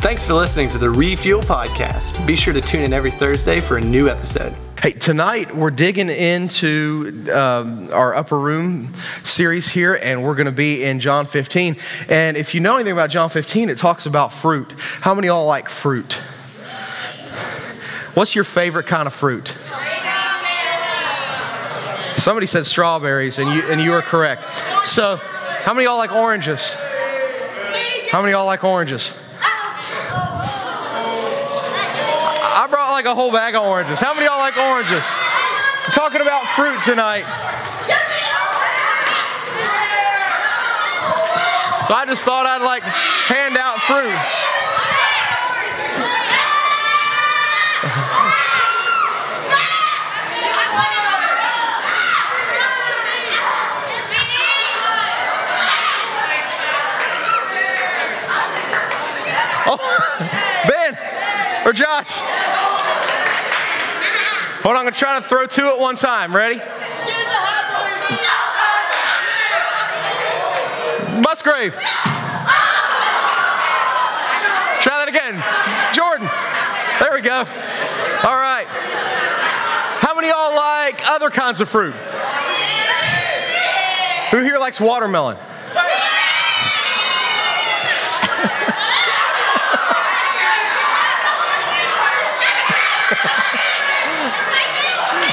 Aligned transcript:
Thanks 0.00 0.24
for 0.24 0.32
listening 0.32 0.70
to 0.70 0.78
the 0.78 0.88
Refuel 0.88 1.42
Podcast. 1.42 2.26
Be 2.26 2.34
sure 2.34 2.54
to 2.54 2.62
tune 2.62 2.84
in 2.84 2.94
every 2.94 3.10
Thursday 3.10 3.60
for 3.60 3.76
a 3.76 3.82
new 3.82 4.08
episode. 4.08 4.54
Hey, 4.80 4.92
tonight 4.92 5.54
we're 5.54 5.70
digging 5.70 6.08
into 6.08 7.30
um, 7.30 7.92
our 7.92 8.14
upper 8.14 8.38
room 8.38 8.94
series 9.24 9.68
here, 9.68 9.94
and 10.02 10.24
we're 10.24 10.36
going 10.36 10.46
to 10.46 10.52
be 10.52 10.84
in 10.84 11.00
John 11.00 11.26
15. 11.26 11.76
And 12.08 12.38
if 12.38 12.54
you 12.54 12.60
know 12.60 12.76
anything 12.76 12.94
about 12.94 13.10
John 13.10 13.28
15, 13.28 13.68
it 13.68 13.76
talks 13.76 14.06
about 14.06 14.32
fruit. 14.32 14.72
How 14.78 15.14
many 15.14 15.28
of 15.28 15.34
y'all 15.34 15.46
like 15.46 15.68
fruit? 15.68 16.14
What's 18.14 18.34
your 18.34 18.44
favorite 18.44 18.86
kind 18.86 19.06
of 19.06 19.12
fruit? 19.12 19.54
Somebody 22.16 22.46
said 22.46 22.64
strawberries, 22.64 23.38
and 23.38 23.50
you, 23.50 23.70
and 23.70 23.78
you 23.82 23.92
are 23.92 24.02
correct. 24.02 24.50
So, 24.86 25.16
how 25.16 25.74
many 25.74 25.84
of 25.84 25.90
y'all 25.90 25.98
like 25.98 26.12
oranges? 26.12 26.72
How 28.10 28.20
many 28.22 28.32
of 28.32 28.38
y'all 28.38 28.46
like 28.46 28.64
oranges? 28.64 29.14
Like 33.00 33.10
a 33.10 33.14
whole 33.14 33.32
bag 33.32 33.54
of 33.54 33.62
oranges. 33.62 33.98
How 33.98 34.12
many 34.12 34.26
of 34.26 34.32
y'all 34.32 34.40
like 34.40 34.58
oranges? 34.58 35.06
Talking 35.94 36.20
about 36.20 36.46
fruit 36.48 36.78
tonight. 36.82 37.24
So 41.86 41.94
I 41.94 42.04
just 42.06 42.26
thought 42.26 42.44
I'd 42.44 42.60
like 42.60 42.82
hand 42.82 43.56
out 43.56 43.80
fruit. 43.80 44.12
Oh, 59.72 59.78
Ben 60.66 60.96
or 61.66 61.72
Josh. 61.72 62.49
Hold 64.62 64.74
on, 64.74 64.80
I'm 64.80 64.84
gonna 64.84 64.96
try 64.96 65.18
to 65.18 65.24
throw 65.24 65.46
two 65.46 65.68
at 65.68 65.78
one 65.78 65.96
time. 65.96 66.36
Ready? 66.36 66.58
Musgrave. 71.18 71.72
Try 74.82 74.98
that 74.98 75.08
again. 75.08 75.42
Jordan. 75.94 76.28
There 77.00 77.12
we 77.14 77.22
go. 77.22 77.38
All 78.28 78.36
right. 78.36 78.66
How 80.00 80.14
many 80.14 80.28
of 80.28 80.36
y'all 80.36 80.54
like 80.54 81.08
other 81.08 81.30
kinds 81.30 81.62
of 81.62 81.68
fruit? 81.70 81.94
Who 84.32 84.42
here 84.42 84.58
likes 84.58 84.78
watermelon? 84.78 85.38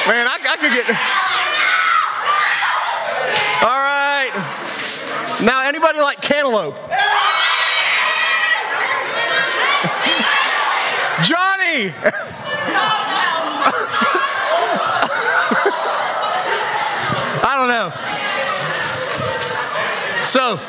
Man, 0.07 0.25
I, 0.57 0.61
could 0.61 0.73
get. 0.73 0.89
All 3.63 3.69
right. 3.69 4.31
Now, 5.43 5.61
anybody 5.67 5.99
like 5.99 6.21
cantaloupe? 6.21 6.75
Johnny! 11.23 11.93
I 17.43 17.55
don't 17.57 17.69
know. 17.69 17.91
So, 20.23 20.59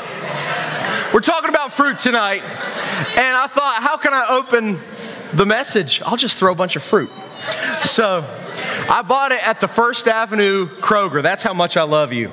we're 1.13 1.21
talking 1.21 1.51
about 1.51 1.73
fruit 1.73 1.99
tonight, 1.99 2.43
and 2.43 3.37
I 3.37 3.47
thought, 3.49 3.83
how 3.83 3.97
can 3.97 4.15
I 4.15 4.27
open 4.31 4.79
the 5.33 5.45
message? 5.47 6.01
I'll 6.05 6.17
just 6.17 6.39
throw 6.39 6.53
a 6.53 6.55
bunch 6.55 6.77
of 6.77 6.83
fruit. 6.83 7.11
So, 7.83 8.25
I 8.91 9.03
bought 9.03 9.33
it 9.33 9.47
at 9.47 9.61
the 9.61 9.69
First 9.69 10.09
Avenue 10.09 10.67
Kroger. 10.67 11.23
That's 11.23 11.43
how 11.43 11.53
much 11.53 11.77
I 11.77 11.83
love 11.83 12.15
you. 12.15 12.33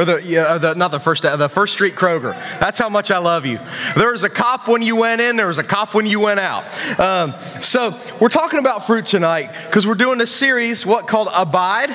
Or 0.00 0.06
the, 0.06 0.22
yeah, 0.24 0.56
the 0.56 0.72
not 0.72 0.92
the 0.92 0.98
first 0.98 1.24
the 1.24 1.48
first 1.50 1.74
street 1.74 1.94
Kroger. 1.94 2.32
That's 2.58 2.78
how 2.78 2.88
much 2.88 3.10
I 3.10 3.18
love 3.18 3.44
you. 3.44 3.60
There 3.94 4.10
was 4.10 4.22
a 4.22 4.30
cop 4.30 4.66
when 4.66 4.80
you 4.80 4.96
went 4.96 5.20
in. 5.20 5.36
There 5.36 5.46
was 5.46 5.58
a 5.58 5.62
cop 5.62 5.92
when 5.92 6.06
you 6.06 6.20
went 6.20 6.40
out. 6.40 6.64
Um, 6.98 7.38
so 7.38 7.98
we're 8.18 8.30
talking 8.30 8.60
about 8.60 8.86
fruit 8.86 9.04
tonight 9.04 9.52
because 9.66 9.86
we're 9.86 9.96
doing 9.96 10.22
a 10.22 10.26
series, 10.26 10.86
what 10.86 11.06
called 11.06 11.28
Abide. 11.34 11.90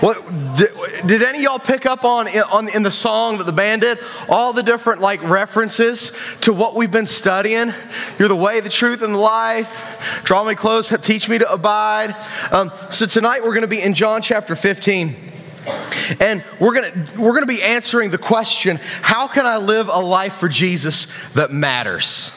What 0.00 0.22
did, 0.58 0.68
did 1.06 1.22
any 1.22 1.44
y'all 1.44 1.58
pick 1.58 1.86
up 1.86 2.04
on, 2.04 2.28
on 2.28 2.68
in 2.68 2.82
the 2.82 2.90
song 2.90 3.38
that 3.38 3.44
the 3.44 3.54
band 3.54 3.80
did? 3.80 4.00
All 4.28 4.52
the 4.52 4.62
different 4.62 5.00
like 5.00 5.22
references 5.22 6.12
to 6.42 6.52
what 6.52 6.74
we've 6.74 6.92
been 6.92 7.06
studying. 7.06 7.72
You're 8.18 8.28
the 8.28 8.36
way, 8.36 8.60
the 8.60 8.68
truth, 8.68 9.00
and 9.00 9.14
the 9.14 9.18
life. 9.18 10.20
Draw 10.24 10.44
me 10.44 10.54
close, 10.56 10.94
teach 11.00 11.26
me 11.26 11.38
to 11.38 11.50
abide. 11.50 12.14
Um, 12.52 12.70
so 12.90 13.06
tonight 13.06 13.42
we're 13.44 13.54
going 13.54 13.62
to 13.62 13.66
be 13.66 13.80
in 13.80 13.94
John 13.94 14.20
chapter 14.20 14.54
15. 14.54 15.30
And 16.18 16.42
we're 16.58 16.74
going 16.74 16.92
to 16.92 17.20
we're 17.20 17.32
going 17.32 17.42
to 17.42 17.52
be 17.52 17.62
answering 17.62 18.10
the 18.10 18.18
question, 18.18 18.78
how 19.02 19.28
can 19.28 19.46
I 19.46 19.58
live 19.58 19.88
a 19.88 20.00
life 20.00 20.34
for 20.34 20.48
Jesus 20.48 21.06
that 21.34 21.52
matters? 21.52 22.32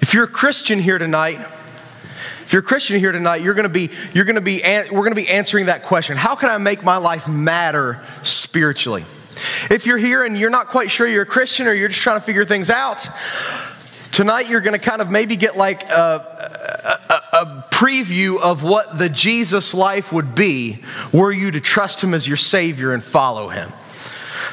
If 0.00 0.14
you're 0.14 0.24
a 0.24 0.28
Christian 0.28 0.80
here 0.80 0.98
tonight, 0.98 1.38
if 1.40 2.52
you're 2.52 2.60
a 2.60 2.64
Christian 2.64 2.98
here 2.98 3.12
tonight, 3.12 3.42
you're 3.42 3.54
going 3.54 3.68
to 3.68 3.68
be 3.68 3.90
you're 4.12 4.24
going 4.24 4.34
to 4.34 4.40
be 4.40 4.60
we're 4.62 4.90
going 4.90 5.10
to 5.10 5.14
be 5.14 5.28
answering 5.28 5.66
that 5.66 5.84
question. 5.84 6.16
How 6.16 6.34
can 6.34 6.50
I 6.50 6.58
make 6.58 6.82
my 6.82 6.96
life 6.96 7.28
matter 7.28 8.00
spiritually? 8.22 9.04
If 9.70 9.86
you're 9.86 9.98
here 9.98 10.24
and 10.24 10.36
you're 10.36 10.50
not 10.50 10.68
quite 10.68 10.90
sure 10.90 11.06
you're 11.06 11.22
a 11.22 11.26
Christian 11.26 11.66
or 11.66 11.72
you're 11.72 11.88
just 11.88 12.00
trying 12.00 12.20
to 12.20 12.24
figure 12.24 12.44
things 12.44 12.68
out, 12.68 13.08
tonight 14.10 14.48
you're 14.48 14.60
going 14.60 14.78
to 14.78 14.84
kind 14.84 15.00
of 15.00 15.10
maybe 15.10 15.36
get 15.36 15.56
like 15.56 15.84
a, 15.84 16.61
preview 17.70 18.40
of 18.40 18.62
what 18.62 18.98
the 18.98 19.08
Jesus 19.08 19.74
life 19.74 20.12
would 20.12 20.34
be 20.34 20.82
were 21.12 21.32
you 21.32 21.50
to 21.50 21.60
trust 21.60 22.02
him 22.02 22.14
as 22.14 22.26
your 22.26 22.36
Savior 22.36 22.92
and 22.92 23.02
follow 23.02 23.48
him. 23.48 23.70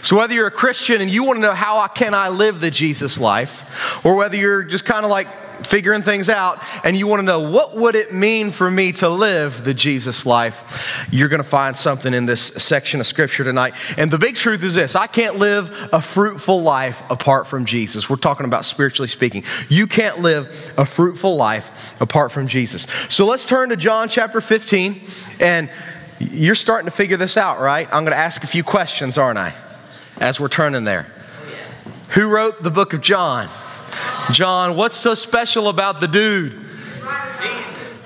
So, 0.02 0.16
whether 0.16 0.34
you're 0.34 0.48
a 0.48 0.52
Christian 0.52 1.02
and 1.02 1.10
you 1.10 1.24
want 1.24 1.38
to 1.38 1.42
know 1.42 1.54
how 1.54 1.86
can 1.88 2.14
I 2.14 2.30
live 2.30 2.62
the 2.62 2.72
Jesus 2.72 3.20
life, 3.20 4.06
or 4.06 4.16
whether 4.16 4.38
you're 4.38 4.64
just 4.64 4.86
kind 4.86 5.04
of 5.04 5.12
like 5.12 5.28
figuring 5.70 6.02
things 6.02 6.30
out 6.30 6.60
and 6.84 6.98
you 6.98 7.06
want 7.06 7.20
to 7.20 7.24
know 7.24 7.52
what 7.52 7.76
would 7.76 7.96
it 7.96 8.12
mean 8.12 8.50
for 8.50 8.72
me 8.72 8.92
to 8.92 9.08
live 9.08 9.64
the 9.64 9.74
Jesus 9.74 10.26
life, 10.26 11.08
you're 11.12 11.30
going 11.30 11.44
to 11.44 11.48
find 11.48 11.78
something 11.78 12.12
in 12.12 12.26
this 12.26 12.42
section 12.42 13.00
of 13.00 13.06
scripture 13.06 13.44
tonight. 13.44 13.76
And 13.96 14.10
the 14.10 14.18
big 14.18 14.36
truth 14.36 14.64
is 14.64 14.74
this, 14.74 14.96
I 14.96 15.06
can't 15.06 15.36
live 15.36 15.70
a 15.94 16.02
fruitful 16.02 16.64
life 16.64 17.04
apart 17.12 17.46
from 17.46 17.66
Jesus. 17.66 18.10
We're 18.10 18.16
talking 18.16 18.48
about 18.48 18.66
spiritually 18.66 19.08
speaking. 19.08 19.44
You 19.70 19.86
can't 19.86 20.20
live 20.20 20.74
a 20.76 20.86
fruitful 20.86 21.36
life 21.36 22.00
apart 22.02 22.32
from 22.32 22.48
Jesus. 22.48 22.88
So 23.10 23.28
let's 23.28 23.46
turn 23.46 23.70
to 23.70 23.78
John 23.78 24.10
chapter 24.10 24.42
15 24.42 25.02
and 25.40 25.70
you're 26.20 26.56
starting 26.56 26.86
to 26.86 26.92
figure 26.92 27.16
this 27.16 27.38
out, 27.38 27.60
right? 27.60 27.88
I'm 27.88 28.04
going 28.04 28.12
to 28.12 28.18
ask 28.18 28.44
a 28.44 28.48
few 28.48 28.64
questions, 28.64 29.20
aren't 29.20 29.38
I? 29.38 29.54
As 30.20 30.40
we're 30.40 30.50
turning 30.50 30.84
there. 30.84 31.06
Oh, 31.08 31.56
Who 32.10 32.28
wrote 32.28 32.64
the 32.64 32.72
book 32.72 32.94
of 32.94 33.02
John? 33.02 33.50
John, 34.32 34.76
what's 34.76 34.98
so 34.98 35.16
special 35.16 35.70
about 35.70 36.00
the 36.00 36.08
dude? 36.08 36.66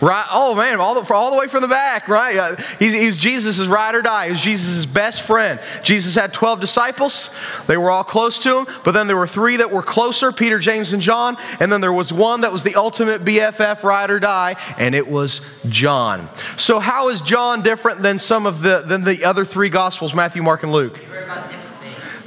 Right? 0.04 0.28
Oh 0.31 0.54
man, 0.54 0.81
all 0.81 1.02
the, 1.02 1.14
all 1.14 1.31
the 1.31 1.38
way 1.38 1.48
from 1.48 1.62
the 1.62 1.70
back, 1.70 2.09
right? 2.09 2.36
Uh, 2.36 2.56
he's, 2.78 2.92
he's 2.92 3.18
Jesus' 3.18 3.66
ride 3.66 3.96
or 3.96 4.02
die. 4.02 4.30
He's 4.30 4.42
Jesus' 4.42 4.86
best 4.86 5.22
friend. 5.22 5.62
Jesus 5.82 6.16
had 6.16 6.34
12 6.34 6.59
disciples. 6.59 7.30
They 7.68 7.78
were 7.78 7.90
all 7.90 8.03
close 8.03 8.38
to 8.40 8.58
him, 8.58 8.68
but 8.84 8.92
then 8.92 9.08
there 9.08 9.16
were 9.16 9.28
three 9.28 9.56
that 9.58 9.72
were 9.72 9.82
closer 9.82 10.34
Peter, 10.34 10.59
James, 10.59 10.92
and 10.92 11.02
John. 11.02 11.38
And 11.62 11.72
then 11.72 11.80
there 11.80 11.94
was 11.94 12.12
one 12.12 12.42
that 12.42 12.52
was 12.52 12.64
the 12.64 12.76
ultimate 12.76 13.24
BFF 13.24 13.84
ride 13.84 14.12
or 14.12 14.20
die, 14.20 14.58
and 14.78 14.94
it 14.94 15.08
was 15.08 15.40
John. 15.70 16.28
So, 16.58 16.80
how 16.80 17.08
is 17.08 17.22
John 17.22 17.62
different 17.62 18.02
than 18.02 18.20
some 18.20 18.46
of 18.46 18.62
the, 18.62 18.82
than 18.82 19.06
the 19.06 19.24
other 19.24 19.46
three 19.46 19.70
Gospels, 19.70 20.14
Matthew, 20.14 20.44
Mark, 20.44 20.64
and 20.64 20.74
Luke? 20.74 21.00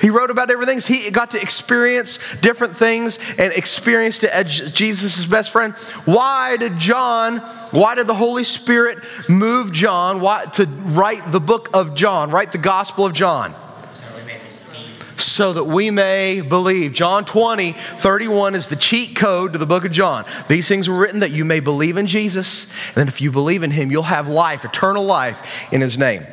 He 0.07 0.11
wrote 0.11 0.31
about 0.31 0.49
things. 0.49 0.87
He 0.87 1.11
got 1.11 1.33
to 1.33 1.43
experience 1.43 2.21
different 2.41 2.77
things 2.77 3.19
and 3.39 3.53
experienced 3.53 4.23
it 4.23 4.31
as 4.31 4.71
Jesus' 4.71 5.25
best 5.25 5.51
friend. 5.51 5.75
Why 6.05 6.57
did 6.57 6.79
John, 6.79 7.39
why 7.73 7.97
did 7.97 8.07
the 8.07 8.15
Holy 8.15 8.45
Spirit 8.45 8.99
move 9.29 9.73
John 9.73 10.21
why, 10.21 10.45
to 10.53 10.67
write 10.67 11.33
the 11.33 11.41
book 11.41 11.71
of 11.75 11.97
John, 11.97 12.31
write 12.31 12.53
the 12.53 12.59
Gospel 12.59 13.05
of 13.05 13.15
John? 13.15 13.53
So 15.17 15.53
that 15.55 15.65
we 15.65 15.91
may 15.91 16.41
believe. 16.41 16.93
John 16.93 17.25
20, 17.25 17.73
31 17.73 18.55
is 18.55 18.69
the 18.69 18.77
cheat 18.77 19.17
code 19.17 19.55
to 19.55 19.59
the 19.59 19.67
book 19.67 19.85
of 19.85 19.91
John. 19.91 20.25
These 20.47 20.69
things 20.69 20.89
were 20.89 20.97
written 20.97 21.19
that 21.19 21.33
you 21.33 21.45
may 21.45 21.59
believe 21.59 21.97
in 21.97 22.07
Jesus, 22.07 22.71
and 22.91 22.95
then 22.95 23.09
if 23.09 23.21
you 23.21 23.33
believe 23.33 23.65
in 23.65 23.73
him, 23.73 23.91
you'll 23.91 24.05
have 24.05 24.29
life, 24.29 24.65
eternal 24.65 25.03
life 25.03 25.73
in 25.73 25.81
his 25.81 25.99
name. 25.99 26.25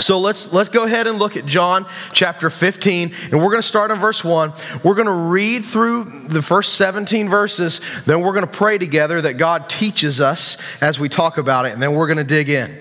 So 0.00 0.18
let's 0.18 0.52
let's 0.52 0.70
go 0.70 0.84
ahead 0.84 1.06
and 1.06 1.18
look 1.18 1.36
at 1.36 1.44
John 1.44 1.86
chapter 2.12 2.48
15 2.48 3.12
and 3.24 3.32
we're 3.34 3.50
going 3.50 3.56
to 3.56 3.62
start 3.62 3.90
in 3.90 3.98
verse 3.98 4.24
1. 4.24 4.52
We're 4.82 4.94
going 4.94 5.06
to 5.06 5.12
read 5.12 5.64
through 5.64 6.04
the 6.26 6.40
first 6.40 6.74
17 6.74 7.28
verses, 7.28 7.80
then 8.06 8.22
we're 8.22 8.32
going 8.32 8.46
to 8.46 8.50
pray 8.50 8.78
together 8.78 9.20
that 9.20 9.34
God 9.34 9.68
teaches 9.68 10.20
us 10.20 10.56
as 10.80 10.98
we 10.98 11.10
talk 11.10 11.36
about 11.36 11.66
it 11.66 11.72
and 11.72 11.82
then 11.82 11.94
we're 11.94 12.06
going 12.06 12.16
to 12.18 12.24
dig 12.24 12.48
in. 12.48 12.78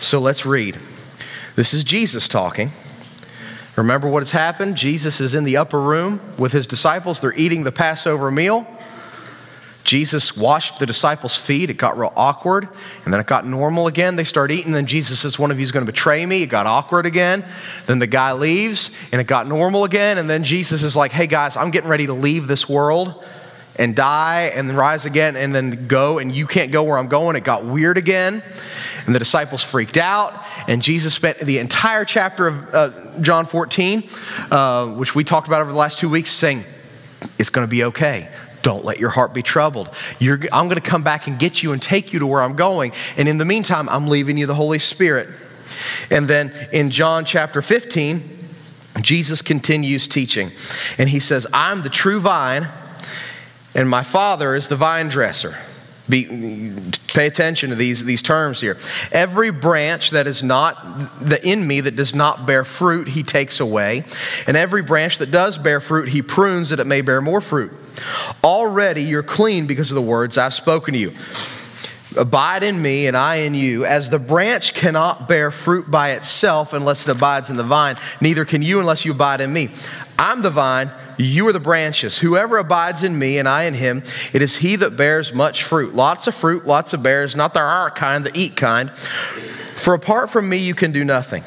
So 0.00 0.18
let's 0.18 0.44
read. 0.44 0.78
This 1.54 1.74
is 1.74 1.84
Jesus 1.84 2.26
talking. 2.26 2.72
Remember 3.76 4.08
what 4.08 4.22
has 4.22 4.32
happened? 4.32 4.76
Jesus 4.76 5.20
is 5.20 5.34
in 5.34 5.44
the 5.44 5.56
upper 5.56 5.80
room 5.80 6.20
with 6.36 6.52
his 6.52 6.66
disciples. 6.66 7.20
They're 7.20 7.34
eating 7.34 7.62
the 7.62 7.72
Passover 7.72 8.30
meal. 8.30 8.66
Jesus 9.84 10.36
washed 10.36 10.78
the 10.78 10.86
disciples' 10.86 11.36
feet. 11.36 11.70
It 11.70 11.76
got 11.76 11.98
real 11.98 12.12
awkward. 12.14 12.68
And 13.04 13.12
then 13.12 13.20
it 13.20 13.26
got 13.26 13.46
normal 13.46 13.86
again. 13.86 14.16
They 14.16 14.24
start 14.24 14.50
eating. 14.50 14.72
Then 14.72 14.86
Jesus 14.86 15.20
says, 15.20 15.38
One 15.38 15.50
of 15.50 15.58
you 15.58 15.64
is 15.64 15.72
going 15.72 15.84
to 15.84 15.90
betray 15.90 16.24
me. 16.24 16.42
It 16.42 16.48
got 16.48 16.66
awkward 16.66 17.06
again. 17.06 17.44
Then 17.86 17.98
the 17.98 18.06
guy 18.06 18.32
leaves 18.32 18.92
and 19.10 19.20
it 19.20 19.26
got 19.26 19.46
normal 19.46 19.84
again. 19.84 20.18
And 20.18 20.30
then 20.30 20.44
Jesus 20.44 20.82
is 20.82 20.96
like, 20.96 21.12
Hey 21.12 21.26
guys, 21.26 21.56
I'm 21.56 21.70
getting 21.70 21.90
ready 21.90 22.06
to 22.06 22.14
leave 22.14 22.46
this 22.46 22.68
world 22.68 23.24
and 23.76 23.96
die 23.96 24.52
and 24.54 24.76
rise 24.76 25.04
again 25.04 25.36
and 25.36 25.54
then 25.54 25.86
go. 25.88 26.18
And 26.18 26.34
you 26.34 26.46
can't 26.46 26.70
go 26.70 26.84
where 26.84 26.98
I'm 26.98 27.08
going. 27.08 27.36
It 27.36 27.44
got 27.44 27.64
weird 27.64 27.98
again. 27.98 28.42
And 29.06 29.14
the 29.14 29.18
disciples 29.18 29.62
freaked 29.64 29.96
out. 29.96 30.40
And 30.68 30.80
Jesus 30.80 31.14
spent 31.14 31.38
the 31.38 31.58
entire 31.58 32.04
chapter 32.04 32.46
of 32.46 32.74
uh, 32.74 32.90
John 33.20 33.46
14, 33.46 34.08
uh, 34.50 34.88
which 34.88 35.14
we 35.14 35.24
talked 35.24 35.48
about 35.48 35.60
over 35.60 35.72
the 35.72 35.78
last 35.78 35.98
two 35.98 36.08
weeks, 36.08 36.30
saying, 36.30 36.64
It's 37.38 37.50
going 37.50 37.66
to 37.66 37.70
be 37.70 37.84
okay. 37.84 38.28
Don't 38.62 38.84
let 38.84 38.98
your 38.98 39.10
heart 39.10 39.34
be 39.34 39.42
troubled. 39.42 39.90
You're, 40.18 40.38
I'm 40.52 40.68
going 40.68 40.80
to 40.80 40.88
come 40.88 41.02
back 41.02 41.26
and 41.26 41.38
get 41.38 41.62
you 41.62 41.72
and 41.72 41.82
take 41.82 42.12
you 42.12 42.20
to 42.20 42.26
where 42.26 42.42
I'm 42.42 42.54
going. 42.54 42.92
And 43.16 43.28
in 43.28 43.38
the 43.38 43.44
meantime, 43.44 43.88
I'm 43.88 44.08
leaving 44.08 44.38
you 44.38 44.46
the 44.46 44.54
Holy 44.54 44.78
Spirit. 44.78 45.28
And 46.10 46.28
then 46.28 46.52
in 46.72 46.90
John 46.90 47.24
chapter 47.24 47.60
15, 47.60 48.38
Jesus 49.00 49.42
continues 49.42 50.06
teaching. 50.06 50.52
And 50.98 51.08
he 51.08 51.18
says, 51.18 51.46
I'm 51.52 51.82
the 51.82 51.88
true 51.88 52.20
vine, 52.20 52.68
and 53.74 53.88
my 53.88 54.02
Father 54.02 54.54
is 54.54 54.68
the 54.68 54.76
vine 54.76 55.08
dresser. 55.08 55.56
Be, 56.08 56.74
pay 57.14 57.26
attention 57.26 57.70
to 57.70 57.76
these, 57.76 58.04
these 58.04 58.22
terms 58.22 58.60
here. 58.60 58.76
Every 59.12 59.50
branch 59.50 60.10
that 60.10 60.26
is 60.26 60.42
not 60.42 61.24
the, 61.24 61.40
in 61.46 61.66
me 61.66 61.80
that 61.80 61.96
does 61.96 62.14
not 62.14 62.44
bear 62.44 62.64
fruit, 62.64 63.08
he 63.08 63.22
takes 63.22 63.60
away. 63.60 64.04
And 64.46 64.56
every 64.56 64.82
branch 64.82 65.18
that 65.18 65.30
does 65.30 65.58
bear 65.58 65.80
fruit, 65.80 66.08
he 66.08 66.20
prunes 66.20 66.70
that 66.70 66.80
it 66.80 66.86
may 66.86 67.00
bear 67.00 67.22
more 67.22 67.40
fruit. 67.40 67.72
Already 68.42 69.02
you're 69.02 69.22
clean 69.22 69.66
because 69.66 69.90
of 69.90 69.94
the 69.94 70.02
words 70.02 70.38
I've 70.38 70.54
spoken 70.54 70.94
to 70.94 71.00
you. 71.00 71.12
Abide 72.16 72.62
in 72.62 72.80
me 72.80 73.06
and 73.06 73.16
I 73.16 73.36
in 73.36 73.54
you. 73.54 73.84
As 73.84 74.10
the 74.10 74.18
branch 74.18 74.74
cannot 74.74 75.28
bear 75.28 75.50
fruit 75.50 75.90
by 75.90 76.10
itself 76.10 76.72
unless 76.72 77.08
it 77.08 77.10
abides 77.10 77.48
in 77.48 77.56
the 77.56 77.62
vine, 77.62 77.96
neither 78.20 78.44
can 78.44 78.60
you 78.62 78.80
unless 78.80 79.04
you 79.04 79.12
abide 79.12 79.40
in 79.40 79.52
me. 79.52 79.70
I'm 80.18 80.42
the 80.42 80.50
vine, 80.50 80.90
you 81.16 81.46
are 81.48 81.52
the 81.52 81.60
branches. 81.60 82.18
Whoever 82.18 82.58
abides 82.58 83.02
in 83.02 83.18
me 83.18 83.38
and 83.38 83.48
I 83.48 83.64
in 83.64 83.74
him, 83.74 84.02
it 84.32 84.42
is 84.42 84.56
he 84.56 84.76
that 84.76 84.96
bears 84.96 85.32
much 85.32 85.62
fruit. 85.64 85.94
Lots 85.94 86.26
of 86.26 86.34
fruit, 86.34 86.66
lots 86.66 86.92
of 86.92 87.02
bears, 87.02 87.34
not 87.34 87.54
the 87.54 87.60
our 87.60 87.90
kind, 87.90 88.24
the 88.24 88.36
eat 88.38 88.56
kind. 88.56 88.90
For 88.90 89.94
apart 89.94 90.30
from 90.30 90.48
me, 90.48 90.58
you 90.58 90.74
can 90.74 90.92
do 90.92 91.04
nothing. 91.04 91.42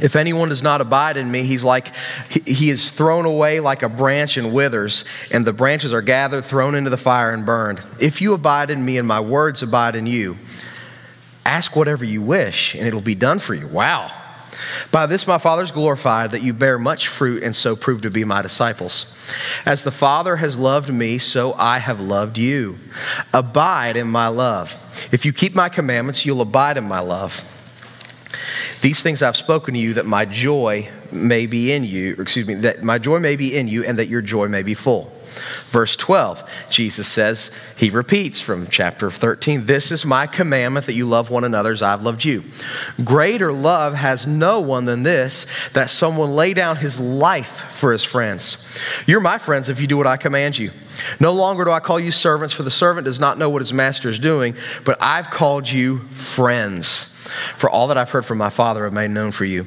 If 0.00 0.16
anyone 0.16 0.48
does 0.48 0.62
not 0.62 0.80
abide 0.80 1.16
in 1.16 1.30
me, 1.30 1.42
he's 1.42 1.64
like, 1.64 1.94
he 2.28 2.70
is 2.70 2.90
thrown 2.90 3.24
away 3.24 3.60
like 3.60 3.82
a 3.82 3.88
branch 3.88 4.36
and 4.36 4.52
withers, 4.52 5.04
and 5.30 5.46
the 5.46 5.52
branches 5.52 5.92
are 5.92 6.02
gathered, 6.02 6.44
thrown 6.44 6.74
into 6.74 6.90
the 6.90 6.96
fire, 6.96 7.32
and 7.32 7.44
burned. 7.44 7.80
If 8.00 8.20
you 8.20 8.34
abide 8.34 8.70
in 8.70 8.84
me 8.84 8.98
and 8.98 9.08
my 9.08 9.20
words 9.20 9.62
abide 9.62 9.96
in 9.96 10.06
you, 10.06 10.36
ask 11.44 11.74
whatever 11.74 12.04
you 12.04 12.22
wish, 12.22 12.74
and 12.74 12.86
it'll 12.86 13.00
be 13.00 13.14
done 13.14 13.38
for 13.38 13.54
you. 13.54 13.66
Wow. 13.66 14.12
By 14.90 15.06
this 15.06 15.26
my 15.26 15.38
Father 15.38 15.62
is 15.62 15.72
glorified, 15.72 16.32
that 16.32 16.42
you 16.42 16.52
bear 16.52 16.78
much 16.78 17.08
fruit 17.08 17.42
and 17.42 17.54
so 17.54 17.74
prove 17.74 18.02
to 18.02 18.10
be 18.10 18.24
my 18.24 18.42
disciples. 18.42 19.06
As 19.64 19.82
the 19.82 19.90
Father 19.90 20.36
has 20.36 20.58
loved 20.58 20.92
me, 20.92 21.18
so 21.18 21.54
I 21.54 21.78
have 21.78 22.00
loved 22.00 22.38
you. 22.38 22.78
Abide 23.32 23.96
in 23.96 24.08
my 24.08 24.28
love. 24.28 24.74
If 25.12 25.24
you 25.24 25.32
keep 25.32 25.54
my 25.54 25.68
commandments, 25.68 26.24
you'll 26.26 26.40
abide 26.40 26.76
in 26.76 26.84
my 26.84 27.00
love. 27.00 27.44
These 28.80 29.02
things 29.02 29.22
I've 29.22 29.36
spoken 29.36 29.74
to 29.74 29.80
you 29.80 29.94
that 29.94 30.06
my 30.06 30.24
joy 30.24 30.88
may 31.10 31.46
be 31.46 31.72
in 31.72 31.84
you, 31.84 32.16
excuse 32.18 32.46
me, 32.46 32.54
that 32.54 32.82
my 32.82 32.98
joy 32.98 33.18
may 33.18 33.36
be 33.36 33.56
in 33.56 33.68
you 33.68 33.84
and 33.84 33.98
that 33.98 34.08
your 34.08 34.22
joy 34.22 34.48
may 34.48 34.62
be 34.62 34.74
full. 34.74 35.12
Verse 35.70 35.96
12, 35.96 36.48
Jesus 36.70 37.06
says, 37.06 37.50
he 37.76 37.90
repeats 37.90 38.40
from 38.40 38.66
chapter 38.66 39.10
13, 39.10 39.66
This 39.66 39.92
is 39.92 40.04
my 40.04 40.26
commandment 40.26 40.86
that 40.86 40.94
you 40.94 41.06
love 41.06 41.30
one 41.30 41.44
another 41.44 41.72
as 41.72 41.82
I've 41.82 42.02
loved 42.02 42.24
you. 42.24 42.44
Greater 43.04 43.52
love 43.52 43.94
has 43.94 44.26
no 44.26 44.60
one 44.60 44.84
than 44.84 45.02
this, 45.02 45.46
that 45.74 45.90
someone 45.90 46.34
lay 46.34 46.54
down 46.54 46.76
his 46.76 46.98
life 46.98 47.70
for 47.70 47.92
his 47.92 48.04
friends. 48.04 48.58
You're 49.06 49.20
my 49.20 49.38
friends 49.38 49.68
if 49.68 49.80
you 49.80 49.86
do 49.86 49.96
what 49.96 50.06
I 50.06 50.16
command 50.16 50.58
you. 50.58 50.70
No 51.20 51.32
longer 51.32 51.64
do 51.64 51.70
I 51.70 51.80
call 51.80 52.00
you 52.00 52.10
servants, 52.10 52.52
for 52.52 52.62
the 52.62 52.70
servant 52.70 53.04
does 53.04 53.20
not 53.20 53.38
know 53.38 53.50
what 53.50 53.62
his 53.62 53.72
master 53.72 54.08
is 54.08 54.18
doing, 54.18 54.56
but 54.84 54.98
I've 55.00 55.30
called 55.30 55.70
you 55.70 55.98
friends. 55.98 57.14
For 57.56 57.70
all 57.70 57.88
that 57.88 57.98
I've 57.98 58.10
heard 58.10 58.24
from 58.24 58.38
my 58.38 58.50
Father 58.50 58.86
I've 58.86 58.92
made 58.92 59.10
known 59.10 59.32
for 59.32 59.44
you. 59.44 59.66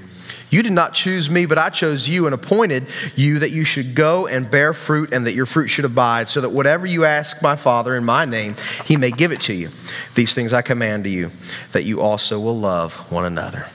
You 0.50 0.64
did 0.64 0.74
not 0.74 0.94
choose 0.94 1.30
me, 1.30 1.46
but 1.46 1.58
I 1.58 1.70
chose 1.70 2.10
you 2.10 2.26
and 2.26 2.36
appointed 2.36 2.88
you 3.16 3.40
that 3.40 3.52
you 3.52 3.64
should 3.64 3.96
go 3.96 4.28
and 4.28 4.52
bear 4.52 4.74
fruit 4.74 5.14
and 5.14 5.26
that 5.26 5.34
your 5.34 5.46
fruit 5.46 5.70
should 5.70 5.86
abide, 5.86 6.28
so 6.28 6.42
that 6.42 6.50
whatever 6.50 6.86
you 6.86 7.06
ask 7.06 7.42
my 7.42 7.56
Father 7.56 7.96
in 7.96 8.04
my 8.04 8.26
name, 8.26 8.56
he 8.86 8.98
may 8.98 9.12
give 9.12 9.32
it 9.32 9.40
to 9.42 9.54
you. 9.54 9.70
These 10.16 10.34
things 10.34 10.52
I 10.52 10.62
command 10.62 11.06
to 11.06 11.10
you, 11.10 11.32
that 11.72 11.86
you 11.86 12.02
also 12.02 12.40
will 12.40 12.58
love 12.58 12.94
one 13.12 13.26
another. 13.26 13.68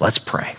Let's 0.00 0.18
pray. 0.18 0.56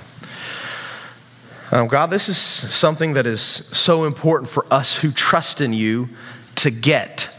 Um, 1.72 1.88
God, 1.88 2.12
this 2.12 2.30
is 2.30 2.38
something 2.38 3.14
that 3.14 3.26
is 3.26 3.42
so 3.42 4.06
important 4.06 4.50
for 4.50 4.66
us 4.72 4.98
who 4.98 5.12
trust 5.12 5.60
in 5.60 5.74
you 5.74 6.10
to 6.56 6.72
get 6.72 7.30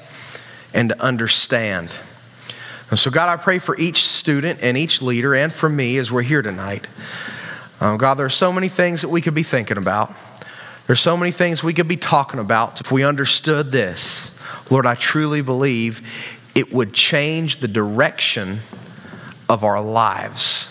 and 0.74 0.90
to 0.90 1.00
understand. 1.00 1.94
And 2.90 2.98
so, 2.98 3.10
God, 3.10 3.28
I 3.28 3.36
pray 3.36 3.58
for 3.58 3.76
each 3.78 4.04
student 4.04 4.60
and 4.62 4.76
each 4.76 5.02
leader 5.02 5.34
and 5.34 5.52
for 5.52 5.68
me 5.68 5.98
as 5.98 6.10
we're 6.10 6.22
here 6.22 6.40
tonight. 6.40 6.88
Um, 7.80 7.98
God, 7.98 8.14
there 8.14 8.26
are 8.26 8.30
so 8.30 8.52
many 8.52 8.68
things 8.68 9.02
that 9.02 9.08
we 9.08 9.20
could 9.20 9.34
be 9.34 9.42
thinking 9.42 9.76
about. 9.76 10.12
There's 10.86 11.00
so 11.00 11.16
many 11.16 11.30
things 11.30 11.62
we 11.62 11.74
could 11.74 11.86
be 11.86 11.98
talking 11.98 12.40
about 12.40 12.80
if 12.80 12.90
we 12.90 13.04
understood 13.04 13.70
this. 13.70 14.36
Lord, 14.70 14.86
I 14.86 14.94
truly 14.94 15.42
believe 15.42 16.02
it 16.54 16.72
would 16.72 16.94
change 16.94 17.58
the 17.58 17.68
direction 17.68 18.60
of 19.50 19.64
our 19.64 19.82
lives. 19.82 20.68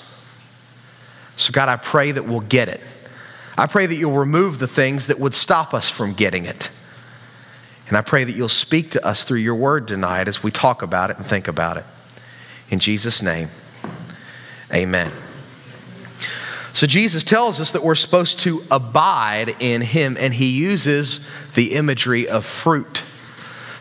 So, 1.36 1.52
God, 1.54 1.70
I 1.70 1.76
pray 1.76 2.12
that 2.12 2.26
we'll 2.26 2.40
get 2.40 2.68
it. 2.68 2.84
I 3.60 3.68
pray 3.68 3.86
that 3.86 3.96
you'll 3.96 4.18
remove 4.18 4.58
the 4.58 4.68
things 4.68 5.08
that 5.08 5.20
would 5.20 5.36
stop 5.36 5.74
us 5.76 5.88
from 5.88 6.14
getting 6.14 6.46
it. 6.46 6.72
And 7.88 7.96
I 7.96 8.02
pray 8.02 8.24
that 8.24 8.36
you'll 8.36 8.50
speak 8.50 8.92
to 8.92 9.06
us 9.06 9.24
through 9.24 9.40
your 9.40 9.56
word 9.56 9.88
tonight 9.88 10.28
as 10.28 10.44
we 10.44 10.50
talk 10.50 10.82
about 10.82 11.12
it 11.12 11.18
and 11.18 11.26
think 11.26 11.48
about 11.48 11.78
it. 11.78 11.86
In 12.70 12.80
Jesus' 12.80 13.22
name, 13.22 13.50
amen. 14.74 15.12
So 16.74 16.86
Jesus 16.86 17.24
tells 17.24 17.60
us 17.60 17.72
that 17.72 17.84
we're 17.84 17.96
supposed 17.96 18.40
to 18.42 18.64
abide 18.70 19.56
in 19.60 19.82
him, 19.82 20.16
and 20.20 20.34
he 20.34 20.52
uses 20.52 21.22
the 21.56 21.74
imagery 21.74 22.28
of 22.30 22.46
fruit. 22.46 23.04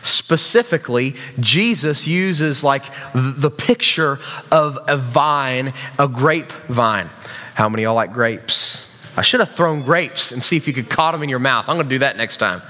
Specifically, 0.01 1.15
Jesus 1.39 2.07
uses 2.07 2.63
like 2.63 2.85
the 3.13 3.51
picture 3.51 4.19
of 4.51 4.79
a 4.87 4.97
vine, 4.97 5.73
a 5.99 6.07
grapevine. 6.07 7.09
How 7.53 7.69
many 7.69 7.83
of 7.83 7.89
y'all 7.89 7.95
like 7.95 8.13
grapes? 8.13 8.89
I 9.17 9.21
should 9.21 9.41
have 9.41 9.51
thrown 9.51 9.81
grapes 9.81 10.31
and 10.31 10.41
see 10.41 10.57
if 10.57 10.67
you 10.67 10.73
could 10.73 10.89
caught 10.89 11.11
them 11.11 11.23
in 11.23 11.29
your 11.29 11.39
mouth. 11.39 11.67
I'm 11.67 11.75
going 11.75 11.87
to 11.87 11.95
do 11.95 11.99
that 11.99 12.17
next 12.17 12.37
time. 12.37 12.61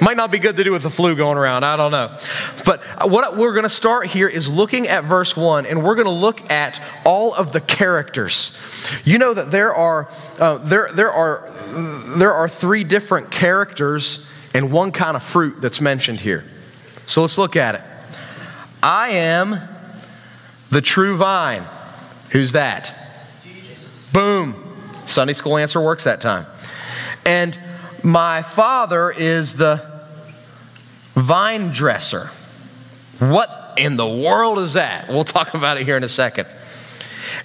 Might 0.00 0.16
not 0.16 0.30
be 0.30 0.38
good 0.38 0.56
to 0.56 0.64
do 0.64 0.72
with 0.72 0.82
the 0.82 0.90
flu 0.90 1.14
going 1.14 1.38
around. 1.38 1.64
I 1.64 1.76
don't 1.76 1.90
know. 1.90 2.16
But 2.64 2.82
what 3.10 3.36
we're 3.36 3.52
going 3.52 3.64
to 3.64 3.68
start 3.68 4.06
here 4.06 4.28
is 4.28 4.48
looking 4.48 4.88
at 4.88 5.04
verse 5.04 5.36
1, 5.36 5.66
and 5.66 5.84
we're 5.84 5.94
going 5.94 6.06
to 6.06 6.10
look 6.10 6.50
at 6.50 6.80
all 7.04 7.34
of 7.34 7.52
the 7.52 7.60
characters. 7.60 8.56
You 9.04 9.18
know 9.18 9.34
that 9.34 9.50
there 9.50 9.74
are, 9.74 10.08
uh, 10.38 10.58
there, 10.58 10.90
there 10.92 11.12
are, 11.12 11.50
there 12.16 12.32
are 12.32 12.48
three 12.48 12.84
different 12.84 13.30
characters 13.30 14.26
and 14.54 14.72
one 14.72 14.92
kind 14.92 15.16
of 15.16 15.22
fruit 15.22 15.60
that's 15.60 15.80
mentioned 15.80 16.20
here. 16.20 16.44
So 17.06 17.20
let's 17.20 17.38
look 17.38 17.56
at 17.56 17.74
it. 17.74 17.82
I 18.82 19.10
am 19.10 19.60
the 20.70 20.80
true 20.80 21.16
vine. 21.16 21.64
Who's 22.30 22.52
that? 22.52 22.94
Jesus. 23.42 24.10
Boom. 24.12 24.64
Sunday 25.06 25.32
school 25.32 25.56
answer 25.56 25.80
works 25.80 26.04
that 26.04 26.20
time. 26.20 26.46
And 27.24 27.58
my 28.04 28.42
father 28.42 29.10
is 29.10 29.54
the 29.54 29.84
vine 31.14 31.70
dresser. 31.70 32.30
What 33.18 33.74
in 33.76 33.96
the 33.96 34.08
world 34.08 34.58
is 34.58 34.74
that? 34.74 35.08
We'll 35.08 35.24
talk 35.24 35.54
about 35.54 35.78
it 35.78 35.84
here 35.84 35.96
in 35.96 36.04
a 36.04 36.08
second. 36.08 36.48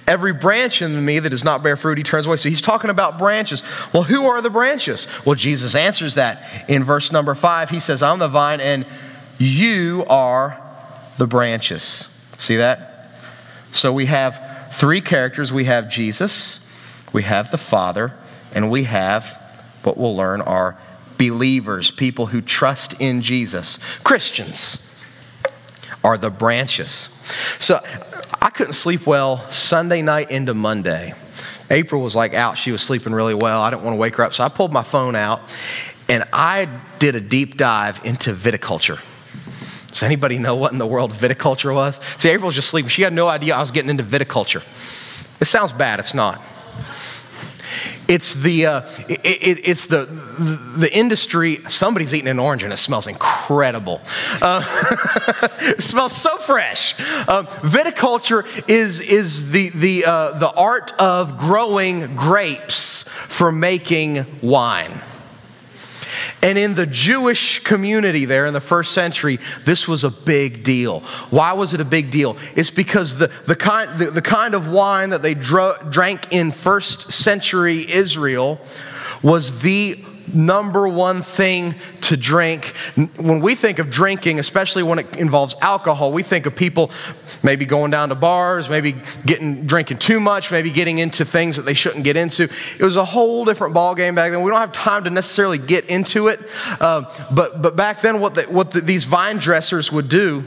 Every 0.08 0.34
branch 0.34 0.82
in 0.82 1.04
me 1.04 1.20
that 1.20 1.30
does 1.30 1.44
not 1.44 1.64
bear 1.64 1.76
fruit, 1.76 1.98
he 1.98 2.04
turns 2.04 2.26
away. 2.26 2.38
So 2.38 2.50
he's 2.50 2.62
talking 2.62 2.90
about 2.90 3.18
branches. 3.18 3.64
Well, 3.94 4.04
who 4.04 4.26
are 4.26 4.42
the 4.42 4.50
branches? 4.50 5.08
Well, 5.26 5.36
Jesus 5.36 5.76
answers 5.76 6.16
that 6.16 6.46
in 6.68 6.84
verse 6.84 7.12
number 7.12 7.36
five. 7.36 7.70
He 7.70 7.80
says, 7.80 8.02
I'm 8.02 8.20
the 8.20 8.28
vine, 8.28 8.62
and 8.62 8.86
you 9.38 10.06
are 10.10 10.62
the 11.18 11.28
branches. 11.28 12.08
See 12.38 12.58
that? 12.58 13.10
So 13.72 13.92
we 13.92 14.06
have 14.06 14.70
three 14.72 15.02
characters 15.02 15.52
we 15.52 15.66
have 15.66 15.90
Jesus, 15.90 16.60
we 17.12 17.24
have 17.24 17.52
the 17.52 17.58
Father, 17.58 18.14
and 18.54 18.70
we 18.70 18.84
have 18.84 19.40
what 19.86 19.98
we'll 19.98 20.16
learn 20.16 20.42
are 20.42 20.78
believers, 21.18 21.92
people 21.92 22.26
who 22.26 22.42
trust 22.42 23.00
in 23.00 23.22
Jesus. 23.22 23.80
Christians 24.04 24.80
are 26.04 26.18
the 26.18 26.30
branches. 26.30 27.10
So 27.60 27.80
I 28.42 28.50
couldn't 28.50 28.74
sleep 28.74 29.08
well 29.08 29.50
Sunday 29.50 30.02
night 30.02 30.32
into 30.32 30.54
Monday. 30.54 31.14
April 31.70 32.02
was 32.02 32.16
like 32.16 32.34
out. 32.34 32.58
She 32.58 32.72
was 32.72 32.82
sleeping 32.82 33.14
really 33.14 33.34
well. 33.34 33.62
I 33.62 33.70
didn't 33.70 33.84
want 33.84 33.96
to 33.96 34.00
wake 34.00 34.16
her 34.18 34.24
up. 34.24 34.34
So 34.34 34.44
I 34.44 34.50
pulled 34.50 34.74
my 34.74 34.84
phone 34.84 35.16
out 35.16 35.56
and 36.10 36.26
I 36.34 36.68
did 37.00 37.16
a 37.16 37.22
deep 37.22 37.58
dive 37.58 38.02
into 38.04 38.34
viticulture. 38.34 39.00
Does 39.88 40.04
anybody 40.04 40.38
know 40.40 40.56
what 40.56 40.72
in 40.72 40.80
the 40.80 40.88
world 40.88 41.12
viticulture 41.14 41.74
was? 41.74 42.00
See, 42.18 42.30
April 42.30 42.48
was 42.48 42.56
just 42.56 42.70
sleeping. 42.70 42.90
She 42.90 43.04
had 43.04 43.14
no 43.14 43.28
idea 43.28 43.56
I 43.56 43.62
was 43.62 43.72
getting 43.72 43.90
into 43.90 44.04
viticulture. 44.04 44.62
It 45.42 45.46
sounds 45.46 45.72
bad, 45.72 46.00
it's 46.00 46.14
not. 46.14 46.42
It's 48.08 48.34
the, 48.34 48.66
uh, 48.66 48.82
it, 49.08 49.22
it, 49.24 49.68
it's 49.68 49.88
the, 49.88 50.06
the 50.78 50.94
industry. 50.96 51.62
Somebody's 51.68 52.14
eating 52.14 52.28
an 52.28 52.40
orange 52.40 52.64
and 52.64 52.74
it 52.74 52.78
smells 52.78 53.08
incredible. 53.08 54.02
Uh, 54.42 54.64
it 55.62 55.82
smells 55.82 56.16
so 56.16 56.38
fresh. 56.38 57.00
Um, 57.28 57.48
viticulture 57.48 58.46
is, 58.70 59.00
is 59.00 59.52
the, 59.52 59.70
the, 59.70 60.06
uh, 60.06 60.32
the 60.38 60.52
art 60.52 60.94
of 61.00 61.38
growing 61.38 62.16
grapes 62.16 63.04
for 63.04 63.52
making 63.52 64.26
wine. 64.42 65.02
And 66.44 66.58
in 66.58 66.76
the 66.76 66.86
Jewish 66.86 67.64
community 67.64 68.26
there 68.26 68.46
in 68.46 68.54
the 68.54 68.60
first 68.62 68.92
century, 68.92 69.40
this 69.62 69.88
was 69.88 70.04
a 70.04 70.10
big 70.12 70.64
deal. 70.64 71.00
Why 71.30 71.54
was 71.54 71.74
it 71.74 71.80
a 71.80 71.86
big 71.86 72.12
deal? 72.12 72.38
It's 72.56 72.70
because 72.70 73.18
the, 73.18 73.28
the, 73.48 73.56
kind, 73.56 73.98
the, 73.98 74.12
the 74.12 74.22
kind 74.22 74.54
of 74.54 74.68
wine 74.68 75.12
that 75.12 75.22
they 75.22 75.36
dro- 75.36 75.78
drank 75.90 76.28
in 76.32 76.52
first 76.52 77.14
century 77.14 77.90
Israel 77.90 78.60
was 79.24 79.62
the 79.62 80.04
number 80.34 80.88
one 80.88 81.22
thing 81.22 81.76
to 82.02 82.18
drink. 82.18 82.68
When 83.18 83.40
we 83.40 83.56
think 83.56 83.80
of 83.80 83.90
drinking, 83.90 84.40
especially 84.40 84.84
when 84.84 85.00
it 85.00 85.18
involves 85.18 85.56
alcohol, 85.62 86.12
we 86.12 86.24
think 86.24 86.46
of 86.46 86.56
people 86.56 86.92
maybe 87.44 87.66
going 87.66 87.92
down 87.92 88.10
to 88.10 88.16
bars, 88.16 88.70
maybe 88.70 88.96
getting 89.26 89.66
drinking 89.66 89.98
too 89.98 90.20
much, 90.20 90.52
maybe 90.52 90.72
getting 90.72 91.00
into 91.00 91.26
things 91.26 91.58
that 91.58 91.64
they 91.64 91.74
shouldn't 91.74 92.04
get 92.04 92.18
into. 92.18 92.44
It 92.44 92.84
was 92.84 92.96
a 92.96 93.06
whole 93.06 93.46
different 93.46 93.76
ballgame 93.76 94.16
back 94.16 94.32
then. 94.32 94.42
We 94.44 94.52
don't 94.52 94.60
have 94.60 94.72
time 94.72 95.04
to 95.06 95.10
necessarily 95.10 95.58
get 95.58 95.86
into 95.86 96.28
it, 96.28 96.40
uh, 96.80 97.04
but 97.34 97.62
but 97.62 97.76
back 97.76 98.02
then, 98.02 98.20
what 98.20 98.36
the, 98.36 98.44
what 98.44 98.72
the, 98.72 98.82
these 98.82 99.06
vine 99.06 99.38
dressers 99.38 99.92
would 99.92 100.10
do. 100.10 100.44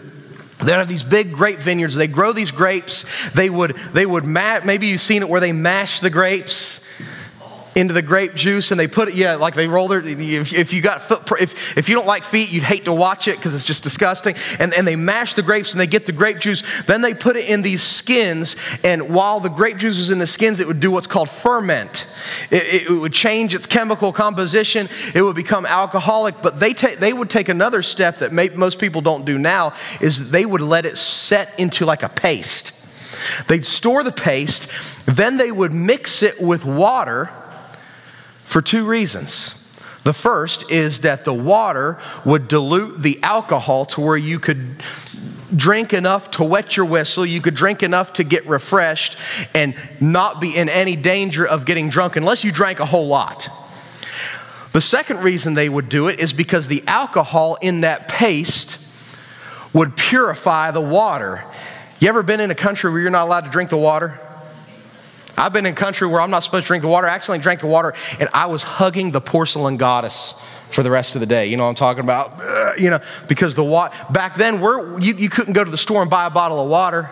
They 0.59 0.73
have 0.73 0.89
these 0.89 1.03
big 1.03 1.33
grape 1.33 1.59
vineyards. 1.59 1.97
They 1.97 2.07
grow 2.07 2.33
these 2.33 2.51
grapes. 2.51 3.29
They 3.33 3.51
would, 3.51 3.77
they 3.93 4.07
would, 4.07 4.25
ma- 4.25 4.61
maybe 4.65 4.87
you've 4.87 5.03
seen 5.03 5.21
it 5.21 5.29
where 5.29 5.41
they 5.41 5.53
mash 5.53 6.01
the 6.01 6.09
grapes 6.09 6.86
into 7.77 7.93
the 7.93 8.01
grape 8.01 8.35
juice 8.35 8.71
and 8.71 8.81
they 8.81 8.89
put 8.89 9.09
it, 9.09 9.15
yeah, 9.15 9.35
like 9.35 9.55
they 9.55 9.69
roll 9.69 9.87
their, 9.87 10.01
if, 10.01 10.55
if 10.55 10.73
you 10.73 10.81
got 10.81 11.03
foot, 11.03 11.31
if, 11.39 11.77
if 11.77 11.91
you 11.91 11.95
don't 11.95 12.07
like 12.07 12.25
feet, 12.25 12.51
you'd 12.51 12.63
hate 12.63 12.87
to 12.87 12.93
watch 12.93 13.29
it 13.29 13.37
because 13.37 13.55
it's 13.55 13.67
just 13.67 13.83
disgusting. 13.83 14.35
And, 14.59 14.73
and 14.73 14.87
they 14.87 14.97
mash 14.97 15.35
the 15.35 15.43
grapes 15.43 15.73
and 15.73 15.81
they 15.81 15.87
get 15.87 16.07
the 16.07 16.13
grape 16.13 16.39
juice. 16.39 16.63
Then 16.85 17.03
they 17.03 17.13
put 17.13 17.37
it 17.37 17.45
in 17.45 17.61
these 17.61 17.83
skins. 17.83 18.57
And 18.83 19.11
while 19.11 19.41
the 19.41 19.51
grape 19.51 19.77
juice 19.77 19.99
was 19.99 20.11
in 20.11 20.19
the 20.19 20.27
skins, 20.27 20.59
it 20.59 20.67
would 20.67 20.81
do 20.81 20.91
what's 20.91 21.07
called 21.07 21.29
ferment. 21.29 22.07
It, 22.51 22.89
it 22.89 22.91
would 22.91 23.13
change 23.13 23.55
its 23.55 23.67
chemical 23.67 24.11
composition. 24.11 24.89
It 25.15 25.21
would 25.21 25.37
become 25.37 25.67
alcoholic. 25.67 26.41
But 26.41 26.59
they, 26.59 26.73
ta- 26.73 26.97
they 26.99 27.13
would 27.13 27.29
take 27.29 27.51
another 27.51 27.83
step 27.83 28.17
that 28.19 28.33
may, 28.33 28.49
most 28.49 28.79
people 28.79 29.03
don't 29.03 29.27
do 29.27 29.37
now 29.37 29.75
is 30.01 30.31
they 30.31 30.47
would 30.47 30.63
let 30.63 30.87
it 30.87 30.97
set 30.97 31.53
into 31.61 31.85
like 31.85 32.03
a 32.03 32.09
paste. 32.09 32.73
They'd 33.49 33.67
store 33.67 34.03
the 34.03 34.13
paste, 34.13 34.67
then 35.05 35.37
they 35.37 35.53
would 35.53 35.75
mix 35.75 36.23
it 36.23 36.41
with 36.41 36.65
water 36.65 37.31
for 38.47 38.63
two 38.63 38.87
reasons. 38.87 39.63
The 40.05 40.13
first 40.13 40.71
is 40.71 41.01
that 41.01 41.25
the 41.25 41.35
water 41.35 41.99
would 42.25 42.47
dilute 42.47 43.03
the 43.03 43.21
alcohol 43.25 43.85
to 43.87 44.01
where 44.01 44.17
you 44.17 44.39
could 44.39 44.83
drink 45.55 45.93
enough 45.93 46.31
to 46.33 46.45
wet 46.45 46.77
your 46.77 46.87
whistle, 46.87 47.27
you 47.27 47.41
could 47.41 47.57
drink 47.57 47.83
enough 47.83 48.13
to 48.15 48.25
get 48.25 48.47
refreshed 48.47 49.17
and 49.53 49.75
not 50.01 50.41
be 50.41 50.57
in 50.57 50.69
any 50.69 50.95
danger 50.95 51.47
of 51.47 51.65
getting 51.65 51.89
drunk 51.89 52.15
unless 52.15 52.45
you 52.45 52.53
drank 52.53 52.79
a 52.79 52.85
whole 52.85 53.09
lot. 53.09 53.49
The 54.73 54.81
second 54.81 55.23
reason 55.23 55.55
they 55.55 55.69
would 55.69 55.89
do 55.89 56.07
it 56.07 56.21
is 56.21 56.33
because 56.33 56.69
the 56.69 56.85
alcohol 56.87 57.57
in 57.61 57.81
that 57.81 58.07
paste 58.07 58.79
would 59.73 59.97
purify 59.97 60.71
the 60.71 60.81
water. 60.81 61.45
You 61.99 62.09
ever 62.09 62.23
been 62.23 62.41
in 62.41 62.53
a 62.53 62.55
country 62.55 62.91
where 62.93 63.01
you're 63.01 63.11
not 63.11 63.27
allowed 63.27 63.45
to 63.45 63.51
drink 63.51 63.71
the 63.71 63.77
water? 63.77 64.21
I've 65.37 65.53
been 65.53 65.67
in 65.67 65.73
a 65.73 65.77
country 65.77 66.07
where 66.07 66.21
I'm 66.21 66.31
not 66.31 66.41
supposed 66.41 66.65
to 66.65 66.67
drink 66.69 66.83
the 66.83 66.89
water. 66.89 67.07
I 67.07 67.15
accidentally 67.15 67.43
drank 67.43 67.61
the 67.61 67.67
water, 67.67 67.95
and 68.19 68.29
I 68.33 68.47
was 68.47 68.63
hugging 68.63 69.11
the 69.11 69.21
porcelain 69.21 69.77
goddess 69.77 70.35
for 70.71 70.83
the 70.83 70.91
rest 70.91 71.15
of 71.15 71.21
the 71.21 71.27
day. 71.27 71.47
You 71.47 71.57
know 71.57 71.65
what 71.65 71.71
I'm 71.71 71.75
talking 71.77 72.03
about? 72.03 72.41
Uh, 72.41 72.73
you 72.79 72.91
know, 72.91 73.01
because 73.29 73.55
the 73.55 73.65
water, 73.65 73.95
back 74.11 74.37
then, 74.37 74.61
we're, 74.61 74.99
you, 75.01 75.15
you 75.15 75.29
couldn't 75.29 75.53
go 75.53 75.65
to 75.65 75.71
the 75.71 75.77
store 75.77 76.03
and 76.03 76.11
buy 76.11 76.27
a 76.27 76.31
bottle 76.31 76.61
of 76.63 76.69
water. 76.69 77.11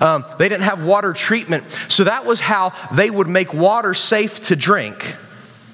Um, 0.00 0.24
they 0.38 0.48
didn't 0.48 0.64
have 0.64 0.84
water 0.84 1.12
treatment. 1.12 1.70
So 1.88 2.04
that 2.04 2.26
was 2.26 2.40
how 2.40 2.72
they 2.92 3.10
would 3.10 3.28
make 3.28 3.54
water 3.54 3.94
safe 3.94 4.40
to 4.46 4.56
drink. 4.56 5.16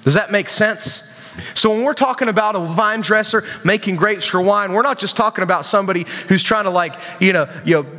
Does 0.03 0.13
that 0.13 0.31
make 0.31 0.49
sense? 0.49 1.09
So 1.55 1.71
when 1.71 1.83
we're 1.83 1.93
talking 1.93 2.29
about 2.29 2.55
a 2.55 2.59
vine 2.59 3.01
dresser 3.01 3.43
making 3.63 3.95
grapes 3.95 4.25
for 4.25 4.41
wine, 4.41 4.73
we're 4.73 4.83
not 4.83 4.99
just 4.99 5.17
talking 5.17 5.43
about 5.43 5.65
somebody 5.65 6.05
who's 6.27 6.43
trying 6.43 6.65
to 6.65 6.69
like, 6.69 6.95
you 7.19 7.33
know, 7.33 7.49
you 7.65 7.83
know, 7.83 7.89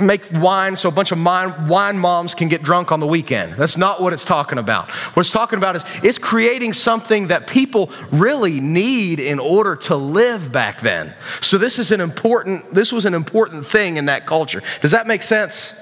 make 0.00 0.22
wine 0.32 0.76
so 0.76 0.88
a 0.88 0.92
bunch 0.92 1.12
of 1.12 1.22
wine, 1.24 1.98
moms 1.98 2.34
can 2.34 2.48
get 2.48 2.62
drunk 2.62 2.92
on 2.92 3.00
the 3.00 3.06
weekend. 3.06 3.54
That's 3.54 3.76
not 3.76 4.00
what 4.00 4.12
it's 4.12 4.24
talking 4.24 4.58
about. 4.58 4.90
What 4.90 5.20
it's 5.20 5.30
talking 5.30 5.58
about 5.58 5.76
is 5.76 5.84
it's 6.02 6.18
creating 6.18 6.72
something 6.72 7.28
that 7.28 7.46
people 7.46 7.90
really 8.10 8.60
need 8.60 9.20
in 9.20 9.38
order 9.38 9.76
to 9.76 9.96
live 9.96 10.52
back 10.52 10.80
then. 10.80 11.14
So 11.40 11.58
this 11.58 11.78
is 11.78 11.90
an 11.90 12.00
important, 12.00 12.74
this 12.74 12.92
was 12.92 13.04
an 13.04 13.14
important 13.14 13.66
thing 13.66 13.96
in 13.96 14.06
that 14.06 14.26
culture. 14.26 14.62
Does 14.80 14.92
that 14.92 15.06
make 15.06 15.22
sense? 15.22 15.74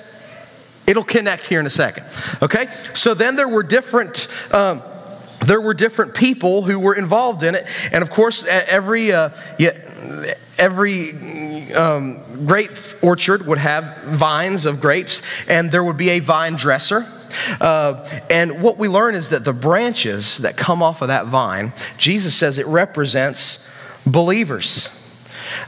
It'll 0.86 1.04
connect 1.04 1.46
here 1.46 1.60
in 1.60 1.66
a 1.66 1.70
second. 1.70 2.06
Okay? 2.42 2.68
So 2.94 3.14
then 3.14 3.36
there 3.36 3.48
were 3.48 3.62
different. 3.62 4.28
Um, 4.52 4.82
there 5.44 5.60
were 5.60 5.74
different 5.74 6.14
people 6.14 6.62
who 6.62 6.80
were 6.80 6.94
involved 6.94 7.42
in 7.42 7.54
it, 7.54 7.66
and 7.92 8.02
of 8.02 8.10
course, 8.10 8.44
every 8.46 9.12
uh, 9.12 9.30
yeah, 9.58 9.78
every 10.58 11.72
um, 11.72 12.22
grape 12.46 12.78
orchard 13.02 13.46
would 13.46 13.58
have 13.58 13.98
vines 14.04 14.66
of 14.66 14.80
grapes, 14.80 15.22
and 15.48 15.70
there 15.70 15.84
would 15.84 15.96
be 15.96 16.10
a 16.10 16.18
vine 16.20 16.56
dresser. 16.56 17.06
Uh, 17.60 18.04
and 18.30 18.62
what 18.62 18.78
we 18.78 18.88
learn 18.88 19.14
is 19.14 19.30
that 19.30 19.44
the 19.44 19.52
branches 19.52 20.38
that 20.38 20.56
come 20.56 20.82
off 20.82 21.02
of 21.02 21.08
that 21.08 21.26
vine, 21.26 21.72
Jesus 21.98 22.34
says 22.34 22.58
it 22.58 22.66
represents 22.66 23.66
believers. 24.06 24.88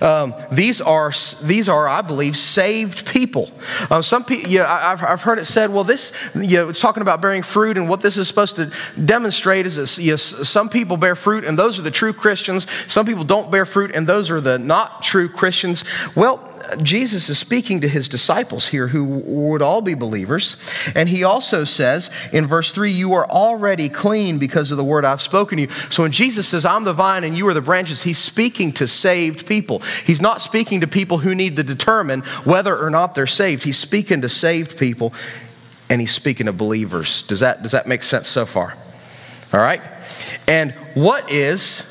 Um, 0.00 0.35
these 0.50 0.80
are 0.80 1.12
these 1.42 1.68
are, 1.68 1.88
I 1.88 2.02
believe, 2.02 2.37
saved 2.37 3.07
people. 3.07 3.50
Uh, 3.90 4.02
some 4.02 4.25
people, 4.25 4.50
yeah, 4.50 4.66
I've, 4.66 5.02
I've 5.02 5.23
heard 5.23 5.38
it 5.38 5.47
said. 5.47 5.71
Well, 5.71 5.85
this, 5.85 6.12
you 6.35 6.59
know, 6.59 6.68
it's 6.71 6.80
talking 6.80 7.02
about 7.02 7.21
bearing 7.21 7.42
fruit, 7.42 7.76
and 7.76 7.88
what 7.88 8.00
this 8.00 8.16
is 8.16 8.28
supposed 8.28 8.57
to 8.57 8.73
demonstrate 9.04 9.66
is 9.66 9.76
that 9.76 10.02
you 10.02 10.12
know, 10.12 10.16
some 10.16 10.68
people 10.68 10.97
bear 10.97 11.16
fruit, 11.16 11.45
and 11.45 11.59
those 11.59 11.78
are 11.78 11.83
the 11.83 11.90
true 11.90 12.12
Christians. 12.12 12.66
Some 12.87 13.07
people 13.07 13.25
don't 13.25 13.50
bear 13.50 13.66
fruit, 13.66 13.92
and 13.95 14.07
those 14.07 14.30
are 14.30 14.40
the 14.40 14.59
not 14.59 15.02
true 15.02 15.28
Christians. 15.28 15.85
Well, 16.14 16.45
Jesus 16.83 17.29
is 17.29 17.38
speaking 17.38 17.81
to 17.81 17.88
his 17.88 18.09
disciples 18.09 18.69
here 18.69 18.88
who 18.88 19.05
would 19.05 19.62
all 19.62 19.81
be 19.83 19.95
believers. 19.95 20.57
And 20.95 21.09
he 21.09 21.25
also 21.25 21.65
says 21.65 22.11
in 22.33 22.47
verse 22.47 22.73
3, 22.73 22.91
You 22.91 23.15
are 23.15 23.29
already 23.29 23.88
clean 23.88 24.38
because 24.38 24.71
of 24.71 24.77
the 24.77 24.85
word 24.85 25.05
I've 25.05 25.21
spoken 25.21 25.57
to 25.57 25.62
you. 25.62 25.71
So 25.91 26.03
when 26.03 26.12
Jesus 26.12 26.49
says, 26.49 26.65
I'm 26.65 26.85
the 26.85 26.93
vine 26.93 27.25
and 27.25 27.37
you 27.37 27.47
are 27.49 27.55
the 27.55 27.61
branches, 27.61 28.03
he's 28.03 28.19
speaking 28.19 28.73
to 28.75 28.88
saved 28.88 29.47
people. 29.47 29.81
He's 30.05 30.21
not 30.21 30.41
speaking 30.41 30.81
to 30.81 30.87
people 30.87 31.19
who 31.19 31.35
need 31.35 31.57
to 31.57 31.62
determine 31.62 32.21
whether 32.45 32.77
or 32.77 32.91
not 32.91 33.15
they're 33.15 33.27
saved. 33.27 33.65
He's 33.65 33.79
speaking 33.79 34.23
to 34.23 34.29
saved 34.29 34.79
people 34.79 35.12
and 35.91 36.00
he's 36.00 36.12
speaking 36.12 36.47
to 36.47 36.53
believers. 36.53 37.23
Does 37.23 37.41
that, 37.41 37.62
does 37.62 37.73
that 37.73 37.87
make 37.87 38.03
sense 38.03 38.29
so 38.29 38.47
far? 38.47 38.75
All 39.53 39.61
right? 39.61 39.81
And 40.47 40.73
what 40.95 41.31
is, 41.31 41.83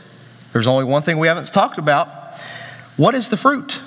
there's 0.53 0.67
only 0.67 0.85
one 0.85 1.01
thing 1.01 1.17
we 1.17 1.27
haven't 1.27 1.47
talked 1.47 1.77
about. 1.77 2.07
What 2.97 3.15
is 3.15 3.29
the 3.29 3.37
fruit? 3.37 3.81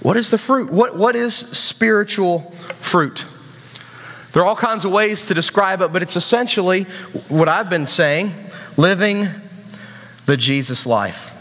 What 0.00 0.16
is 0.16 0.30
the 0.30 0.38
fruit? 0.38 0.70
What, 0.70 0.96
what 0.96 1.16
is 1.16 1.34
spiritual 1.34 2.50
fruit? 2.80 3.26
There 4.32 4.42
are 4.42 4.46
all 4.46 4.56
kinds 4.56 4.84
of 4.84 4.92
ways 4.92 5.26
to 5.26 5.34
describe 5.34 5.80
it, 5.80 5.92
but 5.92 6.02
it's 6.02 6.16
essentially 6.16 6.84
what 7.28 7.48
I've 7.48 7.70
been 7.70 7.86
saying 7.86 8.32
living 8.76 9.28
the 10.26 10.36
Jesus 10.36 10.86
life. 10.86 11.34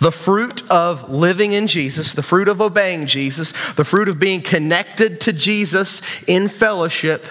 The 0.00 0.12
fruit 0.12 0.68
of 0.70 1.08
living 1.08 1.52
in 1.52 1.66
Jesus, 1.66 2.12
the 2.12 2.22
fruit 2.22 2.48
of 2.48 2.60
obeying 2.60 3.06
Jesus, 3.06 3.52
the 3.74 3.84
fruit 3.84 4.08
of 4.08 4.18
being 4.18 4.42
connected 4.42 5.20
to 5.22 5.32
Jesus 5.32 6.02
in 6.24 6.48
fellowship 6.48 7.24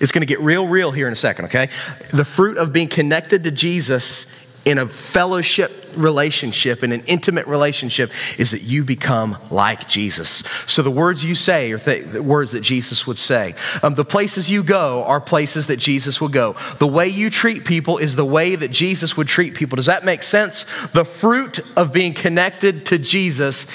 is 0.00 0.12
going 0.12 0.22
to 0.22 0.26
get 0.26 0.40
real, 0.40 0.66
real 0.66 0.92
here 0.92 1.06
in 1.06 1.12
a 1.12 1.16
second, 1.16 1.46
okay? 1.46 1.68
The 2.12 2.24
fruit 2.24 2.56
of 2.56 2.72
being 2.72 2.88
connected 2.88 3.44
to 3.44 3.50
Jesus 3.50 4.26
in 4.66 4.78
a 4.78 4.86
fellowship 4.86 5.86
relationship, 5.96 6.82
in 6.82 6.92
an 6.92 7.02
intimate 7.06 7.46
relationship, 7.46 8.10
is 8.38 8.50
that 8.50 8.62
you 8.62 8.84
become 8.84 9.38
like 9.50 9.88
Jesus. 9.88 10.42
So 10.66 10.82
the 10.82 10.90
words 10.90 11.24
you 11.24 11.34
say 11.34 11.72
are 11.72 11.78
th- 11.78 12.06
the 12.06 12.22
words 12.22 12.50
that 12.50 12.60
Jesus 12.60 13.06
would 13.06 13.16
say. 13.16 13.54
Um, 13.82 13.94
the 13.94 14.04
places 14.04 14.50
you 14.50 14.62
go 14.62 15.04
are 15.04 15.20
places 15.20 15.68
that 15.68 15.78
Jesus 15.78 16.20
would 16.20 16.32
go. 16.32 16.56
The 16.78 16.86
way 16.86 17.08
you 17.08 17.30
treat 17.30 17.64
people 17.64 17.98
is 17.98 18.16
the 18.16 18.24
way 18.24 18.56
that 18.56 18.72
Jesus 18.72 19.16
would 19.16 19.28
treat 19.28 19.54
people. 19.54 19.76
Does 19.76 19.86
that 19.86 20.04
make 20.04 20.22
sense? 20.22 20.64
The 20.88 21.04
fruit 21.04 21.60
of 21.76 21.92
being 21.92 22.12
connected 22.12 22.86
to 22.86 22.98
Jesus 22.98 23.66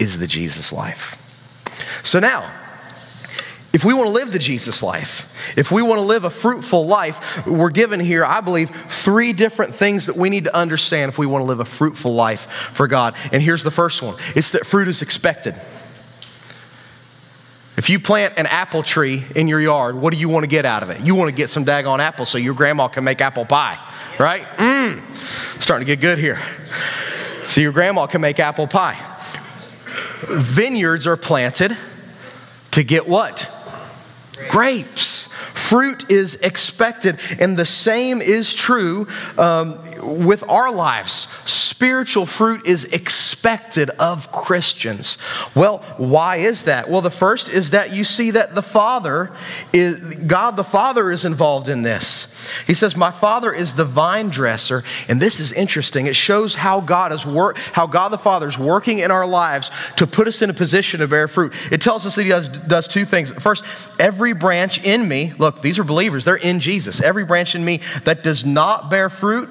is 0.00 0.18
the 0.18 0.26
Jesus 0.26 0.72
life. 0.72 1.14
So 2.02 2.18
now, 2.18 2.50
if 3.72 3.84
we 3.84 3.92
want 3.92 4.06
to 4.06 4.12
live 4.12 4.32
the 4.32 4.38
Jesus 4.38 4.82
life, 4.82 5.54
if 5.56 5.70
we 5.70 5.82
want 5.82 5.98
to 5.98 6.04
live 6.04 6.24
a 6.24 6.30
fruitful 6.30 6.86
life, 6.86 7.46
we're 7.46 7.68
given 7.68 8.00
here, 8.00 8.24
I 8.24 8.40
believe, 8.40 8.70
three 8.70 9.34
different 9.34 9.74
things 9.74 10.06
that 10.06 10.16
we 10.16 10.30
need 10.30 10.44
to 10.44 10.56
understand 10.56 11.10
if 11.10 11.18
we 11.18 11.26
want 11.26 11.42
to 11.42 11.46
live 11.46 11.60
a 11.60 11.66
fruitful 11.66 12.14
life 12.14 12.50
for 12.72 12.86
God. 12.86 13.14
And 13.30 13.42
here's 13.42 13.64
the 13.64 13.70
first 13.70 14.00
one 14.00 14.16
it's 14.34 14.52
that 14.52 14.64
fruit 14.64 14.88
is 14.88 15.02
expected. 15.02 15.54
If 17.76 17.90
you 17.90 18.00
plant 18.00 18.34
an 18.38 18.46
apple 18.46 18.82
tree 18.82 19.24
in 19.36 19.46
your 19.46 19.60
yard, 19.60 19.94
what 19.94 20.12
do 20.12 20.18
you 20.18 20.28
want 20.28 20.42
to 20.44 20.48
get 20.48 20.64
out 20.64 20.82
of 20.82 20.90
it? 20.90 21.00
You 21.02 21.14
want 21.14 21.28
to 21.28 21.34
get 21.34 21.48
some 21.48 21.64
daggone 21.64 22.00
apples 22.00 22.28
so 22.28 22.38
your 22.38 22.54
grandma 22.54 22.88
can 22.88 23.04
make 23.04 23.20
apple 23.20 23.44
pie, 23.44 23.78
right? 24.18 24.42
Mmm, 24.56 25.12
starting 25.62 25.86
to 25.86 25.92
get 25.92 26.00
good 26.00 26.18
here. 26.18 26.40
So 27.46 27.60
your 27.60 27.72
grandma 27.72 28.06
can 28.06 28.20
make 28.20 28.40
apple 28.40 28.66
pie. 28.66 28.98
Vineyards 30.26 31.06
are 31.06 31.16
planted 31.16 31.76
to 32.72 32.82
get 32.82 33.06
what? 33.06 33.48
Grapes. 34.48 35.28
Fruit 35.54 36.10
is 36.10 36.36
expected, 36.36 37.18
and 37.38 37.56
the 37.56 37.66
same 37.66 38.22
is 38.22 38.54
true 38.54 39.06
um, 39.36 39.78
with 40.02 40.42
our 40.48 40.70
lives. 40.70 41.28
Spiritual 41.44 42.26
fruit 42.26 42.66
is 42.66 42.84
expected 42.84 43.90
of 43.90 44.32
Christians. 44.32 45.16
Well, 45.54 45.78
why 45.96 46.36
is 46.36 46.64
that? 46.64 46.90
Well, 46.90 47.00
the 47.00 47.10
first 47.10 47.48
is 47.48 47.70
that 47.70 47.92
you 47.92 48.02
see 48.02 48.32
that 48.32 48.54
the 48.54 48.62
Father 48.62 49.30
is 49.72 49.98
God 49.98 50.56
the 50.56 50.64
Father 50.64 51.10
is 51.10 51.24
involved 51.24 51.68
in 51.68 51.82
this. 51.82 52.50
He 52.66 52.74
says, 52.74 52.96
"My 52.96 53.10
Father 53.10 53.52
is 53.52 53.74
the 53.74 53.84
vine 53.84 54.28
dresser," 54.28 54.82
and 55.06 55.22
this 55.22 55.38
is 55.38 55.52
interesting. 55.52 56.06
It 56.06 56.16
shows 56.16 56.56
how 56.56 56.80
God 56.80 57.12
is 57.12 57.24
work 57.24 57.58
how 57.72 57.86
God 57.86 58.08
the 58.08 58.18
Father 58.18 58.48
is 58.48 58.58
working 58.58 58.98
in 58.98 59.10
our 59.10 59.26
lives 59.26 59.70
to 59.96 60.06
put 60.06 60.26
us 60.26 60.42
in 60.42 60.50
a 60.50 60.54
position 60.54 61.00
to 61.00 61.08
bear 61.08 61.28
fruit. 61.28 61.52
It 61.70 61.80
tells 61.80 62.06
us 62.06 62.14
that 62.16 62.22
he 62.24 62.28
does, 62.28 62.48
does 62.48 62.88
two 62.88 63.04
things. 63.04 63.30
First, 63.32 63.64
every 63.98 64.32
branch 64.32 64.82
in 64.82 65.06
me, 65.06 65.32
look, 65.38 65.62
these 65.62 65.78
are 65.78 65.84
believers, 65.84 66.24
they're 66.24 66.36
in 66.36 66.60
Jesus. 66.60 67.00
Every 67.00 67.24
branch 67.24 67.54
in 67.54 67.64
me 67.64 67.80
that 68.04 68.22
does 68.22 68.44
not 68.44 68.90
bear 68.90 69.08
fruit, 69.10 69.48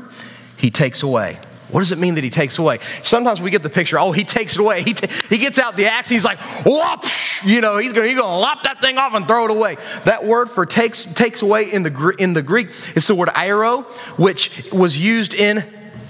he 0.58 0.72
takes 0.72 1.04
away. 1.04 1.40
What 1.70 1.82
does 1.82 1.92
it 1.92 1.98
mean 1.98 2.16
that 2.16 2.24
he 2.24 2.30
takes 2.30 2.60
away? 2.60 2.80
Sometimes 3.04 3.42
we 3.42 3.52
get 3.52 3.62
the 3.62 3.70
picture, 3.70 4.00
oh, 4.00 4.14
he 4.14 4.24
takes 4.24 4.56
it 4.56 4.60
away. 4.60 4.84
He, 4.84 4.94
t- 4.94 5.10
he 5.30 5.38
gets 5.38 5.60
out 5.60 5.76
the 5.76 5.86
axe 5.86 6.08
he's 6.08 6.24
like, 6.24 6.40
you 7.44 7.62
know, 7.62 7.78
he's 7.78 7.92
gonna, 7.92 8.08
he's 8.08 8.18
gonna 8.18 8.38
lop 8.38 8.64
that 8.64 8.80
thing 8.80 8.98
off 8.98 9.14
and 9.14 9.28
throw 9.28 9.46
it 9.46 9.52
away. 9.52 9.76
That 10.06 10.26
word 10.26 10.50
for 10.50 10.66
takes, 10.66 11.04
takes 11.04 11.42
away 11.42 11.72
in 11.72 11.84
the, 11.84 12.16
in 12.20 12.34
the 12.34 12.42
Greek 12.42 12.70
is 12.96 13.08
the 13.08 13.16
word 13.16 13.30
airo, 13.30 13.90
which 14.18 14.72
was 14.72 14.98
used 14.98 15.34
in 15.34 15.58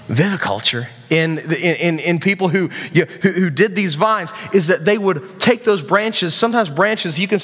viticulture, 0.06 0.86
in, 1.10 1.38
in, 1.38 1.98
in 1.98 2.20
people 2.20 2.48
who, 2.48 2.70
you, 2.92 3.04
who, 3.04 3.32
who 3.32 3.50
did 3.50 3.74
these 3.74 3.96
vines, 3.96 4.32
is 4.54 4.68
that 4.68 4.84
they 4.84 4.96
would 4.96 5.40
take 5.40 5.64
those 5.64 5.82
branches, 5.82 6.34
sometimes 6.34 6.70
branches, 6.70 7.18
you 7.18 7.26
can 7.26 7.40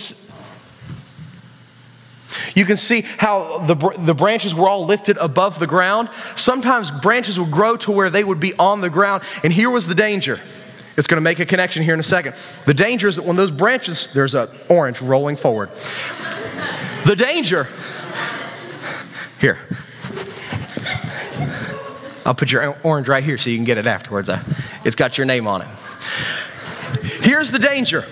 you 2.55 2.65
can 2.65 2.77
see 2.77 3.03
how 3.03 3.59
the, 3.67 3.75
the 3.99 4.15
branches 4.15 4.55
were 4.55 4.69
all 4.69 4.85
lifted 4.85 5.17
above 5.19 5.59
the 5.59 5.67
ground. 5.67 6.09
Sometimes 6.37 6.91
branches 6.91 7.39
would 7.39 7.51
grow 7.51 7.77
to 7.79 7.91
where 7.91 8.11
they 8.11 8.25
would 8.25 8.41
be 8.41 8.55
on 8.55 8.81
the 8.81 8.91
ground. 8.91 9.23
And 9.43 9.53
here 9.53 9.71
was 9.71 9.87
the 9.87 9.95
danger. 9.95 10.41
It's 10.97 11.07
going 11.07 11.17
to 11.17 11.23
make 11.23 11.41
a 11.41 11.47
connection 11.47 11.83
here 11.83 11.95
in 11.95 12.01
a 12.01 12.05
second. 12.05 12.37
The 12.67 12.75
danger 12.75 13.09
is 13.09 13.17
that 13.17 13.25
when 13.25 13.37
those 13.37 13.51
branches, 13.51 14.09
there's 14.15 14.35
an 14.35 14.49
orange 14.69 15.01
rolling 15.01 15.37
forward. 15.37 15.71
the 17.05 17.17
danger, 17.17 17.69
here. 19.41 19.59
I'll 22.25 22.35
put 22.35 22.51
your 22.53 22.77
orange 22.83 23.09
right 23.09 23.23
here 23.23 23.37
so 23.37 23.51
you 23.51 23.57
can 23.57 23.65
get 23.65 23.77
it 23.77 23.87
afterwards. 23.87 24.29
Uh, 24.29 24.43
it's 24.85 24.97
got 24.97 25.19
your 25.19 25.27
name 25.27 25.47
on 25.47 25.63
it. 25.63 25.69
Here's 27.21 27.51
the 27.51 27.59
danger 27.59 28.05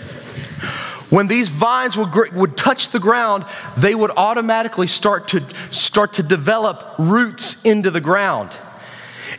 when 1.13 1.27
these 1.27 1.51
vines 1.51 1.95
would, 1.95 2.33
would 2.33 2.57
touch 2.57 2.89
the 2.89 2.99
ground, 2.99 3.45
they 3.77 3.95
would 3.95 4.11
automatically 4.17 4.87
start 4.87 5.29
to, 5.29 5.45
start 5.71 6.15
to 6.15 6.23
develop 6.23 6.95
roots 6.99 7.63
into 7.67 7.91
the 7.91 8.01
ground. 8.01 8.57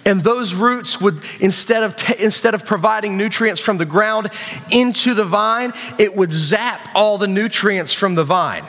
And 0.06 0.22
those 0.22 0.54
roots 0.54 1.02
would, 1.02 1.20
instead 1.40 1.82
of, 1.82 1.96
t- 1.96 2.24
instead 2.24 2.54
of 2.54 2.64
providing 2.64 3.18
nutrients 3.18 3.60
from 3.60 3.78
the 3.78 3.86
ground 3.86 4.30
into 4.72 5.16
the 5.16 5.26
vine, 5.26 5.74
it 5.98 6.16
would 6.16 6.32
zap 6.32 6.90
all 6.94 7.18
the 7.18 7.26
nutrients 7.26 7.92
from 7.92 8.14
the 8.14 8.24
vine. 8.24 8.66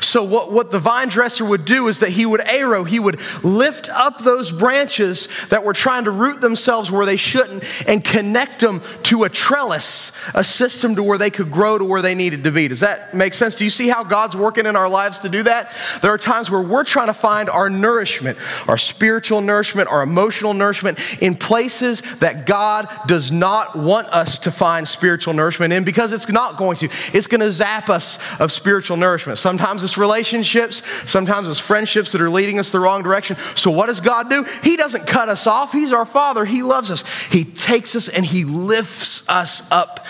So, 0.00 0.24
what, 0.24 0.50
what 0.52 0.70
the 0.70 0.78
vine 0.78 1.08
dresser 1.08 1.44
would 1.44 1.64
do 1.64 1.88
is 1.88 2.00
that 2.00 2.10
he 2.10 2.26
would 2.26 2.40
airo, 2.40 2.86
he 2.86 2.98
would 2.98 3.20
lift 3.42 3.88
up 3.88 4.18
those 4.18 4.50
branches 4.52 5.28
that 5.48 5.64
were 5.64 5.72
trying 5.72 6.04
to 6.04 6.10
root 6.10 6.40
themselves 6.40 6.90
where 6.90 7.06
they 7.06 7.16
shouldn't 7.16 7.64
and 7.86 8.04
connect 8.04 8.60
them 8.60 8.82
to 9.04 9.24
a 9.24 9.28
trellis, 9.28 10.12
a 10.34 10.44
system 10.44 10.96
to 10.96 11.02
where 11.02 11.18
they 11.18 11.30
could 11.30 11.50
grow 11.50 11.78
to 11.78 11.84
where 11.84 12.02
they 12.02 12.14
needed 12.14 12.44
to 12.44 12.50
be. 12.50 12.68
Does 12.68 12.80
that 12.80 13.14
make 13.14 13.34
sense? 13.34 13.56
Do 13.56 13.64
you 13.64 13.70
see 13.70 13.88
how 13.88 14.04
God's 14.04 14.36
working 14.36 14.66
in 14.66 14.76
our 14.76 14.88
lives 14.88 15.20
to 15.20 15.28
do 15.28 15.42
that? 15.44 15.72
There 16.02 16.12
are 16.12 16.18
times 16.18 16.50
where 16.50 16.62
we're 16.62 16.84
trying 16.84 17.08
to 17.08 17.14
find 17.14 17.48
our 17.48 17.70
nourishment, 17.70 18.38
our 18.68 18.78
spiritual 18.78 19.40
nourishment, 19.40 19.88
our 19.88 20.02
emotional 20.02 20.54
nourishment 20.54 20.98
in 21.22 21.34
places 21.34 22.02
that 22.18 22.46
God 22.46 22.88
does 23.06 23.30
not 23.30 23.76
want 23.76 24.08
us 24.08 24.38
to 24.40 24.52
find 24.52 24.86
spiritual 24.86 25.34
nourishment 25.34 25.72
in 25.72 25.84
because 25.84 26.12
it's 26.12 26.28
not 26.28 26.56
going 26.56 26.76
to. 26.78 26.88
It's 27.12 27.26
going 27.26 27.40
to 27.40 27.50
zap 27.50 27.88
us 27.88 28.18
of 28.38 28.52
spiritual 28.52 28.96
nourishment. 28.96 29.38
Sometimes 29.38 29.59
Sometimes 29.60 29.84
it's 29.84 29.98
relationships, 29.98 30.82
sometimes 31.04 31.46
it's 31.46 31.60
friendships 31.60 32.12
that 32.12 32.22
are 32.22 32.30
leading 32.30 32.58
us 32.58 32.70
the 32.70 32.80
wrong 32.80 33.02
direction. 33.02 33.36
So, 33.56 33.70
what 33.70 33.88
does 33.88 34.00
God 34.00 34.30
do? 34.30 34.46
He 34.62 34.74
doesn't 34.74 35.06
cut 35.06 35.28
us 35.28 35.46
off. 35.46 35.70
He's 35.70 35.92
our 35.92 36.06
Father. 36.06 36.46
He 36.46 36.62
loves 36.62 36.90
us. 36.90 37.04
He 37.26 37.44
takes 37.44 37.94
us 37.94 38.08
and 38.08 38.24
He 38.24 38.44
lifts 38.44 39.28
us 39.28 39.70
up 39.70 40.06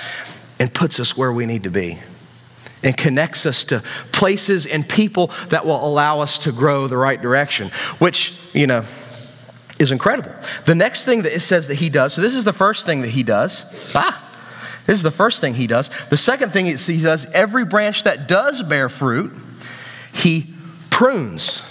and 0.61 0.73
puts 0.73 1.01
us 1.01 1.17
where 1.17 1.33
we 1.33 1.47
need 1.47 1.65
to 1.65 1.71
be 1.71 1.99
and 2.85 2.97
connects 2.97 3.45
us 3.45 3.65
to 3.65 3.83
places 4.13 4.67
and 4.67 4.89
people 4.89 5.33
that 5.49 5.67
will 5.67 5.85
allow 5.85 6.21
us 6.21 6.39
to 6.39 6.53
grow 6.53 6.87
the 6.87 6.97
right 6.97 7.21
direction, 7.21 7.71
which, 7.99 8.33
you 8.53 8.69
know, 8.69 8.85
is 9.81 9.91
incredible. 9.91 10.33
The 10.67 10.77
next 10.77 11.07
thing 11.07 11.23
that 11.23 11.35
it 11.35 11.41
says 11.41 11.67
that 11.67 11.75
he 11.75 11.91
does, 11.91 12.15
so 12.15 12.23
this 12.23 12.37
is 12.37 12.45
the 12.45 12.53
first 12.53 12.87
thing 12.87 13.03
that 13.03 13.09
he 13.09 13.25
does. 13.25 13.65
Ah, 13.97 14.30
this 14.91 14.99
is 14.99 15.03
the 15.05 15.13
first 15.13 15.41
thing 15.41 15.55
he 15.55 15.69
does. 15.69 15.89
The 16.09 16.17
second 16.17 16.51
thing 16.51 16.67
he 16.67 17.01
does, 17.01 17.25
every 17.27 17.65
branch 17.65 18.03
that 18.03 18.27
does 18.27 18.61
bear 18.61 18.89
fruit, 18.89 19.33
he 20.13 20.53
prunes. 20.91 21.63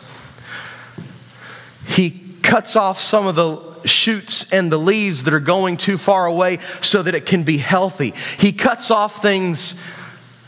He 1.85 2.11
cuts 2.43 2.77
off 2.77 3.01
some 3.01 3.27
of 3.27 3.35
the 3.35 3.85
shoots 3.85 4.49
and 4.53 4.71
the 4.71 4.77
leaves 4.77 5.25
that 5.25 5.33
are 5.33 5.41
going 5.41 5.75
too 5.75 5.97
far 5.97 6.27
away 6.27 6.59
so 6.79 7.03
that 7.03 7.13
it 7.13 7.25
can 7.25 7.43
be 7.43 7.57
healthy. 7.57 8.13
He 8.37 8.53
cuts 8.53 8.89
off 8.89 9.21
things 9.21 9.75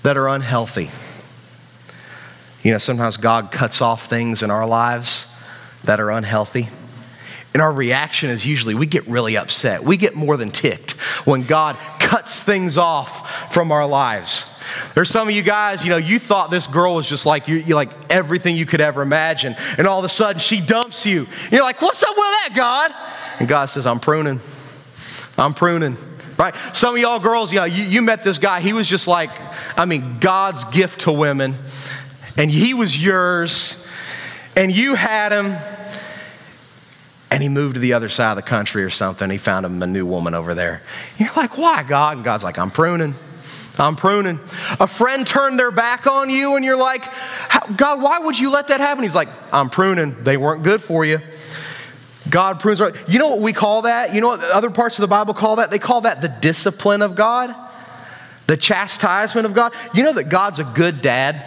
that 0.03 0.15
are 0.15 0.29
unhealthy. 0.29 0.91
You 2.65 2.71
know, 2.71 2.77
sometimes 2.77 3.17
God 3.17 3.51
cuts 3.51 3.81
off 3.81 4.05
things 4.05 4.43
in 4.43 4.49
our 4.49 4.65
lives 4.65 5.27
that 5.84 5.99
are 5.99 6.10
unhealthy. 6.10 6.69
And 7.53 7.62
our 7.62 7.73
reaction 7.73 8.29
is 8.29 8.45
usually 8.45 8.75
we 8.75 8.86
get 8.86 9.05
really 9.10 9.36
upset. 9.36 9.84
We 9.84 9.97
get 9.97 10.15
more 10.15 10.38
than 10.38 10.51
ticked 10.51 10.91
when 11.27 11.43
God 11.43 11.77
cuts 12.12 12.43
things 12.43 12.78
off 12.78 13.54
from 13.54 13.71
our 13.71 13.88
lives. 13.88 14.45
There's 14.95 15.10
some 15.10 15.30
of 15.30 15.34
you 15.34 15.43
guys, 15.43 15.86
you 15.86 15.89
know, 15.89 15.95
you 15.95 16.19
thought 16.19 16.52
this 16.52 16.67
girl 16.67 16.95
was 16.95 17.08
just 17.08 17.26
like 17.26 17.47
you, 17.47 17.56
you 17.56 17.74
like 17.74 17.89
everything 18.10 18.58
you 18.58 18.65
could 18.65 18.82
ever 18.82 19.02
imagine, 19.02 19.56
and 19.78 19.88
all 19.88 19.97
of 19.97 20.04
a 20.04 20.10
sudden 20.10 20.41
she 20.41 20.60
dumps 20.60 21.06
you. 21.06 21.26
You're 21.52 21.63
like, 21.63 21.82
"What's 21.82 22.04
up 22.04 22.10
with 22.10 22.17
that, 22.17 22.50
God?" 22.54 22.91
And 23.39 23.47
God 23.47 23.67
says, 23.67 23.86
"I'm 23.86 24.02
pruning. 24.02 24.41
I'm 25.38 25.54
pruning." 25.54 25.95
Right? 26.38 26.54
Some 26.74 26.95
of 26.95 27.02
y'all 27.02 27.19
girls, 27.19 27.54
you 27.54 27.60
know, 27.60 27.65
you, 27.65 27.84
you 27.84 28.02
met 28.02 28.24
this 28.24 28.38
guy. 28.38 28.60
He 28.60 28.74
was 28.74 28.89
just 28.89 29.08
like, 29.08 29.30
I 29.78 29.86
mean, 29.86 30.17
God's 30.19 30.65
gift 30.65 31.02
to 31.02 31.13
women, 31.13 31.56
and 32.36 32.52
he 32.52 32.74
was 32.74 33.02
yours, 33.02 33.88
and 34.58 34.69
you 34.69 34.95
had 34.95 35.32
him, 35.32 35.56
and 37.31 37.41
he 37.41 37.49
moved 37.49 37.75
to 37.75 37.79
the 37.79 37.93
other 37.93 38.09
side 38.09 38.31
of 38.31 38.35
the 38.35 38.41
country 38.41 38.83
or 38.83 38.89
something. 38.89 39.29
He 39.29 39.37
found 39.37 39.65
him 39.65 39.81
a 39.81 39.87
new 39.87 40.05
woman 40.05 40.35
over 40.35 40.53
there. 40.53 40.81
You're 41.17 41.31
like, 41.35 41.57
why, 41.57 41.81
God? 41.81 42.17
And 42.17 42.25
God's 42.25 42.43
like, 42.43 42.59
I'm 42.59 42.69
pruning. 42.69 43.15
I'm 43.79 43.95
pruning. 43.95 44.39
A 44.81 44.85
friend 44.85 45.25
turned 45.25 45.57
their 45.57 45.71
back 45.71 46.05
on 46.05 46.29
you, 46.29 46.57
and 46.57 46.65
you're 46.65 46.75
like, 46.75 47.05
God, 47.77 48.01
why 48.01 48.19
would 48.19 48.37
you 48.37 48.51
let 48.51 48.67
that 48.67 48.81
happen? 48.81 49.03
He's 49.03 49.15
like, 49.15 49.29
I'm 49.53 49.69
pruning. 49.69 50.21
They 50.23 50.35
weren't 50.35 50.63
good 50.63 50.81
for 50.81 51.05
you. 51.05 51.19
God 52.29 52.59
prunes. 52.59 52.81
You 53.07 53.17
know 53.17 53.29
what 53.29 53.39
we 53.39 53.53
call 53.53 53.83
that? 53.83 54.13
You 54.13 54.19
know 54.19 54.27
what 54.27 54.43
other 54.43 54.69
parts 54.69 54.99
of 54.99 55.03
the 55.03 55.07
Bible 55.07 55.33
call 55.33 55.55
that? 55.55 55.71
They 55.71 55.79
call 55.79 56.01
that 56.01 56.21
the 56.21 56.27
discipline 56.27 57.01
of 57.01 57.15
God, 57.15 57.55
the 58.47 58.57
chastisement 58.57 59.47
of 59.47 59.53
God. 59.53 59.73
You 59.93 60.03
know 60.03 60.13
that 60.13 60.25
God's 60.25 60.59
a 60.59 60.65
good 60.65 61.01
dad? 61.01 61.43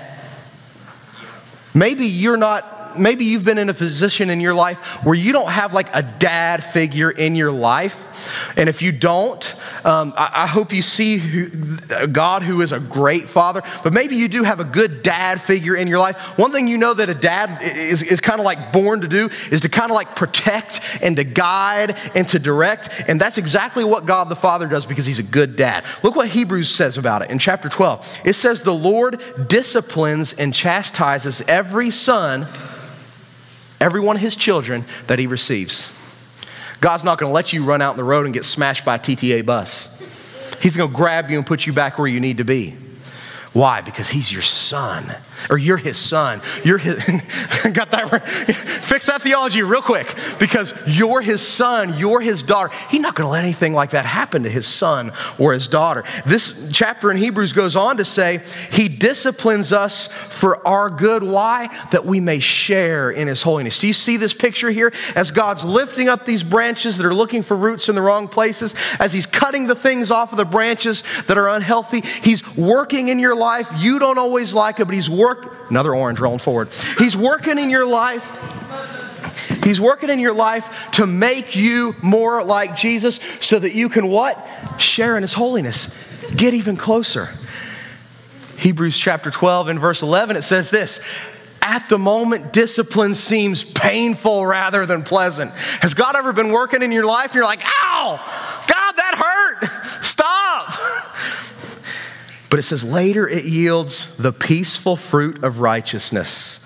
Maybe 1.75 2.07
you're 2.07 2.37
not 2.39 2.74
maybe 2.99 3.25
you've 3.25 3.45
been 3.45 3.59
in 3.59 3.69
a 3.69 3.75
position 3.75 4.31
in 4.31 4.41
your 4.41 4.55
life 4.55 4.79
where 5.05 5.15
you 5.15 5.33
don't 5.33 5.51
have 5.51 5.75
like 5.75 5.89
a 5.95 6.03
dad 6.03 6.63
figure 6.65 7.11
in 7.11 7.35
your 7.35 7.51
life. 7.51 8.57
And 8.57 8.69
if 8.69 8.83
you 8.83 8.93
don't, 8.93 9.55
Um, 9.85 10.15
I, 10.17 10.45
I, 10.45 10.47
hope 10.47 10.73
you 10.73 10.81
see 10.81 11.19
who, 11.19 12.07
God 12.07 12.43
who 12.43 12.63
is 12.63 12.73
a 12.73 12.81
great 12.81 13.29
father, 13.29 13.63
but 13.83 13.93
maybe 13.93 14.17
you 14.17 14.29
do 14.29 14.43
have 14.43 14.59
a 14.59 14.65
good 14.65 15.03
dad 15.03 15.43
figure 15.43 15.77
in 15.77 15.89
your 15.89 15.99
life. 15.99 16.17
One 16.39 16.53
thing 16.53 16.69
you 16.69 16.79
know 16.79 16.95
that 16.95 17.11
a 17.11 17.15
dad 17.15 17.61
is, 17.63 18.03
is 18.03 18.19
kind 18.19 18.41
of 18.41 18.47
like 18.47 18.73
born 18.73 19.03
to 19.03 19.09
do 19.09 19.29
is 19.51 19.61
to 19.61 19.69
kind 19.69 19.91
of 19.91 19.95
like 19.95 20.17
protect 20.17 20.81
and 21.03 21.17
to 21.17 21.25
guide 21.25 21.99
and 22.15 22.27
to 22.29 22.39
direct. 22.39 22.89
And 23.07 23.21
that's 23.21 23.37
exactly 23.37 23.85
what 23.85 24.07
God 24.07 24.31
the 24.31 24.37
Father 24.37 24.67
does 24.67 24.87
because 24.87 25.05
he's 25.05 25.19
a 25.19 25.23
good 25.23 25.55
dad. 25.55 25.85
Look 26.03 26.17
what 26.17 26.29
Hebrews 26.29 26.71
says 26.71 26.97
about 26.97 27.21
it 27.21 27.31
in 27.31 27.39
chapter 27.39 27.69
12. 27.69 28.23
It 28.25 28.33
says, 28.33 28.63
The 28.63 28.73
Lord 28.73 29.23
disciplines 29.49 30.33
and 30.33 30.55
chastises 30.55 31.43
every 31.47 31.91
son, 31.91 32.47
every 33.81 34.01
one 34.01 34.17
of 34.17 34.23
his 34.23 34.37
children 34.37 34.85
that 35.07 35.19
he 35.19 35.27
receives. 35.27 35.91
God's 36.81 37.05
not 37.05 37.19
going 37.19 37.31
to 37.31 37.35
let 37.35 37.53
you 37.53 37.65
run 37.65 37.81
out 37.81 37.93
in 37.93 37.97
the 37.97 38.05
road 38.05 38.27
and 38.27 38.35
get 38.35 38.45
smashed 38.45 38.85
by 38.85 38.97
a 38.97 38.99
TTA 38.99 39.47
bus. 39.47 39.91
He's 40.63 40.77
going 40.77 40.91
to 40.91 40.97
grab 40.97 41.31
you 41.31 41.39
and 41.39 41.47
put 41.47 41.67
you 41.67 41.73
back 41.73 41.99
where 41.99 42.09
you 42.09 42.21
need 42.21 42.39
to 42.39 42.45
be. 42.45 42.77
Why? 43.53 43.81
Because 43.81 44.11
he's 44.11 44.33
your 44.33 44.43
son, 44.43 45.15
or 45.51 45.59
you're 45.59 45.77
his 45.77 45.99
son. 45.99 46.41
You're 46.65 46.79
his, 46.79 46.97
got 47.73 47.91
that 47.91 48.11
right? 48.11 48.27
Fix 48.27 49.07
that 49.07 49.23
theology 49.23 49.63
real 49.63 49.83
quick. 49.83 50.15
Because 50.39 50.75
you're 50.87 51.21
his 51.21 51.41
son, 51.41 51.99
you're 51.99 52.21
his 52.21 52.43
daughter. 52.43 52.75
He's 52.91 53.01
not 53.01 53.15
going 53.15 53.27
to 53.27 53.31
let 53.31 53.45
anything 53.45 53.73
like 53.73 53.91
that 53.91 54.05
happen 54.05 54.45
to 54.45 54.49
his 54.49 54.67
son 54.67 55.13
or 55.39 55.53
his 55.53 55.69
daughter. 55.69 56.05
This 56.27 56.69
chapter 56.73 57.11
in 57.11 57.17
Hebrews 57.17 57.53
goes 57.53 57.77
on 57.77 57.97
to 57.99 58.05
say, 58.05 58.43
He 58.71 58.89
disciplines 58.89 59.73
us 59.73 60.07
for 60.07 60.67
our 60.67 60.91
good. 60.91 61.23
Why? 61.23 61.69
That 61.91 62.05
we 62.05 62.21
may 62.21 62.39
share 62.39 63.11
in 63.11 63.29
his 63.29 63.43
holiness. 63.43 63.79
Do 63.79 63.87
you 63.87 63.93
see 63.93 64.17
this 64.17 64.35
picture 64.35 64.71
here? 64.71 64.93
As 65.15 65.31
God's 65.31 65.65
lifting 65.65 66.09
up 66.09 66.25
these 66.25 66.43
branches 66.43 66.97
that 66.99 67.07
are 67.07 67.15
looking 67.15 67.43
for 67.43 67.57
roots 67.57 67.89
in 67.89 67.95
the 67.95 68.03
wrong 68.03 68.29
places, 68.29 68.75
as 68.99 69.13
he's 69.13 69.27
cutting 69.27 69.67
the 69.67 69.75
things 69.75 70.11
off 70.11 70.33
of 70.33 70.39
the 70.39 70.45
branches 70.45 71.03
that 71.27 71.39
are 71.39 71.49
unhealthy, 71.49 72.01
he's 72.01 72.45
working 72.57 73.09
in 73.09 73.19
your 73.19 73.35
life. 73.35 73.71
You 73.79 73.99
don't 73.99 74.19
always 74.19 74.55
like 74.55 74.81
it, 74.81 74.85
but 74.87 74.95
He's 74.95 75.11
work. 75.25 75.71
Another 75.71 75.95
orange 75.95 76.21
rolling 76.21 76.39
forward. 76.39 76.69
He's 76.99 77.17
working 77.17 77.59
in 77.59 77.71
your 77.71 77.87
life. 77.87 78.25
He's 79.65 79.81
working 79.81 80.11
in 80.11 80.19
your 80.19 80.35
life 80.35 80.91
to 80.93 81.07
make 81.07 81.57
you 81.57 81.97
more 82.03 82.45
like 82.45 82.77
Jesus 82.77 83.19
so 83.41 83.59
that 83.59 83.75
you 83.75 83.89
can 83.89 84.09
what? 84.09 84.39
Share 84.79 85.17
in 85.17 85.23
His 85.23 85.33
holiness. 85.33 85.89
Get 86.37 86.55
even 86.55 86.77
closer. 86.77 87.31
Hebrews 88.59 88.99
chapter 88.99 89.31
12 89.31 89.69
and 89.69 89.81
verse 89.81 90.03
11, 90.03 90.37
it 90.37 90.43
says 90.43 90.71
this 90.71 91.01
at 91.65 91.89
the 91.89 91.97
moment, 91.97 92.53
discipline 92.53 93.15
seems 93.15 93.65
painful 93.65 94.45
rather 94.45 94.85
than 94.85 95.03
pleasant. 95.03 95.51
Has 95.81 95.95
God 95.95 96.15
ever 96.15 96.35
been 96.35 96.53
working 96.53 96.83
in 96.83 96.93
your 96.93 97.07
life 97.07 97.31
and 97.31 97.37
you're 97.37 97.45
like, 97.45 97.63
ow, 97.65 98.21
God, 98.69 98.93
that 98.97 99.15
hurt? 99.17 100.05
Stop. 100.05 100.75
But 102.51 102.59
it 102.59 102.63
says, 102.63 102.85
later 102.85 103.29
it 103.29 103.45
yields 103.45 104.17
the 104.17 104.33
peaceful 104.33 104.97
fruit 104.97 105.43
of 105.43 105.61
righteousness 105.61 106.61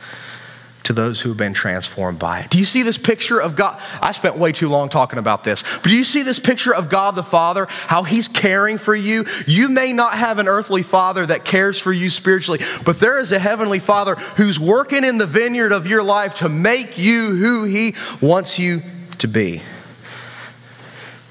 to 0.88 0.94
those 0.94 1.20
who 1.20 1.28
have 1.28 1.36
been 1.36 1.52
transformed 1.52 2.18
by 2.18 2.40
it. 2.40 2.48
Do 2.48 2.58
you 2.58 2.64
see 2.64 2.82
this 2.82 2.96
picture 2.96 3.38
of 3.38 3.56
God? 3.56 3.78
I 4.00 4.12
spent 4.12 4.38
way 4.38 4.52
too 4.52 4.70
long 4.70 4.88
talking 4.88 5.18
about 5.18 5.44
this, 5.44 5.62
but 5.62 5.84
do 5.84 5.94
you 5.94 6.02
see 6.02 6.22
this 6.22 6.38
picture 6.38 6.74
of 6.74 6.88
God 6.88 7.14
the 7.14 7.22
Father, 7.22 7.66
how 7.68 8.04
He's 8.04 8.26
caring 8.26 8.78
for 8.78 8.94
you? 8.94 9.26
You 9.46 9.68
may 9.68 9.92
not 9.92 10.14
have 10.14 10.38
an 10.38 10.48
earthly 10.48 10.82
Father 10.82 11.26
that 11.26 11.44
cares 11.44 11.78
for 11.78 11.92
you 11.92 12.08
spiritually, 12.08 12.60
but 12.86 13.00
there 13.00 13.18
is 13.18 13.32
a 13.32 13.38
heavenly 13.38 13.80
Father 13.80 14.14
who's 14.14 14.58
working 14.58 15.04
in 15.04 15.18
the 15.18 15.26
vineyard 15.26 15.72
of 15.72 15.86
your 15.86 16.02
life 16.02 16.36
to 16.36 16.48
make 16.48 16.96
you 16.96 17.34
who 17.34 17.64
He 17.64 17.94
wants 18.22 18.58
you 18.58 18.82
to 19.18 19.28
be. 19.28 19.60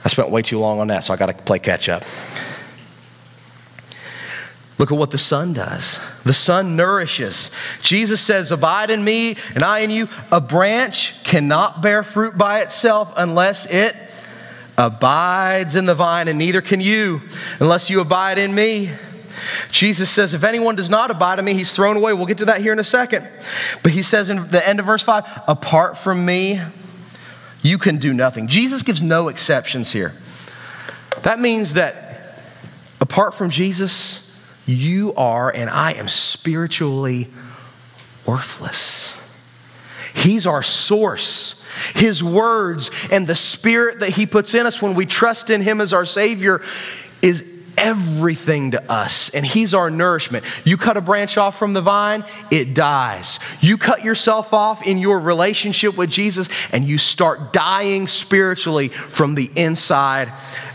I 0.05 0.09
spent 0.09 0.29
way 0.29 0.43
too 0.43 0.59
long 0.59 0.79
on 0.79 0.87
that, 0.89 1.03
so 1.03 1.15
I 1.15 1.17
got 1.17 1.35
to 1.35 1.43
play 1.43 1.57
catch 1.57 1.89
up. 1.89 2.03
Look 4.77 4.91
at 4.91 4.97
what 4.97 5.09
the 5.09 5.17
Son 5.17 5.53
does. 5.53 5.99
The 6.23 6.33
Son 6.33 6.75
nourishes. 6.75 7.49
Jesus 7.81 8.21
says, 8.21 8.51
Abide 8.51 8.91
in 8.91 9.03
me 9.03 9.35
and 9.55 9.63
I 9.63 9.79
in 9.79 9.89
you. 9.89 10.07
A 10.31 10.39
branch 10.39 11.23
cannot 11.23 11.81
bear 11.81 12.03
fruit 12.03 12.37
by 12.37 12.61
itself 12.61 13.11
unless 13.17 13.65
it 13.65 13.95
abides 14.77 15.75
in 15.75 15.87
the 15.87 15.95
vine, 15.95 16.27
and 16.27 16.37
neither 16.37 16.61
can 16.61 16.79
you 16.79 17.21
unless 17.59 17.89
you 17.89 17.99
abide 17.99 18.37
in 18.37 18.53
me. 18.53 18.91
Jesus 19.71 20.09
says, 20.09 20.33
If 20.33 20.43
anyone 20.43 20.75
does 20.75 20.89
not 20.89 21.09
abide 21.09 21.39
in 21.39 21.45
me, 21.45 21.55
he's 21.55 21.73
thrown 21.73 21.97
away. 21.97 22.13
We'll 22.13 22.27
get 22.27 22.37
to 22.39 22.45
that 22.45 22.61
here 22.61 22.73
in 22.73 22.79
a 22.79 22.83
second. 22.83 23.27
But 23.81 23.93
he 23.93 24.03
says 24.03 24.29
in 24.29 24.47
the 24.49 24.67
end 24.67 24.79
of 24.79 24.85
verse 24.85 25.01
5, 25.01 25.43
Apart 25.47 25.97
from 25.97 26.23
me, 26.23 26.61
you 27.63 27.79
can 27.79 27.97
do 27.97 28.13
nothing. 28.13 28.47
Jesus 28.47 28.83
gives 28.83 29.01
no 29.01 29.27
exceptions 29.27 29.91
here. 29.91 30.13
That 31.23 31.39
means 31.39 31.73
that 31.73 32.35
apart 33.01 33.33
from 33.33 33.49
Jesus, 33.49 34.26
you 34.67 35.13
are 35.15 35.49
and 35.49 35.69
I 35.69 35.93
am 35.93 36.07
spiritually 36.07 37.27
worthless. 38.25 39.13
He's 40.13 40.45
our 40.45 40.63
source. 40.63 41.63
His 41.95 42.23
words 42.23 42.91
and 43.11 43.27
the 43.27 43.35
spirit 43.35 43.99
that 43.99 44.09
He 44.09 44.25
puts 44.25 44.53
in 44.53 44.65
us 44.65 44.81
when 44.81 44.95
we 44.95 45.05
trust 45.05 45.49
in 45.49 45.61
Him 45.61 45.79
as 45.79 45.93
our 45.93 46.05
Savior 46.05 46.61
is 47.21 47.56
everything 47.77 48.71
to 48.71 48.91
us, 48.91 49.29
and 49.29 49.45
He's 49.45 49.73
our 49.73 49.89
nourishment. 49.89 50.43
You 50.65 50.77
cut 50.77 50.97
a 50.97 51.01
branch 51.01 51.37
off 51.37 51.57
from 51.57 51.73
the 51.73 51.81
vine, 51.81 52.25
it 52.51 52.73
dies. 52.73 53.39
You 53.61 53.77
cut 53.77 54.03
yourself 54.03 54.53
off 54.53 54.85
in 54.85 54.97
your 54.97 55.19
relationship 55.19 55.95
with 55.95 56.09
Jesus, 56.09 56.49
and 56.71 56.83
you 56.83 56.97
start 56.97 57.53
dying 57.53 58.07
spiritually 58.07 58.89
from 58.89 59.35
the 59.35 59.49
inside 59.55 60.33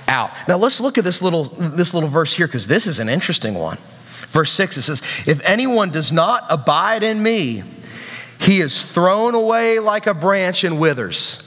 out. 0.08 0.30
Now 0.48 0.56
let's 0.56 0.80
look 0.80 0.98
at 0.98 1.04
this 1.04 1.22
little, 1.22 1.44
this 1.44 1.94
little 1.94 2.08
verse 2.08 2.32
here 2.32 2.46
because 2.46 2.66
this 2.66 2.86
is 2.86 2.98
an 2.98 3.08
interesting 3.08 3.54
one. 3.54 3.78
Verse 4.28 4.52
6 4.52 4.78
it 4.78 4.82
says, 4.82 5.02
If 5.26 5.40
anyone 5.42 5.90
does 5.90 6.12
not 6.12 6.46
abide 6.48 7.02
in 7.02 7.22
me, 7.22 7.62
he 8.42 8.60
is 8.60 8.82
thrown 8.82 9.34
away 9.34 9.78
like 9.78 10.08
a 10.08 10.14
branch 10.14 10.64
and 10.64 10.80
withers. 10.80 11.38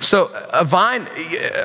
So, 0.00 0.30
a 0.52 0.64
vine, 0.64 1.06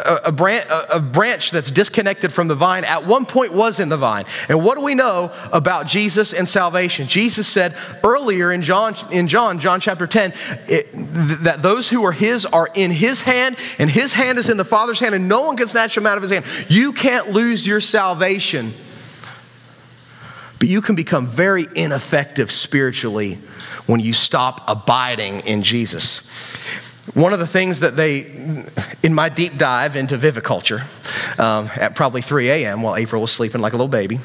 a, 0.06 0.32
branch, 0.32 0.68
a 0.70 1.00
branch 1.00 1.52
that's 1.52 1.72
disconnected 1.72 2.32
from 2.32 2.48
the 2.48 2.56
vine 2.56 2.84
at 2.84 3.06
one 3.06 3.26
point 3.26 3.54
was 3.54 3.80
in 3.80 3.90
the 3.90 3.98
vine. 3.98 4.26
And 4.48 4.64
what 4.64 4.78
do 4.78 4.84
we 4.84 4.94
know 4.94 5.34
about 5.52 5.88
Jesus 5.88 6.34
and 6.34 6.48
salvation? 6.48 7.08
Jesus 7.08 7.48
said 7.48 7.76
earlier 8.04 8.52
in 8.52 8.62
John, 8.62 8.96
in 9.12 9.28
John, 9.28 9.60
John 9.60 9.80
chapter 9.80 10.06
10, 10.06 10.34
it, 10.68 10.90
that 11.44 11.64
those 11.64 11.90
who 11.90 12.06
are 12.06 12.12
his 12.12 12.46
are 12.46 12.70
in 12.76 12.92
his 12.92 13.24
hand, 13.24 13.58
and 13.80 13.90
his 13.90 14.14
hand 14.14 14.38
is 14.38 14.50
in 14.50 14.58
the 14.58 14.66
Father's 14.66 15.00
hand, 15.00 15.16
and 15.16 15.28
no 15.28 15.42
one 15.42 15.58
can 15.58 15.68
snatch 15.68 15.96
them 15.96 16.06
out 16.06 16.18
of 16.18 16.22
his 16.22 16.32
hand. 16.32 16.46
You 16.70 16.94
can't 16.94 17.32
lose 17.32 17.66
your 17.66 17.82
salvation, 17.82 18.74
but 20.60 20.70
you 20.70 20.82
can 20.82 20.96
become 20.96 21.26
very 21.26 21.66
ineffective 21.74 22.52
spiritually 22.52 23.40
when 23.88 24.00
you 24.00 24.14
stop 24.14 24.62
abiding 24.68 25.42
in 25.42 25.64
Jesus. 25.64 26.56
One 27.14 27.34
of 27.34 27.40
the 27.40 27.48
things 27.48 27.82
that 27.82 27.96
they, 27.96 28.22
in 29.04 29.14
my 29.14 29.30
deep 29.30 29.58
dive 29.58 29.96
into 29.96 30.18
viticulture 30.18 30.82
um, 31.40 31.70
at 31.76 31.96
probably 31.96 32.22
3 32.22 32.50
a.m. 32.50 32.82
while 32.82 32.96
April 32.96 33.22
was 33.22 33.32
sleeping 33.32 33.62
like 33.62 33.74
a 33.74 33.76
little 33.76 33.88
baby, 33.88 34.18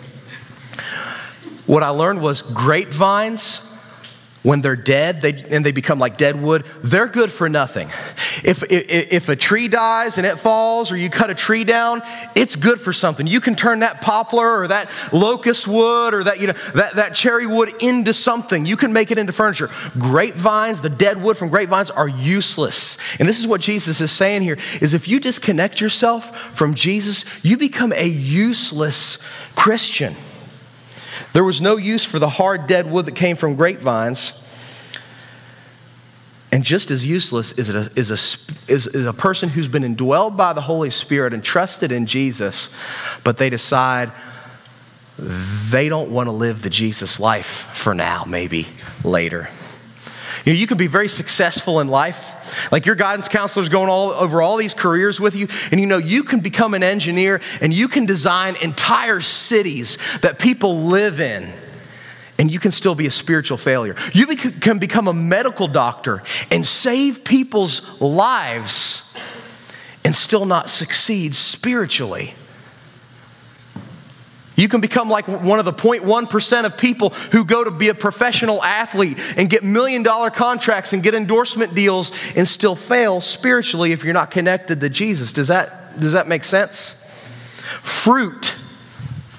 what 1.67 1.83
I 1.83 1.91
learned 1.91 2.23
was 2.23 2.43
grapevines 2.43 3.67
when 4.43 4.63
they're 4.63 4.77
dead 4.77 5.21
they, 5.21 5.35
and 5.51 5.65
they 5.65 5.73
become 5.73 5.99
like 5.99 6.17
dead 6.17 6.41
wood, 6.41 6.65
they're 6.83 7.09
good 7.09 7.31
for 7.31 7.49
nothing. 7.49 7.89
If, 8.43 8.63
if, 8.71 9.13
if, 9.13 9.29
a 9.29 9.37
tree 9.37 9.69
dies 9.69 10.17
and 10.17 10.27
it 10.27 10.39
falls, 10.39 10.91
or 10.91 10.97
you 10.97 11.11
cut 11.11 11.31
a 11.31 11.35
tree 11.35 11.65
down, 11.65 12.03
it's 12.35 12.57
good 12.57 12.81
for 12.81 12.93
something. 12.93 13.27
You 13.27 13.41
can 13.41 13.55
turn 13.55 13.81
that 13.81 14.01
poplar 14.01 14.61
or 14.61 14.69
that 14.69 14.91
locust 15.13 15.69
wood 15.69 16.15
or 16.15 16.25
that, 16.25 16.41
you 16.41 16.49
know, 16.49 16.55
that, 16.75 16.97
that 16.97 17.15
cherry 17.15 17.47
wood 17.47 17.75
into 17.81 18.15
something. 18.15 18.65
You 18.65 18.77
can 18.77 18.93
make 18.93 19.11
it 19.11 19.19
into 19.19 19.33
furniture. 19.33 19.69
Grapevines, 19.99 20.81
the 20.81 20.89
dead 20.89 21.23
wood 21.23 21.37
from 21.37 21.51
grapevines 21.51 21.91
are 21.91 22.09
useless. 22.09 22.97
And 23.19 23.29
this 23.29 23.39
is 23.39 23.47
what 23.47 23.61
Jesus 23.61 24.01
is 24.01 24.11
saying 24.11 24.43
here 24.43 24.59
is 24.81 24.95
if 24.95 25.07
you 25.07 25.21
disconnect 25.21 25.81
yourself 25.81 26.55
from 26.55 26.75
Jesus, 26.75 27.25
you 27.45 27.57
become 27.59 27.93
a 27.93 28.07
useless 28.07 29.19
Christian. 29.55 30.17
There 31.33 31.45
was 31.45 31.61
no 31.61 31.77
use 31.77 32.05
for 32.05 32.19
the 32.19 32.29
hard, 32.29 32.67
dead 32.67 32.91
wood 32.91 33.07
that 33.07 33.15
came 33.15 33.37
from 33.37 33.55
grapevines. 33.55 34.33
And 36.53 36.65
just 36.65 36.91
as 36.91 37.07
useless 37.07 37.53
is, 37.53 37.71
a, 37.71 37.91
is, 37.95 38.11
a, 38.11 38.73
is, 38.73 38.87
is 38.89 39.07
a 39.07 39.13
person 39.13 39.49
who's 39.49 39.69
been 39.69 39.85
indwelled 39.85 40.37
by 40.37 40.53
the 40.53 40.61
Holy 40.61 40.91
Spirit 40.91 41.33
and 41.33 41.45
trusted 41.45 41.93
in 41.93 42.07
Jesus, 42.07 42.71
but 43.23 43.37
they 43.37 43.51
decide 43.51 44.11
they 45.17 45.89
don't 45.89 46.11
want 46.11 46.27
to 46.27 46.33
live 46.33 46.63
the 46.63 46.71
Jesus 46.71 47.21
life 47.21 47.69
for 47.75 47.95
now, 47.95 48.25
maybe 48.27 48.67
later. 49.05 49.49
You 50.45 50.53
know, 50.53 50.59
you 50.59 50.67
can 50.67 50.79
be 50.79 50.87
very 50.87 51.09
successful 51.09 51.81
in 51.81 51.89
life 51.89 52.41
like 52.73 52.87
your 52.87 52.95
guidance 52.95 53.29
counselor's 53.29 53.69
going 53.69 53.89
all 53.89 54.11
over 54.11 54.43
all 54.43 54.57
these 54.57 54.75
careers 54.75 55.21
with 55.21 55.37
you, 55.37 55.49
and 55.71 55.81
you 55.81 55.87
know 55.87 55.99
you 55.99 56.25
can 56.25 56.41
become 56.41 56.75
an 56.75 56.83
engineer 56.83 57.41
and 57.61 57.73
you 57.73 57.89
can 57.89 58.07
design 58.07 58.57
entire 58.63 59.21
cities 59.21 59.99
that 60.23 60.39
people 60.39 60.85
live 60.85 61.21
in. 61.21 61.53
And 62.39 62.51
you 62.51 62.59
can 62.59 62.71
still 62.71 62.95
be 62.95 63.07
a 63.07 63.11
spiritual 63.11 63.59
failure. 63.59 63.95
You 64.15 64.27
can 64.27 64.79
become 64.79 65.09
a 65.09 65.13
medical 65.13 65.69
doctor 65.69 66.23
and 66.51 66.65
save 66.65 67.23
people's 67.23 68.01
lives 68.01 69.03
and 70.07 70.15
still 70.15 70.47
not 70.47 70.71
succeed 70.71 71.35
spiritually. 71.35 72.35
You 74.61 74.69
can 74.69 74.83
become 74.83 75.09
like 75.09 75.27
one 75.27 75.59
of 75.59 75.65
the 75.65 75.73
0.1% 75.73 76.65
of 76.67 76.77
people 76.77 77.11
who 77.33 77.47
go 77.47 77.65
to 77.65 77.71
be 77.71 77.89
a 77.89 77.95
professional 77.95 78.63
athlete 78.63 79.19
and 79.39 79.49
get 79.49 79.65
million 79.65 80.03
dollar 80.03 80.29
contracts 80.29 80.93
and 80.93 81.03
get 81.03 81.15
endorsement 81.15 81.75
deals 81.75 82.13
and 82.37 82.47
still 82.47 82.77
fail 82.77 83.23
spiritually 83.23 83.93
if 83.93 84.05
you're 84.05 84.13
not 84.13 84.31
connected 84.31 84.81
to 84.83 84.91
Jesus. 84.91 85.33
Does 85.33 85.49
that, 85.49 85.99
does 85.99 86.13
that 86.13 86.29
make 86.29 86.45
sense? 86.45 86.93
Fruit. 87.81 88.59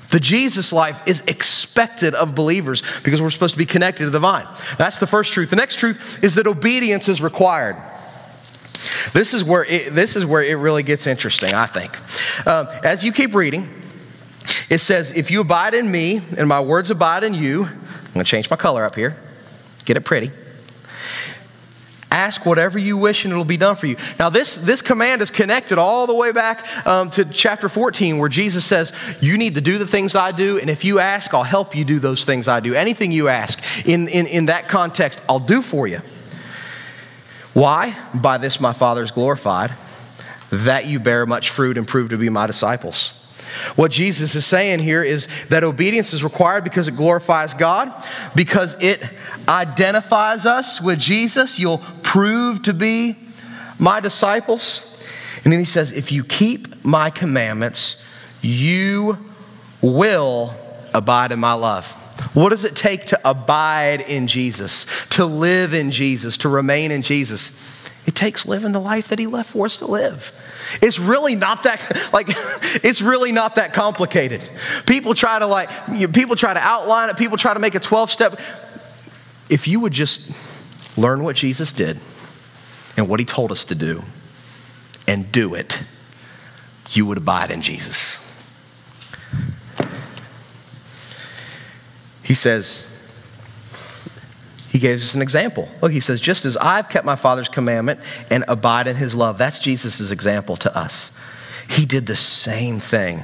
The 0.09 0.19
Jesus 0.19 0.73
life 0.73 0.99
is 1.05 1.21
expected 1.27 2.15
of 2.15 2.33
believers 2.33 2.81
because 3.03 3.21
we're 3.21 3.29
supposed 3.29 3.53
to 3.53 3.59
be 3.59 3.67
connected 3.67 4.05
to 4.05 4.09
the 4.09 4.19
vine. 4.19 4.47
That's 4.79 4.97
the 4.97 5.07
first 5.07 5.33
truth. 5.33 5.51
The 5.51 5.55
next 5.55 5.75
truth 5.75 6.23
is 6.23 6.33
that 6.35 6.47
obedience 6.47 7.07
is 7.07 7.21
required. 7.21 7.77
This 9.13 9.35
is 9.35 9.43
where 9.43 9.63
it, 9.65 9.93
this 9.93 10.15
is 10.15 10.25
where 10.25 10.41
it 10.41 10.55
really 10.55 10.81
gets 10.81 11.05
interesting, 11.05 11.53
I 11.53 11.67
think. 11.67 11.95
Uh, 12.47 12.79
as 12.83 13.05
you 13.05 13.11
keep 13.11 13.35
reading, 13.35 13.69
it 14.71 14.79
says, 14.79 15.11
If 15.11 15.29
you 15.29 15.41
abide 15.41 15.73
in 15.73 15.91
me 15.91 16.21
and 16.37 16.47
my 16.47 16.61
words 16.61 16.89
abide 16.89 17.25
in 17.25 17.33
you, 17.35 17.65
I'm 17.65 18.13
going 18.13 18.23
to 18.25 18.29
change 18.29 18.49
my 18.49 18.55
color 18.55 18.85
up 18.85 18.95
here, 18.95 19.17
get 19.83 19.97
it 19.97 20.01
pretty. 20.01 20.31
Ask 22.09 22.45
whatever 22.45 22.79
you 22.79 22.97
wish 22.97 23.23
and 23.23 23.31
it'll 23.31 23.45
be 23.45 23.57
done 23.57 23.75
for 23.75 23.87
you. 23.87 23.95
Now, 24.17 24.29
this, 24.29 24.55
this 24.55 24.81
command 24.81 25.21
is 25.21 25.29
connected 25.29 25.77
all 25.77 26.07
the 26.07 26.13
way 26.13 26.31
back 26.31 26.65
um, 26.85 27.09
to 27.11 27.25
chapter 27.25 27.69
14, 27.69 28.17
where 28.17 28.29
Jesus 28.29 28.65
says, 28.65 28.93
You 29.19 29.37
need 29.37 29.55
to 29.55 29.61
do 29.61 29.77
the 29.77 29.87
things 29.87 30.15
I 30.15 30.31
do, 30.31 30.57
and 30.57 30.69
if 30.69 30.85
you 30.85 30.99
ask, 30.99 31.33
I'll 31.33 31.43
help 31.43 31.75
you 31.75 31.83
do 31.83 31.99
those 31.99 32.23
things 32.23 32.47
I 32.47 32.61
do. 32.61 32.73
Anything 32.73 33.11
you 33.11 33.27
ask 33.27 33.85
in, 33.85 34.07
in, 34.07 34.25
in 34.25 34.45
that 34.45 34.69
context, 34.69 35.21
I'll 35.27 35.39
do 35.39 35.61
for 35.61 35.85
you. 35.85 35.99
Why? 37.53 37.97
By 38.13 38.37
this 38.37 38.61
my 38.61 38.71
Father 38.71 39.03
is 39.03 39.11
glorified, 39.11 39.73
that 40.49 40.85
you 40.85 41.01
bear 41.01 41.25
much 41.25 41.49
fruit 41.49 41.77
and 41.77 41.85
prove 41.85 42.09
to 42.11 42.17
be 42.17 42.29
my 42.29 42.47
disciples. 42.47 43.20
What 43.75 43.91
Jesus 43.91 44.35
is 44.35 44.45
saying 44.45 44.79
here 44.79 45.03
is 45.03 45.27
that 45.49 45.63
obedience 45.63 46.13
is 46.13 46.23
required 46.23 46.63
because 46.63 46.87
it 46.87 46.95
glorifies 46.95 47.53
God, 47.53 47.91
because 48.35 48.75
it 48.81 49.03
identifies 49.47 50.45
us 50.45 50.81
with 50.81 50.99
Jesus. 50.99 51.59
You'll 51.59 51.81
prove 52.03 52.63
to 52.63 52.73
be 52.73 53.15
my 53.79 53.99
disciples. 53.99 54.87
And 55.43 55.51
then 55.51 55.59
he 55.59 55.65
says, 55.65 55.91
if 55.91 56.11
you 56.11 56.23
keep 56.23 56.83
my 56.85 57.09
commandments, 57.09 58.03
you 58.41 59.17
will 59.81 60.53
abide 60.93 61.31
in 61.31 61.39
my 61.39 61.53
love. 61.53 61.91
What 62.35 62.49
does 62.49 62.65
it 62.65 62.75
take 62.75 63.05
to 63.07 63.19
abide 63.27 64.01
in 64.01 64.27
Jesus, 64.27 64.85
to 65.09 65.25
live 65.25 65.73
in 65.73 65.89
Jesus, 65.91 66.37
to 66.39 66.49
remain 66.49 66.91
in 66.91 67.01
Jesus? 67.01 67.51
It 68.05 68.15
takes 68.15 68.45
living 68.45 68.71
the 68.71 68.79
life 68.79 69.07
that 69.07 69.19
he 69.19 69.27
left 69.27 69.49
for 69.49 69.65
us 69.65 69.77
to 69.77 69.85
live. 69.85 70.31
It's 70.81 70.99
really 70.99 71.35
not 71.35 71.63
that 71.63 72.09
like 72.13 72.27
it's 72.83 73.01
really 73.01 73.31
not 73.31 73.55
that 73.55 73.73
complicated. 73.73 74.47
People 74.85 75.13
try 75.13 75.39
to 75.39 75.47
like 75.47 75.69
you 75.91 76.07
know, 76.07 76.13
people 76.13 76.35
try 76.35 76.53
to 76.53 76.59
outline 76.59 77.09
it, 77.09 77.17
people 77.17 77.37
try 77.37 77.53
to 77.53 77.59
make 77.59 77.75
a 77.75 77.79
12 77.79 78.11
step 78.11 78.39
if 79.51 79.67
you 79.67 79.81
would 79.81 79.91
just 79.91 80.31
learn 80.97 81.23
what 81.23 81.35
Jesus 81.35 81.73
did 81.73 81.99
and 82.95 83.09
what 83.09 83.19
he 83.19 83.25
told 83.25 83.51
us 83.51 83.65
to 83.65 83.75
do 83.75 84.01
and 85.07 85.29
do 85.31 85.55
it, 85.55 85.81
you 86.91 87.05
would 87.05 87.17
abide 87.17 87.51
in 87.51 87.61
Jesus. 87.61 88.17
He 92.23 92.33
says, 92.33 92.87
he 94.71 94.79
gives 94.79 95.03
us 95.03 95.13
an 95.15 95.21
example. 95.21 95.67
Look, 95.81 95.91
he 95.91 95.99
says, 95.99 96.21
just 96.21 96.45
as 96.45 96.55
I've 96.55 96.87
kept 96.87 97.05
my 97.05 97.17
Father's 97.17 97.49
commandment 97.49 97.99
and 98.29 98.45
abide 98.47 98.87
in 98.87 98.95
his 98.95 99.13
love. 99.13 99.37
That's 99.37 99.59
Jesus' 99.59 100.11
example 100.11 100.55
to 100.55 100.75
us. 100.75 101.11
He 101.69 101.85
did 101.85 102.05
the 102.05 102.15
same 102.15 102.79
thing. 102.79 103.23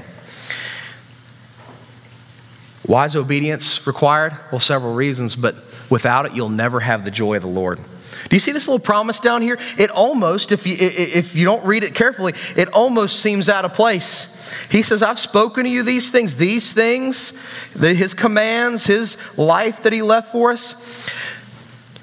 Why 2.86 3.06
is 3.06 3.16
obedience 3.16 3.88
required? 3.88 4.36
Well, 4.52 4.60
several 4.60 4.94
reasons, 4.94 5.36
but 5.36 5.56
without 5.90 6.26
it, 6.26 6.34
you'll 6.34 6.50
never 6.50 6.82
have 6.82 7.06
the 7.06 7.12
joy 7.12 7.36
of 7.36 7.42
the 7.42 7.48
Lord. 7.48 7.80
Do 8.30 8.36
you 8.36 8.40
see 8.40 8.52
this 8.52 8.68
little 8.68 8.80
promise 8.80 9.22
down 9.22 9.42
here? 9.42 9.58
It 9.78 9.90
almost, 9.90 10.52
if 10.52 10.68
you, 10.68 10.76
if 10.80 11.36
you 11.36 11.46
don't 11.46 11.66
read 11.66 11.84
it 11.84 11.96
carefully, 11.96 12.34
it 12.58 12.68
almost 12.70 13.20
seems 13.20 13.48
out 13.48 13.64
of 13.64 13.74
place. 13.74 14.34
He 14.70 14.82
says, 14.82 15.02
I've 15.02 15.20
spoken 15.20 15.64
to 15.64 15.70
you 15.70 15.84
these 15.84 16.10
things, 16.10 16.36
these 16.36 16.74
things, 16.74 17.32
his 17.80 18.14
commands, 18.14 18.86
his 18.86 19.18
life 19.38 19.84
that 19.84 19.94
he 19.94 20.02
left 20.02 20.32
for 20.32 20.52
us. 20.52 21.10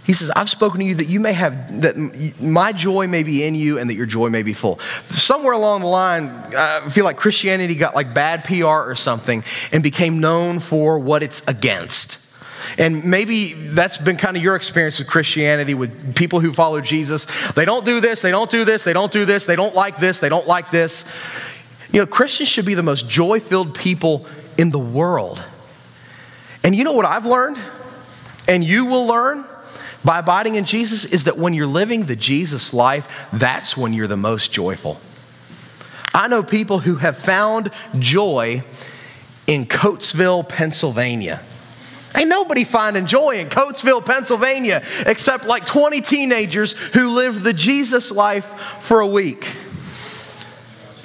He 0.05 0.13
says, 0.13 0.31
I've 0.31 0.51
spoken 0.51 0.81
to 0.81 0.87
you 0.87 0.97
that 0.97 1.07
you 1.07 1.19
may 1.19 1.33
have, 1.33 1.81
that 1.81 1.97
my 2.41 2.73
joy 2.73 3.07
may 3.07 3.23
be 3.23 3.43
in 3.43 3.55
you 3.55 3.79
and 3.79 3.89
that 3.89 3.95
your 3.95 4.07
joy 4.07 4.29
may 4.29 4.43
be 4.43 4.53
full. 4.53 4.79
Somewhere 5.09 5.55
along 5.55 5.81
the 5.81 5.87
line, 5.87 6.29
I 6.55 6.89
feel 6.91 7.07
like 7.07 7.17
Christianity 7.17 7.75
got 7.75 7.95
like 7.95 8.13
bad 8.13 8.45
PR 8.45 8.67
or 8.67 8.95
something 8.97 9.43
and 9.73 9.83
became 9.83 10.21
known 10.21 10.61
for 10.61 10.99
what 10.99 11.23
it's 11.23 11.43
against. 11.47 12.19
And 12.77 13.05
maybe 13.05 13.55
that's 13.55 13.97
been 13.97 14.17
kind 14.17 14.37
of 14.37 14.43
your 14.43 14.57
experience 14.57 14.99
with 14.99 15.09
Christianity, 15.09 15.73
with 15.75 16.15
people 16.15 16.41
who 16.41 16.53
follow 16.53 16.81
Jesus. 16.81 17.27
They 17.53 17.65
don't 17.65 17.85
do 17.85 18.01
this, 18.01 18.21
they 18.21 18.31
don't 18.31 18.51
do 18.51 18.65
this, 18.65 18.85
they 18.85 18.93
don't 18.93 19.13
do 19.13 19.25
this, 19.25 19.47
they 19.47 19.57
don't 19.57 19.75
like 19.75 19.97
this, 19.97 20.19
they 20.19 20.29
don't 20.29 20.47
like 20.47 20.71
this. 20.71 21.05
You 21.93 22.01
know, 22.01 22.07
Christians 22.07 22.49
should 22.49 22.67
be 22.67 22.75
the 22.75 22.83
most 22.83 23.09
joy 23.09 23.41
filled 23.41 23.75
people 23.75 24.27
in 24.59 24.71
the 24.71 24.79
world. 24.79 25.43
And 26.63 26.75
you 26.75 26.85
know 26.85 26.93
what 26.93 27.07
I've 27.07 27.27
learned? 27.27 27.59
And 28.49 28.65
you 28.65 28.87
will 28.87 29.07
learn? 29.07 29.45
By 30.05 30.19
abiding 30.19 30.57
in 30.57 30.65
Jesus 30.65 31.05
is 31.05 31.25
that 31.25 31.39
when 31.39 31.55
you're 31.55 31.67
living 31.67 32.05
the 32.05 32.17
Jesus 32.17 32.75
life, 32.75 33.29
that's 33.33 33.77
when 33.77 33.93
you're 33.93 34.07
the 34.07 34.17
most 34.17 34.53
joyful. 34.53 35.01
I 36.15 36.29
know 36.29 36.43
people 36.43 36.79
who 36.79 36.97
have 36.97 37.17
found 37.17 37.71
joy 37.99 38.63
in 39.47 39.67
Coatesville, 39.67 40.49
Pennsylvania. 40.49 41.41
Ain't 42.17 42.29
nobody 42.29 42.63
finding 42.63 43.07
joy 43.07 43.39
in 43.39 43.49
Coatesville, 43.49 44.07
Pennsylvania, 44.07 44.85
except 45.07 45.47
like 45.47 45.67
20 45.67 46.01
teenagers 46.01 46.73
who 46.73 47.11
lived 47.11 47.43
the 47.43 47.53
Jesus 47.53 48.13
life 48.13 48.45
for 48.81 49.01
a 49.01 49.07
week. 49.07 49.45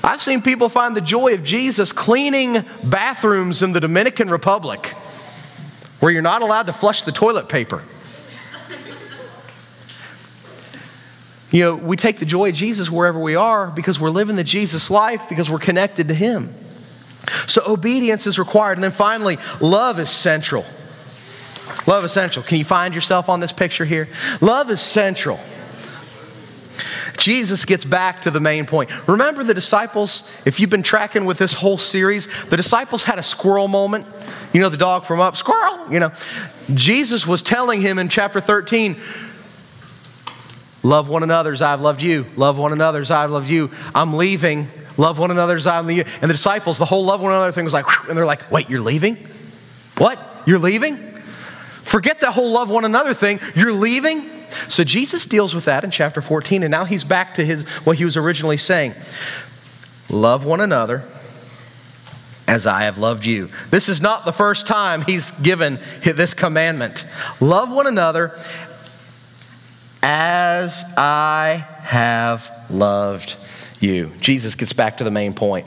I've 0.04 0.22
seen 0.22 0.42
people 0.42 0.70
find 0.70 0.96
the 0.96 1.02
joy 1.02 1.34
of 1.34 1.44
Jesus 1.44 1.92
cleaning 1.92 2.64
bathrooms 2.84 3.64
in 3.64 3.74
the 3.74 3.80
Dominican 3.80 4.30
Republic 4.30 4.86
where 6.00 6.12
you're 6.12 6.22
not 6.22 6.42
allowed 6.42 6.68
to 6.68 6.74
flush 6.74 7.02
the 7.02 7.12
toilet 7.12 7.50
paper. 7.50 7.84
You 11.52 11.64
know, 11.64 11.76
we 11.76 11.98
take 11.98 12.20
the 12.20 12.26
joy 12.26 12.50
of 12.50 12.56
Jesus 12.56 12.92
wherever 12.92 13.20
we 13.20 13.36
are 13.36 13.72
because 13.72 14.00
we're 14.00 14.12
living 14.12 14.36
the 14.36 14.44
Jesus 14.44 14.90
life 14.92 15.28
because 15.30 15.50
we're 15.50 15.60
connected 15.60 16.10
to 16.10 16.14
Him. 16.14 16.54
So 17.48 17.64
obedience 17.66 18.28
is 18.28 18.38
required. 18.38 18.78
And 18.78 18.84
then 18.84 18.92
finally, 18.92 19.38
love 19.60 20.00
is 20.00 20.10
central. 20.10 20.66
Love 21.88 22.04
is 22.06 22.12
central. 22.12 22.44
Can 22.44 22.58
you 22.58 22.64
find 22.64 22.94
yourself 22.94 23.30
on 23.30 23.40
this 23.40 23.52
picture 23.52 23.86
here? 23.86 24.10
Love 24.42 24.70
is 24.70 24.82
central. 24.82 25.40
Jesus 27.18 27.66
gets 27.66 27.84
back 27.84 28.22
to 28.22 28.32
the 28.32 28.40
main 28.40 28.66
point. 28.66 28.90
Remember 29.08 29.44
the 29.44 29.54
disciples, 29.54 30.32
if 30.46 30.60
you've 30.60 30.70
been 30.70 30.84
tracking 30.84 31.26
with 31.26 31.38
this 31.38 31.54
whole 31.54 31.78
series, 31.78 32.28
the 32.46 32.56
disciples 32.56 33.04
had 33.04 33.20
a 33.20 33.24
squirrel 33.24 33.68
moment. 33.68 34.08
You 34.54 34.62
know, 34.62 34.70
the 34.70 34.78
dog 34.78 35.06
from 35.06 35.20
up, 35.20 35.36
squirrel, 35.36 35.92
you 35.92 36.00
know. 36.00 36.12
Jesus 36.74 37.28
was 37.28 37.42
telling 37.42 37.82
him 37.82 38.00
in 38.00 38.08
chapter 38.08 38.40
13, 38.40 38.98
Love 40.82 41.10
one 41.10 41.24
another 41.24 41.52
as 41.52 41.62
I've 41.62 41.82
loved 41.82 42.02
you. 42.02 42.26
Love 42.36 42.58
one 42.58 42.72
another 42.72 43.02
as 43.02 43.12
I've 43.12 43.32
loved 43.32 43.50
you. 43.50 43.70
I'm 43.94 44.14
leaving. 44.14 44.68
Love 44.98 45.20
one 45.20 45.32
another 45.32 45.56
as 45.56 45.68
I'm 45.68 45.88
leaving. 45.88 46.06
And 46.22 46.30
the 46.30 46.34
disciples, 46.34 46.78
the 46.78 46.86
whole 46.86 47.06
love 47.06 47.22
one 47.22 47.32
another 47.32 47.52
thing 47.52 47.66
was 47.66 47.74
like, 47.74 47.86
and 48.08 48.18
they're 48.18 48.26
like, 48.26 48.50
wait, 48.52 48.70
you're 48.70 48.82
leaving? 48.82 49.16
What? 49.98 50.20
You're 50.46 50.60
leaving? 50.60 50.98
Forget 50.98 52.22
that 52.22 52.32
whole 52.32 52.52
love 52.52 52.70
one 52.70 52.86
another 52.86 53.14
thing. 53.14 53.40
You're 53.56 53.74
leaving? 53.74 54.24
So 54.68 54.84
Jesus 54.84 55.26
deals 55.26 55.54
with 55.54 55.66
that 55.66 55.84
in 55.84 55.92
chapter 55.92 56.22
14, 56.22 56.64
and 56.64 56.72
now 56.72 56.86
he's 56.86 57.04
back 57.04 57.34
to 57.36 57.46
his 57.46 57.64
what 57.86 57.98
he 57.98 58.06
was 58.06 58.16
originally 58.16 58.58
saying. 58.58 58.96
Love 60.10 60.46
one 60.46 60.62
another 60.62 61.04
as 62.48 62.66
I 62.66 62.84
have 62.84 62.98
loved 62.98 63.26
you. 63.26 63.50
This 63.70 63.90
is 63.90 64.02
not 64.02 64.26
the 64.26 64.32
first 64.32 64.66
time 64.66 65.04
he's 65.04 65.32
given 65.32 65.80
this 66.04 66.34
commandment. 66.34 67.06
Love 67.40 67.72
one 67.72 67.86
another 67.86 68.36
as 70.02 70.86
I 70.98 71.66
have 71.82 72.52
loved 72.70 73.36
you. 73.80 74.12
Jesus 74.22 74.56
gets 74.56 74.74
back 74.74 74.98
to 74.98 75.04
the 75.04 75.12
main 75.12 75.34
point. 75.34 75.66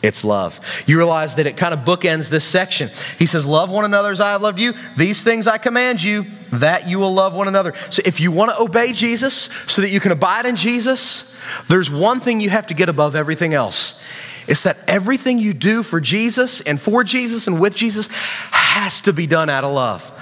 It's 0.00 0.22
love. 0.22 0.60
You 0.86 0.96
realize 0.96 1.34
that 1.36 1.46
it 1.46 1.56
kind 1.56 1.74
of 1.74 1.80
bookends 1.80 2.28
this 2.28 2.44
section. 2.44 2.90
He 3.18 3.26
says, 3.26 3.44
Love 3.44 3.68
one 3.68 3.84
another 3.84 4.12
as 4.12 4.20
I 4.20 4.30
have 4.30 4.42
loved 4.42 4.60
you. 4.60 4.74
These 4.96 5.24
things 5.24 5.48
I 5.48 5.58
command 5.58 6.02
you, 6.02 6.26
that 6.52 6.88
you 6.88 7.00
will 7.00 7.12
love 7.12 7.34
one 7.34 7.48
another. 7.48 7.74
So 7.90 8.02
if 8.04 8.20
you 8.20 8.30
want 8.30 8.52
to 8.52 8.60
obey 8.60 8.92
Jesus 8.92 9.48
so 9.66 9.82
that 9.82 9.90
you 9.90 9.98
can 9.98 10.12
abide 10.12 10.46
in 10.46 10.54
Jesus, 10.54 11.34
there's 11.66 11.90
one 11.90 12.20
thing 12.20 12.40
you 12.40 12.50
have 12.50 12.68
to 12.68 12.74
get 12.74 12.88
above 12.88 13.16
everything 13.16 13.54
else. 13.54 14.00
It's 14.46 14.62
that 14.62 14.78
everything 14.86 15.38
you 15.38 15.52
do 15.52 15.82
for 15.82 16.00
Jesus 16.00 16.60
and 16.60 16.80
for 16.80 17.02
Jesus 17.02 17.48
and 17.48 17.60
with 17.60 17.74
Jesus 17.74 18.08
has 18.52 19.00
to 19.02 19.12
be 19.12 19.26
done 19.26 19.50
out 19.50 19.64
of 19.64 19.74
love. 19.74 20.14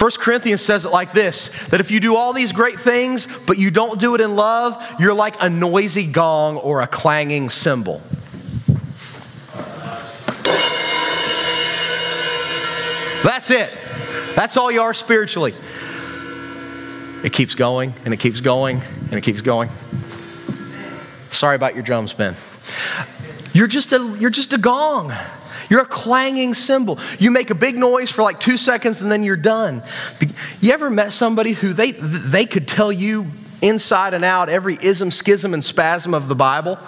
1 0.00 0.10
Corinthians 0.18 0.62
says 0.62 0.86
it 0.86 0.92
like 0.92 1.12
this 1.12 1.48
that 1.68 1.78
if 1.78 1.90
you 1.90 2.00
do 2.00 2.16
all 2.16 2.32
these 2.32 2.52
great 2.52 2.80
things, 2.80 3.28
but 3.46 3.58
you 3.58 3.70
don't 3.70 4.00
do 4.00 4.14
it 4.14 4.22
in 4.22 4.34
love, 4.34 4.82
you're 4.98 5.12
like 5.12 5.36
a 5.42 5.50
noisy 5.50 6.06
gong 6.06 6.56
or 6.56 6.80
a 6.80 6.86
clanging 6.86 7.50
cymbal. 7.50 8.00
That's 13.22 13.50
it. 13.50 13.70
That's 14.34 14.56
all 14.56 14.72
you 14.72 14.80
are 14.80 14.94
spiritually. 14.94 15.54
It 17.22 17.34
keeps 17.34 17.54
going 17.54 17.92
and 18.06 18.14
it 18.14 18.16
keeps 18.16 18.40
going 18.40 18.80
and 19.02 19.12
it 19.12 19.20
keeps 19.20 19.42
going. 19.42 19.68
Sorry 21.28 21.56
about 21.56 21.74
your 21.74 21.82
drums, 21.82 22.14
Ben. 22.14 22.34
You're 23.52 23.66
just 23.66 23.92
a, 23.92 24.16
you're 24.18 24.30
just 24.30 24.54
a 24.54 24.58
gong. 24.58 25.12
You're 25.70 25.82
a 25.82 25.86
clanging 25.86 26.54
cymbal. 26.54 26.98
You 27.18 27.30
make 27.30 27.50
a 27.50 27.54
big 27.54 27.78
noise 27.78 28.10
for 28.10 28.22
like 28.22 28.40
two 28.40 28.56
seconds 28.56 29.00
and 29.00 29.10
then 29.10 29.22
you're 29.22 29.36
done. 29.36 29.82
You 30.60 30.72
ever 30.72 30.90
met 30.90 31.12
somebody 31.12 31.52
who 31.52 31.72
they, 31.72 31.92
they 31.92 32.44
could 32.44 32.68
tell 32.68 32.92
you 32.92 33.28
inside 33.62 34.12
and 34.12 34.24
out 34.24 34.48
every 34.48 34.76
ism, 34.82 35.10
schism, 35.10 35.54
and 35.54 35.64
spasm 35.64 36.12
of 36.12 36.28
the 36.28 36.34
Bible? 36.34 36.78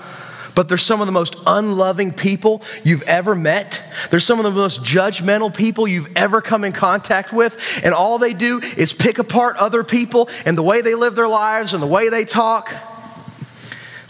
but 0.55 0.69
they're 0.69 0.77
some 0.77 1.01
of 1.01 1.07
the 1.07 1.13
most 1.13 1.35
unloving 1.47 2.13
people 2.13 2.63
you've 2.85 3.03
ever 3.05 3.35
met. 3.35 3.83
They're 4.11 4.21
some 4.21 4.39
of 4.39 4.45
the 4.45 4.51
most 4.51 4.83
judgmental 4.83 5.55
people 5.55 5.89
you've 5.89 6.15
ever 6.15 6.43
come 6.43 6.65
in 6.65 6.73
contact 6.73 7.33
with. 7.33 7.81
And 7.83 7.95
all 7.95 8.19
they 8.19 8.35
do 8.35 8.61
is 8.77 8.93
pick 8.93 9.19
apart 9.19 9.57
other 9.57 9.83
people 9.83 10.29
and 10.45 10.55
the 10.55 10.63
way 10.63 10.83
they 10.83 10.95
live 10.95 11.15
their 11.15 11.27
lives 11.27 11.73
and 11.73 11.83
the 11.83 11.87
way 11.87 12.11
they 12.11 12.27
talk. 12.27 12.71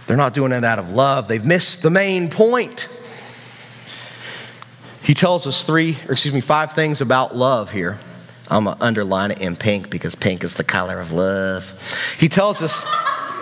They're 0.09 0.17
not 0.17 0.35
doing 0.35 0.51
it 0.51 0.65
out 0.65 0.81
of 0.81 0.91
love, 0.91 1.29
they've 1.29 1.45
missed 1.45 1.83
the 1.83 1.91
main 1.91 2.29
point. 2.29 2.89
He 5.03 5.15
tells 5.15 5.47
us 5.47 5.65
three, 5.65 5.99
or 6.09 6.13
excuse 6.13 6.33
me, 6.33 6.41
five 6.41 6.73
things 6.73 7.01
about 7.01 7.37
love 7.37 7.71
here. 7.71 7.99
I'm 8.49 8.65
going 8.65 8.77
to 8.77 8.85
underline 8.85 9.31
it 9.31 9.41
in 9.41 9.57
pink 9.57 9.91
because 9.91 10.15
pink 10.15 10.45
is 10.45 10.55
the 10.55 10.65
color 10.65 11.01
of 11.01 11.13
love. 11.13 12.17
He 12.19 12.29
tells 12.29 12.61
us 12.61 12.83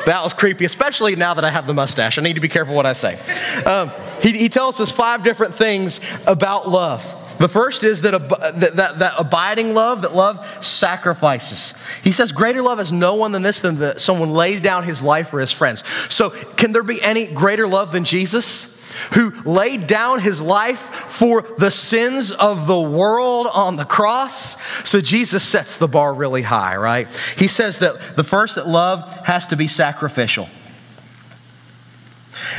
that 0.07 0.23
was 0.23 0.33
creepy, 0.33 0.65
especially 0.65 1.17
now 1.17 1.35
that 1.35 1.45
I 1.45 1.51
have 1.51 1.67
the 1.67 1.75
mustache. 1.75 2.17
I 2.17 2.23
need 2.23 2.35
to 2.35 2.41
be 2.41 2.49
careful 2.49 2.75
what 2.75 2.87
I 2.87 2.95
say. 2.95 3.19
Um, 3.65 3.91
he, 4.23 4.33
he, 4.33 4.49
tells 4.49 4.81
us 4.81 4.91
five 4.91 5.23
different 5.23 5.55
things 5.55 6.01
about 6.27 6.69
love. 6.69 7.03
The 7.41 7.49
first 7.49 7.85
is 7.85 8.03
that, 8.03 8.11
that, 8.29 8.77
that, 8.77 8.99
that, 8.99 9.15
abiding 9.17 9.73
love, 9.73 10.03
that 10.03 10.15
love 10.15 10.47
sacrifices. 10.63 11.73
He 12.05 12.13
says, 12.13 12.33
Greater 12.33 12.61
love 12.61 12.77
has 12.77 12.93
no 12.93 13.15
one 13.15 13.33
than 13.33 13.41
this, 13.41 13.61
than 13.61 13.79
that 13.79 13.99
someone 13.99 14.35
lays 14.35 14.61
down 14.61 14.85
his 14.85 15.03
life 15.03 15.31
for 15.31 15.41
his 15.41 15.51
friends. 15.51 15.83
So, 16.11 16.29
can 16.29 16.73
there 16.73 16.83
be 16.83 17.01
any 17.01 17.27
greater 17.27 17.67
love 17.67 17.93
than 17.93 18.05
Jesus? 18.05 18.79
who 19.13 19.31
laid 19.45 19.87
down 19.87 20.19
his 20.19 20.43
life 20.43 20.81
for 20.81 21.43
the 21.59 21.71
sins 21.71 22.33
of 22.33 22.67
the 22.67 22.79
world 22.79 23.47
on 23.47 23.77
the 23.77 23.85
cross. 23.85 24.61
So 24.87 25.01
Jesus 25.01 25.45
sets 25.45 25.77
the 25.77 25.87
bar 25.87 26.13
really 26.13 26.43
high, 26.43 26.77
right? 26.77 27.07
He 27.39 27.47
says 27.47 27.79
that 27.79 28.17
the 28.17 28.25
first 28.25 28.57
that 28.57 28.67
love 28.67 29.09
has 29.25 29.47
to 29.47 29.57
be 29.57 29.69
sacrificial. 29.69 30.49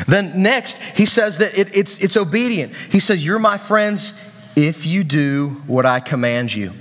Then 0.08 0.42
next, 0.42 0.78
he 0.96 1.06
says 1.06 1.40
that 1.40 1.58
it, 1.58 1.76
it's, 1.76 2.00
it's 2.00 2.16
obedient. 2.16 2.74
He 2.90 3.02
says, 3.02 3.24
You're 3.26 3.38
my 3.38 3.58
friends 3.58 4.14
if 4.56 4.86
you 4.86 5.04
do 5.04 5.62
what 5.68 5.86
I 5.86 6.00
command 6.00 6.54
you. 6.54 6.72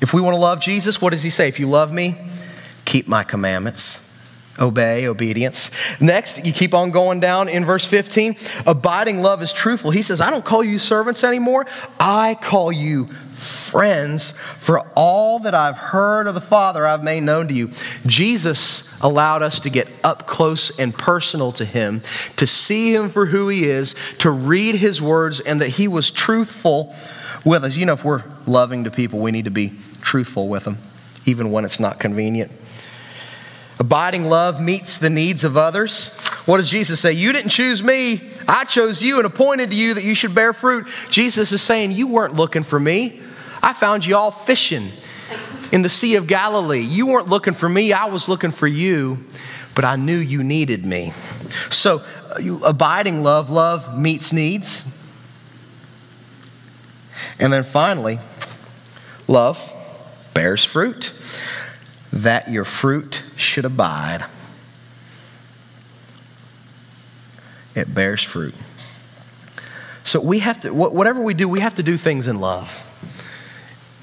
If 0.00 0.12
we 0.12 0.20
want 0.20 0.34
to 0.34 0.40
love 0.40 0.60
Jesus, 0.60 1.00
what 1.00 1.10
does 1.10 1.22
he 1.22 1.30
say? 1.30 1.48
If 1.48 1.60
you 1.60 1.68
love 1.68 1.92
me, 1.92 2.16
keep 2.84 3.06
my 3.08 3.22
commandments 3.22 4.00
obey, 4.58 5.06
obedience. 5.06 5.70
Next, 6.00 6.44
you 6.44 6.52
keep 6.52 6.74
on 6.74 6.90
going 6.90 7.20
down 7.20 7.48
in 7.48 7.64
verse 7.64 7.86
15. 7.86 8.36
Abiding 8.66 9.22
love 9.22 9.42
is 9.42 9.52
truthful. 9.52 9.90
He 9.90 10.02
says, 10.02 10.20
I 10.20 10.30
don't 10.30 10.44
call 10.44 10.62
you 10.62 10.78
servants 10.78 11.24
anymore, 11.24 11.66
I 11.98 12.36
call 12.40 12.72
you 12.72 13.08
friends, 13.42 14.32
for 14.58 14.80
all 14.94 15.40
that 15.40 15.54
I've 15.54 15.76
heard 15.76 16.26
of 16.26 16.34
the 16.34 16.40
Father 16.40 16.86
I've 16.86 17.02
made 17.02 17.22
known 17.22 17.48
to 17.48 17.54
you. 17.54 17.70
Jesus 18.06 18.88
allowed 19.00 19.42
us 19.42 19.60
to 19.60 19.70
get 19.70 19.88
up 20.04 20.26
close 20.26 20.78
and 20.78 20.94
personal 20.96 21.52
to 21.52 21.64
him, 21.64 22.02
to 22.36 22.46
see 22.46 22.94
him 22.94 23.08
for 23.08 23.26
who 23.26 23.48
he 23.48 23.64
is, 23.64 23.94
to 24.18 24.30
read 24.30 24.76
his 24.76 25.02
words, 25.02 25.40
and 25.40 25.60
that 25.60 25.68
he 25.68 25.88
was 25.88 26.10
truthful 26.10 26.94
with 27.44 27.64
us. 27.64 27.76
You 27.76 27.86
know, 27.86 27.94
if 27.94 28.04
we're 28.04 28.24
loving 28.46 28.84
to 28.84 28.90
people, 28.90 29.18
we 29.18 29.30
need 29.30 29.44
to 29.44 29.50
be 29.50 29.72
truthful 30.00 30.48
with 30.48 30.64
them, 30.64 30.78
even 31.26 31.50
when 31.50 31.64
it's 31.64 31.80
not 31.80 31.98
convenient. 31.98 32.52
Abiding 33.78 34.28
love 34.28 34.60
meets 34.60 34.98
the 34.98 35.10
needs 35.10 35.42
of 35.42 35.56
others. 35.56 36.10
What 36.46 36.58
does 36.58 36.70
Jesus 36.70 37.00
say? 37.00 37.12
You 37.12 37.32
didn't 37.32 37.50
choose 37.50 37.82
me. 37.82 38.20
I 38.46 38.64
chose 38.64 39.02
you 39.02 39.16
and 39.16 39.26
appointed 39.26 39.70
to 39.70 39.76
you 39.76 39.94
that 39.94 40.04
you 40.04 40.14
should 40.14 40.34
bear 40.34 40.52
fruit. 40.52 40.86
Jesus 41.10 41.50
is 41.50 41.62
saying, 41.62 41.92
You 41.92 42.06
weren't 42.06 42.34
looking 42.34 42.62
for 42.62 42.78
me. 42.78 43.20
I 43.62 43.72
found 43.72 44.04
you 44.04 44.16
all 44.16 44.30
fishing 44.30 44.90
in 45.70 45.82
the 45.82 45.88
Sea 45.88 46.16
of 46.16 46.26
Galilee. 46.26 46.80
You 46.80 47.06
weren't 47.06 47.28
looking 47.28 47.54
for 47.54 47.68
me. 47.68 47.92
I 47.92 48.06
was 48.06 48.28
looking 48.28 48.50
for 48.50 48.66
you, 48.66 49.24
but 49.74 49.84
I 49.84 49.96
knew 49.96 50.18
you 50.18 50.42
needed 50.42 50.84
me. 50.84 51.12
So, 51.70 52.02
uh, 52.30 52.58
abiding 52.64 53.22
love, 53.22 53.50
love 53.50 53.98
meets 53.98 54.32
needs. 54.32 54.82
And 57.38 57.52
then 57.52 57.62
finally, 57.62 58.18
love 59.28 59.72
bears 60.34 60.64
fruit 60.64 61.12
that 62.12 62.50
your 62.50 62.64
fruit 62.64 63.22
should 63.36 63.64
abide. 63.64 64.24
It 67.74 67.94
bears 67.94 68.22
fruit. 68.22 68.54
So 70.04 70.20
we 70.20 70.40
have 70.40 70.60
to, 70.62 70.74
whatever 70.74 71.22
we 71.22 71.32
do, 71.32 71.48
we 71.48 71.60
have 71.60 71.76
to 71.76 71.82
do 71.82 71.96
things 71.96 72.26
in 72.26 72.40
love. 72.40 72.88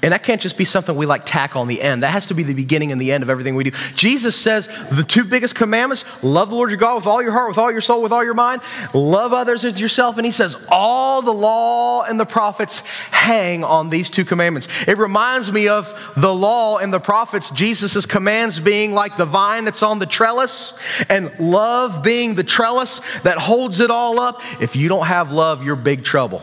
And 0.02 0.12
that 0.12 0.22
can't 0.22 0.40
just 0.40 0.56
be 0.56 0.64
something 0.64 0.96
we 0.96 1.04
like 1.04 1.26
tack 1.26 1.56
on 1.56 1.68
the 1.68 1.82
end. 1.82 2.02
That 2.02 2.08
has 2.08 2.26
to 2.28 2.34
be 2.34 2.42
the 2.42 2.54
beginning 2.54 2.90
and 2.90 3.00
the 3.00 3.12
end 3.12 3.22
of 3.22 3.28
everything 3.28 3.54
we 3.54 3.64
do. 3.64 3.72
Jesus 3.94 4.34
says 4.34 4.66
the 4.90 5.02
two 5.02 5.24
biggest 5.24 5.54
commandments 5.54 6.04
love 6.22 6.48
the 6.48 6.56
Lord 6.56 6.70
your 6.70 6.78
God 6.78 6.96
with 6.96 7.06
all 7.06 7.22
your 7.22 7.32
heart, 7.32 7.48
with 7.48 7.58
all 7.58 7.70
your 7.70 7.82
soul, 7.82 8.00
with 8.02 8.12
all 8.12 8.24
your 8.24 8.34
mind, 8.34 8.62
love 8.94 9.34
others 9.34 9.64
as 9.64 9.78
yourself. 9.78 10.16
And 10.16 10.24
he 10.24 10.32
says 10.32 10.56
all 10.68 11.20
the 11.20 11.34
law 11.34 12.02
and 12.04 12.18
the 12.18 12.24
prophets 12.24 12.80
hang 13.10 13.62
on 13.62 13.90
these 13.90 14.08
two 14.08 14.24
commandments. 14.24 14.68
It 14.88 14.96
reminds 14.96 15.52
me 15.52 15.68
of 15.68 16.14
the 16.16 16.32
law 16.32 16.78
and 16.78 16.92
the 16.92 17.00
prophets, 17.00 17.50
Jesus' 17.50 18.06
commands 18.06 18.58
being 18.58 18.94
like 18.94 19.18
the 19.18 19.26
vine 19.26 19.66
that's 19.66 19.82
on 19.82 19.98
the 19.98 20.06
trellis, 20.06 20.72
and 21.10 21.38
love 21.38 22.02
being 22.02 22.34
the 22.34 22.44
trellis 22.44 23.00
that 23.20 23.36
holds 23.38 23.80
it 23.80 23.90
all 23.90 24.18
up. 24.18 24.40
If 24.62 24.76
you 24.76 24.88
don't 24.88 25.06
have 25.06 25.32
love, 25.32 25.64
you're 25.64 25.76
big 25.76 26.04
trouble. 26.04 26.42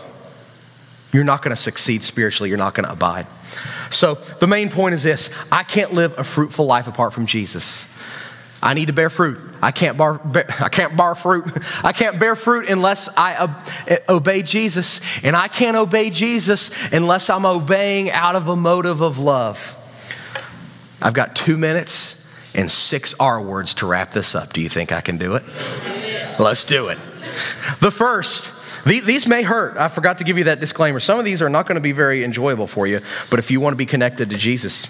You're 1.18 1.24
not 1.24 1.42
going 1.42 1.56
to 1.56 1.60
succeed 1.60 2.04
spiritually, 2.04 2.50
you're 2.50 2.60
not 2.60 2.76
going 2.76 2.86
to 2.86 2.92
abide. 2.92 3.26
So, 3.90 4.14
the 4.14 4.46
main 4.46 4.70
point 4.70 4.94
is 4.94 5.02
this 5.02 5.32
I 5.52 5.64
can't 5.64 5.92
live 5.92 6.14
a 6.20 6.24
fruitful 6.24 6.68
life 6.68 6.88
apart 6.88 7.12
from 7.12 7.26
Jesus. 7.26 7.88
I 8.62 8.76
need 8.76 8.86
to 8.86 8.94
bear 8.94 9.10
fruit. 9.10 9.40
I 9.60 9.72
can't 9.72 9.98
bar, 9.98 10.20
bear, 10.20 10.46
I 10.60 10.70
can't 10.70 10.96
bar 10.96 11.16
fruit. 11.16 11.46
I 11.84 11.92
can't 11.92 12.20
bear 12.20 12.36
fruit 12.36 12.70
unless 12.70 13.10
I 13.18 13.50
obey 14.08 14.44
Jesus, 14.44 15.02
and 15.24 15.36
I 15.36 15.48
can't 15.48 15.76
obey 15.76 16.12
Jesus 16.12 16.70
unless 16.94 17.32
I'm 17.32 17.48
obeying 17.48 18.12
out 18.12 18.36
of 18.36 18.48
a 18.48 18.56
motive 18.56 19.02
of 19.02 19.18
love. 19.18 19.74
I've 21.02 21.16
got 21.16 21.36
two 21.36 21.58
minutes 21.58 22.30
and 22.54 22.70
six 22.70 23.16
R 23.20 23.42
words 23.42 23.74
to 23.76 23.88
wrap 23.88 24.12
this 24.12 24.36
up. 24.36 24.54
Do 24.54 24.62
you 24.62 24.70
think 24.70 24.92
I 24.92 25.02
can 25.02 25.18
do 25.18 25.36
it? 25.36 25.44
Let's 26.40 26.64
do 26.64 26.90
it. 26.90 27.00
The 27.80 27.92
first 27.92 28.54
these 28.86 29.28
may 29.28 29.44
hurt. 29.44 29.78
I 29.78 29.88
forgot 29.88 30.20
to 30.20 30.24
give 30.24 30.38
you 30.38 30.46
that 30.46 30.60
disclaimer. 30.60 31.00
Some 31.00 31.20
of 31.20 31.26
these 31.26 31.42
are 31.42 31.50
not 31.50 31.68
going 31.68 31.76
to 31.76 31.82
be 31.82 31.92
very 31.92 32.24
enjoyable 32.24 32.68
for 32.68 32.88
you, 32.88 33.02
but 33.30 33.40
if 33.40 33.52
you 33.52 33.60
want 33.60 33.74
to 33.74 33.78
be 33.78 33.86
connected 33.86 34.30
to 34.30 34.38
Jesus, 34.38 34.88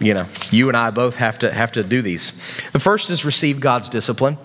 you 0.00 0.14
know, 0.14 0.26
you 0.50 0.68
and 0.68 0.76
I 0.76 0.90
both 0.90 1.16
have 1.16 1.38
to 1.40 1.52
have 1.52 1.72
to 1.72 1.82
do 1.82 2.02
these. 2.02 2.60
The 2.72 2.80
first 2.80 3.10
is 3.10 3.24
receive 3.24 3.60
God's 3.60 3.88
discipline. 3.88 4.36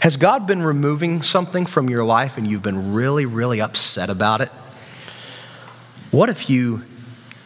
Has 0.00 0.16
God 0.16 0.46
been 0.46 0.62
removing 0.62 1.22
something 1.22 1.66
from 1.66 1.88
your 1.88 2.04
life 2.04 2.36
and 2.36 2.46
you've 2.46 2.62
been 2.62 2.92
really 2.92 3.26
really 3.26 3.60
upset 3.60 4.10
about 4.10 4.40
it? 4.40 4.48
What 6.10 6.28
if 6.28 6.50
you 6.50 6.82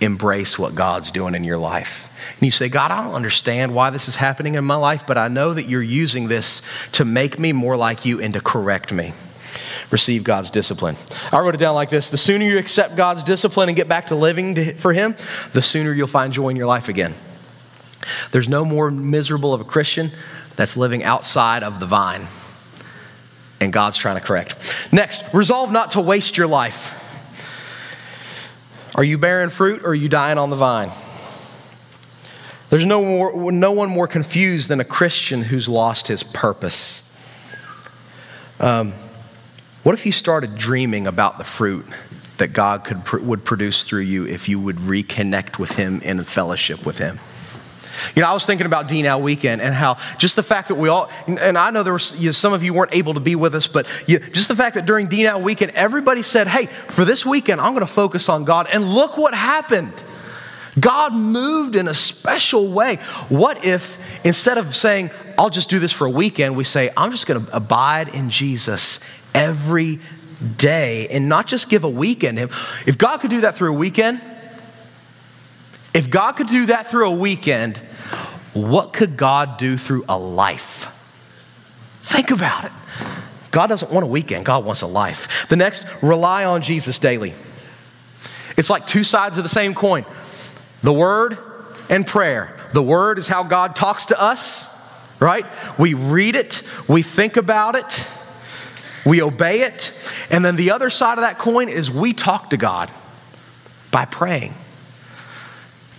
embrace 0.00 0.58
what 0.58 0.74
God's 0.74 1.10
doing 1.10 1.34
in 1.34 1.44
your 1.44 1.58
life? 1.58 2.06
And 2.38 2.46
you 2.46 2.50
say, 2.50 2.68
God, 2.68 2.90
I 2.90 3.02
don't 3.02 3.14
understand 3.14 3.74
why 3.74 3.90
this 3.90 4.08
is 4.08 4.16
happening 4.16 4.54
in 4.54 4.64
my 4.64 4.76
life, 4.76 5.06
but 5.06 5.18
I 5.18 5.28
know 5.28 5.52
that 5.52 5.64
you're 5.64 5.82
using 5.82 6.28
this 6.28 6.62
to 6.92 7.04
make 7.04 7.38
me 7.38 7.52
more 7.52 7.76
like 7.76 8.04
you 8.04 8.20
and 8.20 8.32
to 8.34 8.40
correct 8.40 8.92
me 8.92 9.12
receive 9.90 10.24
God's 10.24 10.50
discipline. 10.50 10.96
I 11.32 11.40
wrote 11.40 11.54
it 11.54 11.58
down 11.58 11.74
like 11.74 11.90
this 11.90 12.10
The 12.10 12.16
sooner 12.16 12.44
you 12.44 12.58
accept 12.58 12.96
God's 12.96 13.22
discipline 13.22 13.68
and 13.68 13.76
get 13.76 13.88
back 13.88 14.06
to 14.06 14.14
living 14.14 14.54
to, 14.56 14.74
for 14.74 14.92
Him, 14.92 15.14
the 15.52 15.62
sooner 15.62 15.92
you'll 15.92 16.06
find 16.06 16.32
joy 16.32 16.48
in 16.48 16.56
your 16.56 16.66
life 16.66 16.88
again. 16.88 17.14
There's 18.32 18.48
no 18.48 18.64
more 18.64 18.90
miserable 18.90 19.52
of 19.52 19.60
a 19.60 19.64
Christian 19.64 20.10
that's 20.56 20.76
living 20.76 21.04
outside 21.04 21.62
of 21.62 21.80
the 21.80 21.86
vine. 21.86 22.26
And 23.60 23.72
God's 23.72 23.98
trying 23.98 24.18
to 24.18 24.22
correct. 24.22 24.74
Next, 24.90 25.22
resolve 25.34 25.70
not 25.70 25.92
to 25.92 26.00
waste 26.00 26.36
your 26.36 26.46
life. 26.46 26.96
Are 28.94 29.04
you 29.04 29.18
bearing 29.18 29.50
fruit 29.50 29.82
or 29.84 29.88
are 29.88 29.94
you 29.94 30.08
dying 30.08 30.38
on 30.38 30.50
the 30.50 30.56
vine? 30.56 30.90
There's 32.70 32.86
no, 32.86 33.02
more, 33.02 33.52
no 33.52 33.72
one 33.72 33.90
more 33.90 34.06
confused 34.06 34.68
than 34.68 34.80
a 34.80 34.84
Christian 34.84 35.42
who's 35.42 35.68
lost 35.68 36.06
his 36.06 36.22
purpose. 36.22 37.02
Um, 38.60 38.92
what 39.82 39.94
if 39.94 40.04
you 40.04 40.12
started 40.12 40.56
dreaming 40.56 41.06
about 41.06 41.38
the 41.38 41.44
fruit 41.44 41.86
that 42.36 42.48
God 42.48 42.84
could, 42.84 43.22
would 43.22 43.44
produce 43.44 43.84
through 43.84 44.02
you 44.02 44.26
if 44.26 44.48
you 44.48 44.60
would 44.60 44.76
reconnect 44.76 45.58
with 45.58 45.72
Him 45.72 46.00
in 46.02 46.22
fellowship 46.24 46.84
with 46.84 46.98
Him? 46.98 47.18
You 48.14 48.22
know, 48.22 48.28
I 48.28 48.32
was 48.32 48.46
thinking 48.46 48.66
about 48.66 48.88
D 48.88 49.02
Now 49.02 49.18
Weekend 49.18 49.60
and 49.60 49.74
how 49.74 49.98
just 50.18 50.36
the 50.36 50.42
fact 50.42 50.68
that 50.68 50.76
we 50.76 50.88
all, 50.88 51.10
and 51.26 51.58
I 51.58 51.70
know 51.70 51.82
there 51.82 51.92
were 51.92 52.00
you 52.16 52.26
know, 52.26 52.32
some 52.32 52.52
of 52.52 52.62
you 52.62 52.72
weren't 52.72 52.94
able 52.94 53.14
to 53.14 53.20
be 53.20 53.36
with 53.36 53.54
us, 53.54 53.66
but 53.66 53.86
you, 54.06 54.18
just 54.18 54.48
the 54.48 54.56
fact 54.56 54.74
that 54.74 54.86
during 54.86 55.08
D 55.08 55.22
Now 55.22 55.38
Weekend, 55.38 55.72
everybody 55.72 56.22
said, 56.22 56.46
hey, 56.48 56.66
for 56.66 57.04
this 57.04 57.26
weekend, 57.26 57.60
I'm 57.60 57.74
going 57.74 57.86
to 57.86 57.92
focus 57.92 58.28
on 58.28 58.44
God. 58.44 58.68
And 58.72 58.88
look 58.88 59.16
what 59.16 59.34
happened. 59.34 59.92
God 60.78 61.14
moved 61.14 61.74
in 61.74 61.88
a 61.88 61.94
special 61.94 62.70
way. 62.70 62.96
What 63.28 63.64
if 63.64 63.98
instead 64.24 64.58
of 64.58 64.74
saying, 64.76 65.10
I'll 65.38 65.50
just 65.50 65.70
do 65.70 65.78
this 65.78 65.92
for 65.92 66.06
a 66.06 66.10
weekend, 66.10 66.56
we 66.56 66.64
say, 66.64 66.90
I'm 66.96 67.10
just 67.10 67.26
going 67.26 67.44
to 67.44 67.56
abide 67.56 68.14
in 68.14 68.30
Jesus 68.30 69.00
every 69.34 69.98
day 70.56 71.08
and 71.08 71.28
not 71.28 71.46
just 71.46 71.68
give 71.68 71.84
a 71.84 71.88
weekend 71.88 72.38
Him? 72.38 72.50
If 72.86 72.98
God 72.98 73.18
could 73.18 73.30
do 73.30 73.40
that 73.40 73.56
through 73.56 73.70
a 73.70 73.76
weekend, 73.76 74.20
if 75.92 76.08
God 76.08 76.32
could 76.32 76.46
do 76.46 76.66
that 76.66 76.88
through 76.88 77.08
a 77.08 77.14
weekend, 77.14 77.78
what 78.52 78.92
could 78.92 79.16
God 79.16 79.56
do 79.56 79.76
through 79.76 80.04
a 80.08 80.18
life? 80.18 80.96
Think 82.02 82.30
about 82.30 82.64
it. 82.64 82.72
God 83.50 83.66
doesn't 83.66 83.90
want 83.90 84.04
a 84.04 84.06
weekend, 84.06 84.44
God 84.44 84.64
wants 84.64 84.82
a 84.82 84.86
life. 84.86 85.48
The 85.48 85.56
next, 85.56 85.84
rely 86.02 86.44
on 86.44 86.62
Jesus 86.62 87.00
daily. 87.00 87.34
It's 88.56 88.70
like 88.70 88.86
two 88.86 89.02
sides 89.02 89.36
of 89.38 89.42
the 89.42 89.48
same 89.48 89.74
coin 89.74 90.04
the 90.82 90.92
Word 90.92 91.38
and 91.88 92.06
prayer. 92.06 92.56
The 92.72 92.82
Word 92.82 93.18
is 93.18 93.26
how 93.26 93.42
God 93.42 93.74
talks 93.76 94.06
to 94.06 94.20
us, 94.20 94.68
right? 95.20 95.44
We 95.78 95.94
read 95.94 96.36
it, 96.36 96.62
we 96.88 97.02
think 97.02 97.36
about 97.36 97.74
it, 97.74 98.06
we 99.04 99.22
obey 99.22 99.62
it. 99.62 99.92
And 100.30 100.44
then 100.44 100.56
the 100.56 100.70
other 100.70 100.90
side 100.90 101.18
of 101.18 101.22
that 101.22 101.38
coin 101.38 101.68
is 101.68 101.90
we 101.90 102.12
talk 102.12 102.50
to 102.50 102.56
God 102.56 102.90
by 103.90 104.04
praying. 104.04 104.54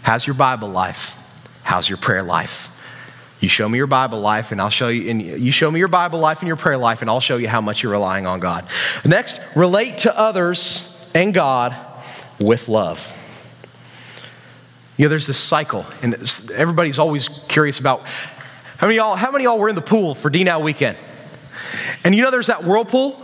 How's 0.01 0.25
your 0.25 0.35
Bible 0.35 0.69
life? 0.69 1.17
How's 1.63 1.89
your 1.89 1.97
prayer 1.97 2.23
life? 2.23 2.69
You 3.41 3.49
show 3.49 3.67
me 3.67 3.77
your 3.77 3.87
Bible 3.87 4.19
life, 4.19 4.51
and 4.51 4.61
I'll 4.61 4.69
show 4.69 4.89
you, 4.89 5.09
and 5.09 5.21
you 5.21 5.51
show 5.51 5.69
me 5.71 5.79
your 5.79 5.87
Bible 5.87 6.19
life 6.19 6.41
and 6.41 6.47
your 6.47 6.57
prayer 6.57 6.77
life, 6.77 7.01
and 7.01 7.09
I'll 7.09 7.19
show 7.19 7.37
you 7.37 7.47
how 7.47 7.59
much 7.59 7.81
you're 7.81 7.91
relying 7.91 8.27
on 8.27 8.39
God. 8.39 8.67
Next, 9.03 9.41
relate 9.55 9.99
to 9.99 10.17
others 10.17 10.87
and 11.15 11.33
God 11.33 11.75
with 12.39 12.69
love. 12.69 13.17
You 15.01 15.07
know, 15.07 15.09
there's 15.09 15.25
this 15.25 15.39
cycle, 15.39 15.83
and 16.03 16.13
everybody's 16.53 16.99
always 16.99 17.27
curious 17.27 17.79
about 17.79 18.05
how 18.77 18.85
many 18.85 18.97
y'all, 18.97 19.15
how 19.15 19.31
many 19.31 19.45
y'all 19.45 19.57
were 19.57 19.67
in 19.67 19.73
the 19.73 19.81
pool 19.81 20.13
for 20.13 20.29
D 20.29 20.43
Now 20.43 20.59
weekend? 20.59 20.95
And 22.03 22.13
you 22.13 22.21
know, 22.21 22.29
there's 22.29 22.45
that 22.45 22.63
whirlpool, 22.63 23.19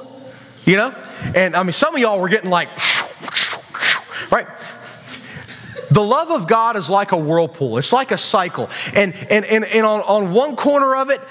you 0.65 0.75
know? 0.75 0.89
And 1.35 1.55
I 1.55 1.61
mean, 1.61 1.73
some 1.73 1.93
of 1.93 2.01
y'all 2.01 2.19
were 2.19 2.29
getting 2.29 2.49
like, 2.49 2.69
right? 4.31 4.47
The 5.91 6.01
love 6.01 6.31
of 6.31 6.47
God 6.47 6.77
is 6.77 6.89
like 6.89 7.11
a 7.11 7.17
whirlpool, 7.17 7.77
it's 7.77 7.93
like 7.93 8.09
a 8.09 8.17
cycle. 8.17 8.71
And, 8.95 9.13
and, 9.29 9.45
and, 9.45 9.63
and 9.63 9.85
on, 9.85 10.01
on 10.01 10.33
one 10.33 10.55
corner 10.55 10.95
of 10.95 11.11
it, 11.11 11.21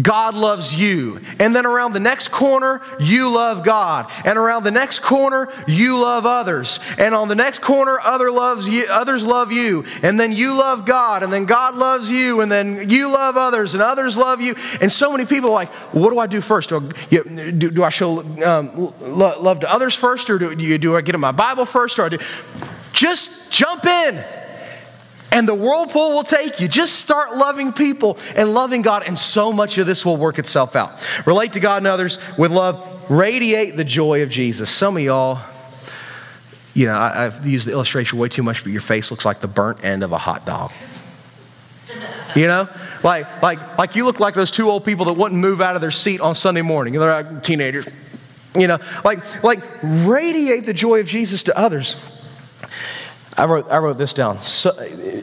God 0.00 0.34
loves 0.34 0.74
you. 0.74 1.20
And 1.38 1.54
then 1.54 1.66
around 1.66 1.92
the 1.92 2.00
next 2.00 2.28
corner, 2.28 2.80
you 2.98 3.30
love 3.30 3.62
God. 3.62 4.10
And 4.24 4.36
around 4.36 4.64
the 4.64 4.70
next 4.70 5.00
corner, 5.00 5.48
you 5.68 6.00
love 6.00 6.26
others. 6.26 6.80
And 6.98 7.14
on 7.14 7.28
the 7.28 7.34
next 7.34 7.60
corner, 7.60 8.00
other 8.00 8.30
loves 8.30 8.68
you, 8.68 8.86
others 8.86 9.24
love 9.24 9.52
you. 9.52 9.84
And 10.02 10.18
then 10.18 10.32
you 10.32 10.54
love 10.54 10.84
God. 10.84 11.22
And 11.22 11.32
then 11.32 11.44
God 11.44 11.76
loves 11.76 12.10
you. 12.10 12.40
And 12.40 12.50
then 12.50 12.90
you 12.90 13.10
love 13.12 13.36
others. 13.36 13.74
And 13.74 13.82
others 13.82 14.16
love 14.16 14.40
you. 14.40 14.56
And 14.80 14.90
so 14.90 15.12
many 15.12 15.26
people 15.26 15.50
are 15.50 15.54
like, 15.54 15.70
what 15.94 16.10
do 16.10 16.18
I 16.18 16.26
do 16.26 16.40
first? 16.40 16.70
Do 16.70 16.90
I, 17.10 17.50
do, 17.50 17.70
do 17.70 17.84
I 17.84 17.88
show 17.88 18.20
um, 18.44 18.92
love 19.00 19.60
to 19.60 19.72
others 19.72 19.94
first? 19.94 20.28
Or 20.28 20.38
do, 20.38 20.54
do, 20.54 20.78
do 20.78 20.96
I 20.96 21.02
get 21.02 21.14
in 21.14 21.20
my 21.20 21.32
Bible 21.32 21.66
first? 21.66 21.98
Or 21.98 22.08
do, 22.08 22.18
just 22.92 23.52
jump 23.52 23.84
in 23.84 24.24
and 25.34 25.48
the 25.48 25.54
whirlpool 25.54 26.12
will 26.12 26.22
take 26.22 26.60
you. 26.60 26.68
Just 26.68 27.00
start 27.00 27.36
loving 27.36 27.72
people 27.72 28.16
and 28.36 28.54
loving 28.54 28.82
God, 28.82 29.02
and 29.04 29.18
so 29.18 29.52
much 29.52 29.76
of 29.78 29.86
this 29.86 30.04
will 30.04 30.16
work 30.16 30.38
itself 30.38 30.76
out. 30.76 31.06
Relate 31.26 31.54
to 31.54 31.60
God 31.60 31.78
and 31.78 31.88
others 31.88 32.18
with 32.38 32.52
love. 32.52 33.10
Radiate 33.10 33.76
the 33.76 33.84
joy 33.84 34.22
of 34.22 34.30
Jesus. 34.30 34.70
Some 34.70 34.96
of 34.96 35.02
y'all, 35.02 35.40
you 36.72 36.86
know, 36.86 36.94
I, 36.94 37.24
have 37.24 37.44
used 37.44 37.66
the 37.66 37.72
illustration 37.72 38.16
way 38.16 38.28
too 38.28 38.44
much, 38.44 38.62
but 38.62 38.70
your 38.70 38.80
face 38.80 39.10
looks 39.10 39.24
like 39.24 39.40
the 39.40 39.48
burnt 39.48 39.84
end 39.84 40.04
of 40.04 40.12
a 40.12 40.18
hot 40.18 40.46
dog. 40.46 40.70
You 42.36 42.46
know, 42.46 42.68
like 43.02 43.42
like 43.42 43.78
like 43.78 43.96
you 43.96 44.04
look 44.04 44.20
like 44.20 44.34
those 44.34 44.52
two 44.52 44.70
old 44.70 44.84
people 44.84 45.04
that 45.06 45.14
wouldn't 45.14 45.40
move 45.40 45.60
out 45.60 45.74
of 45.74 45.80
their 45.80 45.90
seat 45.90 46.20
on 46.20 46.34
Sunday 46.34 46.62
morning. 46.62 46.94
They're 46.94 47.10
like 47.10 47.42
teenagers. 47.42 47.86
You 48.56 48.68
know, 48.68 48.78
like 49.04 49.42
like 49.42 49.60
radiate 49.82 50.64
the 50.66 50.72
joy 50.72 51.00
of 51.00 51.06
Jesus 51.06 51.42
to 51.44 51.58
others. 51.58 51.96
I 53.36 53.46
wrote, 53.46 53.70
I 53.70 53.78
wrote 53.78 53.98
this 53.98 54.14
down. 54.14 54.40
So, 54.42 54.70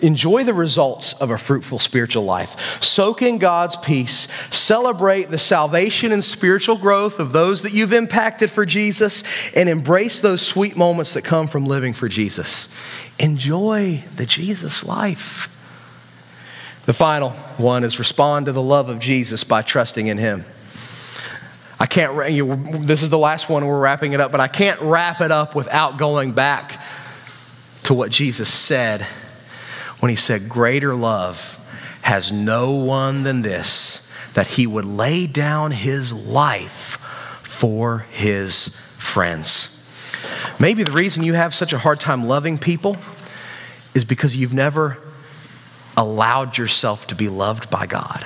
enjoy 0.01 0.43
the 0.43 0.53
results 0.53 1.13
of 1.13 1.31
a 1.31 1.37
fruitful 1.37 1.79
spiritual 1.79 2.23
life. 2.23 2.83
Soak 2.83 3.21
in 3.21 3.37
God's 3.37 3.77
peace. 3.77 4.27
Celebrate 4.51 5.29
the 5.29 5.37
salvation 5.37 6.11
and 6.11 6.21
spiritual 6.21 6.77
growth 6.77 7.19
of 7.19 7.31
those 7.31 7.61
that 7.61 7.73
you've 7.73 7.93
impacted 7.93 8.51
for 8.51 8.65
Jesus, 8.65 9.23
and 9.55 9.69
embrace 9.69 10.19
those 10.19 10.41
sweet 10.41 10.75
moments 10.75 11.13
that 11.13 11.23
come 11.23 11.47
from 11.47 11.65
living 11.65 11.93
for 11.93 12.09
Jesus. 12.09 12.67
Enjoy 13.17 14.03
the 14.17 14.25
Jesus 14.25 14.83
life. 14.83 15.47
The 16.85 16.93
final 16.93 17.29
one 17.57 17.83
is 17.83 17.99
respond 17.99 18.47
to 18.47 18.51
the 18.51 18.61
love 18.61 18.89
of 18.89 18.99
Jesus 18.99 19.43
by 19.45 19.61
trusting 19.61 20.07
in 20.07 20.17
Him. 20.17 20.43
I 21.79 21.87
can't, 21.87 22.15
this 22.85 23.01
is 23.01 23.09
the 23.09 23.17
last 23.17 23.49
one, 23.49 23.65
we're 23.65 23.79
wrapping 23.79 24.13
it 24.13 24.19
up, 24.19 24.31
but 24.31 24.39
I 24.39 24.47
can't 24.47 24.79
wrap 24.81 25.19
it 25.19 25.31
up 25.31 25.55
without 25.55 25.97
going 25.97 26.33
back 26.33 26.79
to 27.91 27.95
what 27.95 28.09
Jesus 28.09 28.49
said 28.49 29.01
when 29.99 30.09
he 30.09 30.15
said, 30.15 30.47
Greater 30.47 30.95
love 30.95 31.57
has 32.03 32.31
no 32.31 32.71
one 32.71 33.23
than 33.23 33.41
this, 33.41 34.07
that 34.33 34.47
he 34.47 34.65
would 34.65 34.85
lay 34.85 35.27
down 35.27 35.71
his 35.71 36.13
life 36.13 36.97
for 37.43 38.05
his 38.11 38.69
friends. 38.97 39.67
Maybe 40.57 40.83
the 40.83 40.93
reason 40.93 41.25
you 41.25 41.33
have 41.33 41.53
such 41.53 41.73
a 41.73 41.77
hard 41.77 41.99
time 41.99 42.23
loving 42.23 42.57
people 42.57 42.95
is 43.93 44.05
because 44.05 44.37
you've 44.37 44.53
never 44.53 44.97
allowed 45.97 46.57
yourself 46.57 47.07
to 47.07 47.15
be 47.15 47.27
loved 47.27 47.69
by 47.69 47.87
God. 47.87 48.25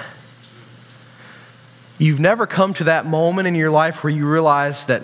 You've 1.98 2.20
never 2.20 2.46
come 2.46 2.76
to 2.76 2.84
that 2.84 3.08
moment 3.08 3.48
in 3.48 3.56
your 3.56 3.72
life 3.72 4.04
where 4.04 4.14
you 4.14 4.30
realize 4.30 4.86
that 4.86 5.02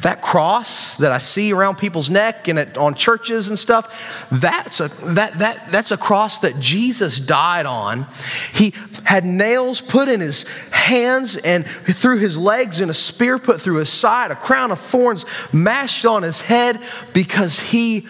that 0.00 0.11
cross 0.32 0.96
that 0.96 1.12
I 1.12 1.18
see 1.18 1.52
around 1.52 1.76
people's 1.76 2.08
neck 2.08 2.48
and 2.48 2.58
at, 2.58 2.78
on 2.78 2.94
churches 2.94 3.48
and 3.48 3.58
stuff, 3.58 4.26
that's 4.30 4.80
a, 4.80 4.88
that, 4.88 5.34
that, 5.34 5.70
that's 5.70 5.90
a 5.90 5.98
cross 5.98 6.38
that 6.38 6.58
Jesus 6.58 7.20
died 7.20 7.66
on. 7.66 8.06
He 8.54 8.72
had 9.04 9.26
nails 9.26 9.82
put 9.82 10.08
in 10.08 10.20
his 10.20 10.44
hands 10.70 11.36
and 11.36 11.66
through 11.66 12.16
his 12.16 12.38
legs 12.38 12.80
and 12.80 12.90
a 12.90 12.94
spear 12.94 13.38
put 13.38 13.60
through 13.60 13.76
his 13.76 13.90
side, 13.90 14.30
a 14.30 14.34
crown 14.34 14.70
of 14.70 14.80
thorns 14.80 15.26
mashed 15.52 16.06
on 16.06 16.22
his 16.22 16.40
head 16.40 16.80
because 17.12 17.60
he 17.60 18.08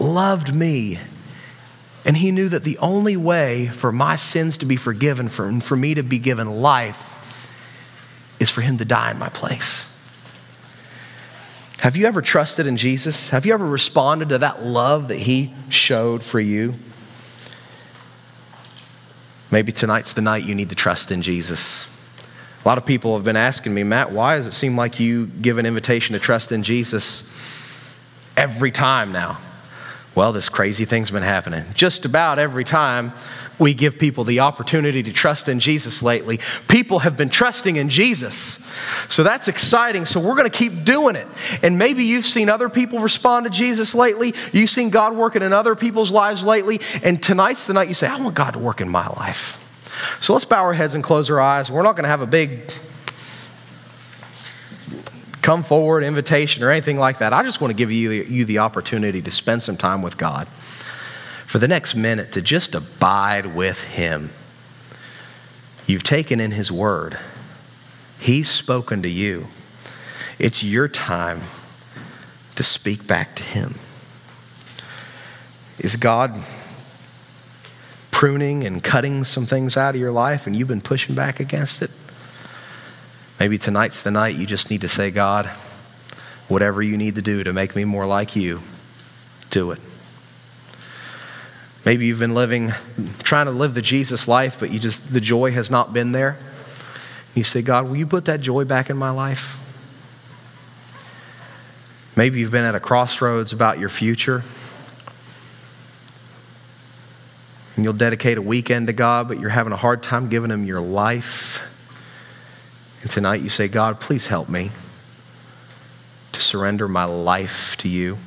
loved 0.00 0.54
me. 0.54 1.00
And 2.06 2.16
he 2.16 2.30
knew 2.30 2.48
that 2.48 2.64
the 2.64 2.78
only 2.78 3.18
way 3.18 3.66
for 3.66 3.92
my 3.92 4.16
sins 4.16 4.56
to 4.58 4.64
be 4.64 4.76
forgiven, 4.76 5.28
for, 5.28 5.60
for 5.60 5.76
me 5.76 5.92
to 5.92 6.02
be 6.02 6.18
given 6.18 6.62
life, 6.62 7.10
is 8.40 8.50
for 8.50 8.62
him 8.62 8.78
to 8.78 8.86
die 8.86 9.10
in 9.10 9.18
my 9.18 9.28
place. 9.28 9.91
Have 11.82 11.96
you 11.96 12.06
ever 12.06 12.22
trusted 12.22 12.68
in 12.68 12.76
Jesus? 12.76 13.30
Have 13.30 13.44
you 13.44 13.52
ever 13.54 13.66
responded 13.66 14.28
to 14.28 14.38
that 14.38 14.62
love 14.62 15.08
that 15.08 15.18
he 15.18 15.52
showed 15.68 16.22
for 16.22 16.38
you? 16.38 16.74
Maybe 19.50 19.72
tonight's 19.72 20.12
the 20.12 20.22
night 20.22 20.44
you 20.44 20.54
need 20.54 20.68
to 20.68 20.76
trust 20.76 21.10
in 21.10 21.22
Jesus. 21.22 21.88
A 22.64 22.68
lot 22.68 22.78
of 22.78 22.86
people 22.86 23.16
have 23.16 23.24
been 23.24 23.34
asking 23.34 23.74
me, 23.74 23.82
Matt, 23.82 24.12
why 24.12 24.36
does 24.36 24.46
it 24.46 24.52
seem 24.52 24.76
like 24.76 25.00
you 25.00 25.26
give 25.26 25.58
an 25.58 25.66
invitation 25.66 26.12
to 26.12 26.20
trust 26.20 26.52
in 26.52 26.62
Jesus 26.62 27.24
every 28.36 28.70
time 28.70 29.10
now? 29.10 29.38
Well, 30.14 30.32
this 30.32 30.48
crazy 30.48 30.84
thing's 30.84 31.10
been 31.10 31.24
happening. 31.24 31.64
Just 31.74 32.04
about 32.04 32.38
every 32.38 32.62
time 32.62 33.12
we 33.62 33.72
give 33.72 33.98
people 33.98 34.24
the 34.24 34.40
opportunity 34.40 35.02
to 35.04 35.12
trust 35.12 35.48
in 35.48 35.60
Jesus 35.60 36.02
lately, 36.02 36.40
people 36.68 36.98
have 36.98 37.16
been 37.16 37.30
trusting 37.30 37.76
in 37.76 37.88
Jesus. 37.88 38.58
So 39.08 39.22
that's 39.22 39.48
exciting. 39.48 40.04
So 40.04 40.20
we're 40.20 40.34
going 40.34 40.50
to 40.50 40.58
keep 40.58 40.84
doing 40.84 41.16
it. 41.16 41.26
And 41.62 41.78
maybe 41.78 42.04
you've 42.04 42.26
seen 42.26 42.50
other 42.50 42.68
people 42.68 42.98
respond 42.98 43.44
to 43.44 43.50
Jesus 43.50 43.94
lately. 43.94 44.34
You've 44.52 44.68
seen 44.68 44.90
God 44.90 45.16
working 45.16 45.42
in 45.42 45.52
other 45.52 45.74
people's 45.74 46.10
lives 46.10 46.44
lately. 46.44 46.80
And 47.02 47.22
tonight's 47.22 47.66
the 47.66 47.72
night 47.72 47.88
you 47.88 47.94
say, 47.94 48.08
I 48.08 48.20
want 48.20 48.34
God 48.34 48.52
to 48.52 48.58
work 48.58 48.80
in 48.80 48.88
my 48.88 49.06
life. 49.06 49.58
So 50.20 50.32
let's 50.32 50.44
bow 50.44 50.62
our 50.64 50.74
heads 50.74 50.94
and 50.94 51.04
close 51.04 51.30
our 51.30 51.40
eyes. 51.40 51.70
We're 51.70 51.82
not 51.82 51.92
going 51.92 52.04
to 52.04 52.10
have 52.10 52.22
a 52.22 52.26
big 52.26 52.72
come 55.42 55.62
forward 55.62 56.04
invitation 56.04 56.62
or 56.62 56.70
anything 56.70 56.98
like 56.98 57.18
that. 57.18 57.32
I 57.32 57.42
just 57.42 57.60
want 57.60 57.70
to 57.70 57.76
give 57.76 57.90
you, 57.90 58.10
you 58.10 58.44
the 58.44 58.58
opportunity 58.58 59.20
to 59.22 59.30
spend 59.30 59.62
some 59.62 59.76
time 59.76 60.02
with 60.02 60.16
God 60.16 60.46
for 61.52 61.58
the 61.58 61.68
next 61.68 61.94
minute 61.94 62.32
to 62.32 62.40
just 62.40 62.74
abide 62.74 63.44
with 63.54 63.84
Him. 63.84 64.30
You've 65.86 66.02
taken 66.02 66.40
in 66.40 66.52
His 66.52 66.72
Word, 66.72 67.18
He's 68.18 68.48
spoken 68.48 69.02
to 69.02 69.08
you. 69.10 69.48
It's 70.38 70.64
your 70.64 70.88
time 70.88 71.42
to 72.56 72.62
speak 72.62 73.06
back 73.06 73.36
to 73.36 73.42
Him. 73.42 73.74
Is 75.78 75.96
God 75.96 76.42
pruning 78.10 78.64
and 78.64 78.82
cutting 78.82 79.22
some 79.22 79.44
things 79.44 79.76
out 79.76 79.94
of 79.94 80.00
your 80.00 80.10
life 80.10 80.46
and 80.46 80.56
you've 80.56 80.68
been 80.68 80.80
pushing 80.80 81.14
back 81.14 81.38
against 81.38 81.82
it? 81.82 81.90
Maybe 83.38 83.58
tonight's 83.58 84.02
the 84.02 84.10
night 84.10 84.36
you 84.36 84.46
just 84.46 84.70
need 84.70 84.80
to 84.80 84.88
say, 84.88 85.10
God, 85.10 85.44
whatever 86.48 86.80
you 86.80 86.96
need 86.96 87.16
to 87.16 87.22
do 87.22 87.44
to 87.44 87.52
make 87.52 87.76
me 87.76 87.84
more 87.84 88.06
like 88.06 88.34
you, 88.36 88.60
do 89.50 89.70
it. 89.72 89.80
Maybe 91.84 92.06
you've 92.06 92.20
been 92.20 92.34
living, 92.34 92.72
trying 93.24 93.46
to 93.46 93.52
live 93.52 93.74
the 93.74 93.82
Jesus 93.82 94.28
life, 94.28 94.60
but 94.60 94.70
you 94.70 94.78
just, 94.78 95.12
the 95.12 95.20
joy 95.20 95.50
has 95.50 95.70
not 95.70 95.92
been 95.92 96.12
there. 96.12 96.38
You 97.34 97.42
say, 97.42 97.60
God, 97.62 97.88
will 97.88 97.96
you 97.96 98.06
put 98.06 98.26
that 98.26 98.40
joy 98.40 98.64
back 98.64 98.88
in 98.88 98.96
my 98.96 99.10
life? 99.10 99.58
Maybe 102.16 102.40
you've 102.40 102.50
been 102.50 102.64
at 102.64 102.74
a 102.74 102.80
crossroads 102.80 103.52
about 103.52 103.78
your 103.80 103.88
future. 103.88 104.44
And 107.74 107.84
you'll 107.84 107.94
dedicate 107.94 108.38
a 108.38 108.42
weekend 108.42 108.86
to 108.86 108.92
God, 108.92 109.28
but 109.28 109.40
you're 109.40 109.50
having 109.50 109.72
a 109.72 109.76
hard 109.76 110.02
time 110.02 110.28
giving 110.28 110.50
Him 110.50 110.64
your 110.64 110.80
life. 110.80 111.68
And 113.02 113.10
tonight 113.10 113.40
you 113.40 113.48
say, 113.48 113.66
God, 113.66 113.98
please 113.98 114.28
help 114.28 114.48
me 114.48 114.70
to 116.30 116.40
surrender 116.40 116.86
my 116.86 117.04
life 117.04 117.76
to 117.78 117.88
you. 117.88 118.18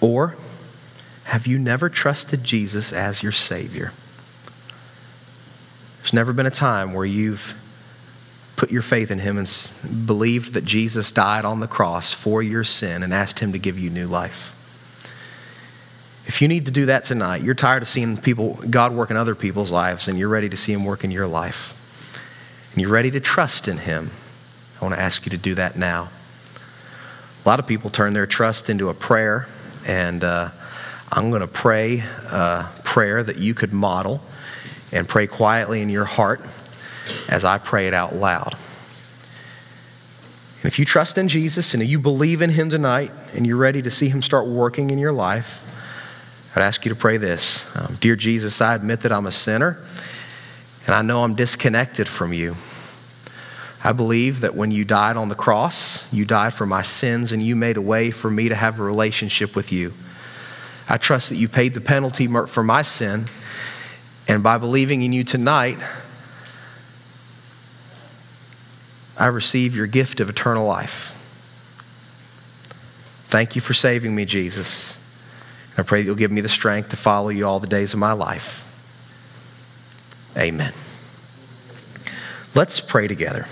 Or 0.00 0.36
have 1.28 1.46
you 1.46 1.58
never 1.58 1.90
trusted 1.90 2.42
Jesus 2.42 2.90
as 2.90 3.22
your 3.22 3.32
Savior? 3.32 3.92
There's 5.98 6.14
never 6.14 6.32
been 6.32 6.46
a 6.46 6.50
time 6.50 6.94
where 6.94 7.04
you've 7.04 7.54
put 8.56 8.70
your 8.70 8.80
faith 8.80 9.10
in 9.10 9.18
Him 9.18 9.36
and 9.36 10.06
believed 10.06 10.54
that 10.54 10.64
Jesus 10.64 11.12
died 11.12 11.44
on 11.44 11.60
the 11.60 11.66
cross 11.66 12.14
for 12.14 12.42
your 12.42 12.64
sin 12.64 13.02
and 13.02 13.12
asked 13.12 13.40
Him 13.40 13.52
to 13.52 13.58
give 13.58 13.78
you 13.78 13.90
new 13.90 14.06
life. 14.06 14.54
If 16.26 16.40
you 16.40 16.48
need 16.48 16.64
to 16.64 16.70
do 16.70 16.86
that 16.86 17.04
tonight, 17.04 17.42
you're 17.42 17.54
tired 17.54 17.82
of 17.82 17.88
seeing 17.88 18.16
people, 18.16 18.58
God 18.70 18.94
work 18.94 19.10
in 19.10 19.18
other 19.18 19.34
people's 19.34 19.70
lives, 19.70 20.08
and 20.08 20.18
you're 20.18 20.30
ready 20.30 20.48
to 20.48 20.56
see 20.56 20.72
Him 20.72 20.86
work 20.86 21.04
in 21.04 21.10
your 21.10 21.26
life, 21.26 22.72
and 22.72 22.80
you're 22.80 22.90
ready 22.90 23.10
to 23.10 23.20
trust 23.20 23.68
in 23.68 23.76
Him, 23.76 24.12
I 24.80 24.84
want 24.86 24.94
to 24.94 25.00
ask 25.00 25.26
you 25.26 25.30
to 25.30 25.36
do 25.36 25.54
that 25.56 25.76
now. 25.76 26.08
A 27.44 27.48
lot 27.48 27.58
of 27.58 27.66
people 27.66 27.90
turn 27.90 28.14
their 28.14 28.26
trust 28.26 28.70
into 28.70 28.88
a 28.88 28.94
prayer, 28.94 29.46
and 29.86 30.24
uh, 30.24 30.48
I'm 31.10 31.30
going 31.30 31.40
to 31.40 31.48
pray 31.48 32.00
a 32.30 32.68
prayer 32.84 33.22
that 33.22 33.38
you 33.38 33.54
could 33.54 33.72
model 33.72 34.20
and 34.92 35.08
pray 35.08 35.26
quietly 35.26 35.80
in 35.80 35.88
your 35.88 36.04
heart 36.04 36.40
as 37.28 37.44
I 37.44 37.58
pray 37.58 37.88
it 37.88 37.94
out 37.94 38.14
loud. 38.14 38.54
And 40.62 40.66
if 40.66 40.78
you 40.78 40.84
trust 40.84 41.16
in 41.16 41.28
Jesus 41.28 41.72
and 41.72 41.82
you 41.82 41.98
believe 41.98 42.42
in 42.42 42.50
Him 42.50 42.68
tonight 42.68 43.10
and 43.34 43.46
you're 43.46 43.56
ready 43.56 43.80
to 43.82 43.90
see 43.90 44.08
Him 44.08 44.20
start 44.20 44.46
working 44.46 44.90
in 44.90 44.98
your 44.98 45.12
life, 45.12 45.64
I'd 46.54 46.62
ask 46.62 46.84
you 46.84 46.90
to 46.90 46.96
pray 46.96 47.16
this 47.16 47.64
um, 47.76 47.96
Dear 48.00 48.16
Jesus, 48.16 48.60
I 48.60 48.74
admit 48.74 49.02
that 49.02 49.12
I'm 49.12 49.26
a 49.26 49.32
sinner 49.32 49.78
and 50.86 50.94
I 50.94 51.02
know 51.02 51.22
I'm 51.22 51.34
disconnected 51.34 52.08
from 52.08 52.32
you. 52.32 52.56
I 53.84 53.92
believe 53.92 54.40
that 54.40 54.54
when 54.54 54.72
you 54.72 54.84
died 54.84 55.16
on 55.16 55.28
the 55.28 55.34
cross, 55.34 56.12
you 56.12 56.24
died 56.24 56.52
for 56.52 56.66
my 56.66 56.82
sins 56.82 57.30
and 57.32 57.42
you 57.42 57.54
made 57.54 57.76
a 57.76 57.82
way 57.82 58.10
for 58.10 58.30
me 58.30 58.48
to 58.48 58.54
have 58.54 58.80
a 58.80 58.82
relationship 58.82 59.54
with 59.54 59.72
you. 59.72 59.92
I 60.88 60.96
trust 60.96 61.28
that 61.28 61.36
you 61.36 61.48
paid 61.48 61.74
the 61.74 61.80
penalty 61.80 62.26
for 62.26 62.62
my 62.62 62.82
sin, 62.82 63.26
and 64.26 64.42
by 64.42 64.58
believing 64.58 65.02
in 65.02 65.12
you 65.12 65.24
tonight, 65.24 65.78
I 69.18 69.26
receive 69.26 69.74
your 69.74 69.86
gift 69.86 70.20
of 70.20 70.30
eternal 70.30 70.66
life. 70.66 71.14
Thank 73.26 73.56
you 73.56 73.60
for 73.60 73.74
saving 73.74 74.14
me, 74.14 74.24
Jesus. 74.24 74.96
I 75.76 75.82
pray 75.82 76.00
that 76.00 76.06
you'll 76.06 76.16
give 76.16 76.30
me 76.30 76.40
the 76.40 76.48
strength 76.48 76.90
to 76.90 76.96
follow 76.96 77.28
you 77.28 77.46
all 77.46 77.60
the 77.60 77.66
days 77.66 77.92
of 77.92 77.98
my 77.98 78.12
life. 78.12 78.64
Amen. 80.36 80.72
Let's 82.54 82.80
pray 82.80 83.08
together. 83.08 83.46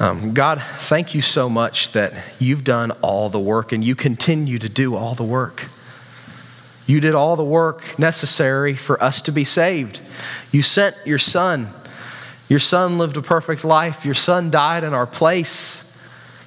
Um, 0.00 0.34
God, 0.34 0.60
thank 0.60 1.14
you 1.14 1.22
so 1.22 1.48
much 1.48 1.92
that 1.92 2.12
you've 2.40 2.64
done 2.64 2.90
all 3.00 3.28
the 3.28 3.38
work 3.38 3.70
and 3.70 3.84
you 3.84 3.94
continue 3.94 4.58
to 4.58 4.68
do 4.68 4.96
all 4.96 5.14
the 5.14 5.24
work. 5.24 5.68
You 6.86 7.00
did 7.00 7.14
all 7.14 7.36
the 7.36 7.44
work 7.44 7.98
necessary 7.98 8.74
for 8.74 9.02
us 9.02 9.22
to 9.22 9.32
be 9.32 9.44
saved. 9.44 10.00
You 10.50 10.62
sent 10.62 10.96
your 11.06 11.18
son. 11.18 11.68
Your 12.48 12.58
son 12.58 12.98
lived 12.98 13.16
a 13.16 13.22
perfect 13.22 13.64
life. 13.64 14.04
Your 14.04 14.14
son 14.14 14.50
died 14.50 14.84
in 14.84 14.92
our 14.92 15.06
place. 15.06 15.82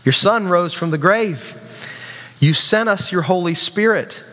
Your 0.03 0.13
son 0.13 0.47
rose 0.47 0.73
from 0.73 0.91
the 0.91 0.97
grave. 0.97 1.55
You 2.39 2.53
sent 2.53 2.89
us 2.89 3.11
your 3.11 3.23
Holy 3.23 3.55
Spirit. 3.55 4.23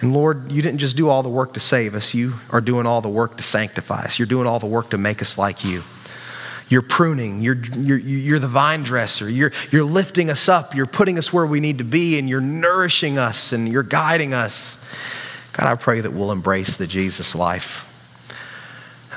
And 0.00 0.12
Lord, 0.12 0.52
you 0.52 0.62
didn't 0.62 0.78
just 0.78 0.96
do 0.96 1.08
all 1.08 1.22
the 1.22 1.28
work 1.28 1.54
to 1.54 1.60
save 1.60 1.94
us, 1.94 2.12
you 2.12 2.34
are 2.50 2.60
doing 2.60 2.86
all 2.86 3.00
the 3.00 3.08
work 3.08 3.36
to 3.38 3.42
sanctify 3.42 4.04
us. 4.04 4.18
You're 4.18 4.26
doing 4.26 4.46
all 4.46 4.58
the 4.58 4.66
work 4.66 4.90
to 4.90 4.98
make 4.98 5.22
us 5.22 5.38
like 5.38 5.64
you. 5.64 5.82
You're 6.72 6.80
pruning, 6.80 7.42
you're, 7.42 7.62
you're, 7.76 7.98
you're 7.98 8.38
the 8.38 8.48
vine 8.48 8.82
dresser, 8.82 9.28
you're, 9.28 9.52
you're 9.70 9.84
lifting 9.84 10.30
us 10.30 10.48
up, 10.48 10.74
you're 10.74 10.86
putting 10.86 11.18
us 11.18 11.30
where 11.30 11.44
we 11.44 11.60
need 11.60 11.76
to 11.76 11.84
be, 11.84 12.18
and 12.18 12.30
you're 12.30 12.40
nourishing 12.40 13.18
us 13.18 13.52
and 13.52 13.68
you're 13.68 13.82
guiding 13.82 14.32
us. 14.32 14.82
God, 15.52 15.66
I 15.68 15.74
pray 15.74 16.00
that 16.00 16.14
we'll 16.14 16.32
embrace 16.32 16.78
the 16.78 16.86
Jesus 16.86 17.34
life. 17.34 17.86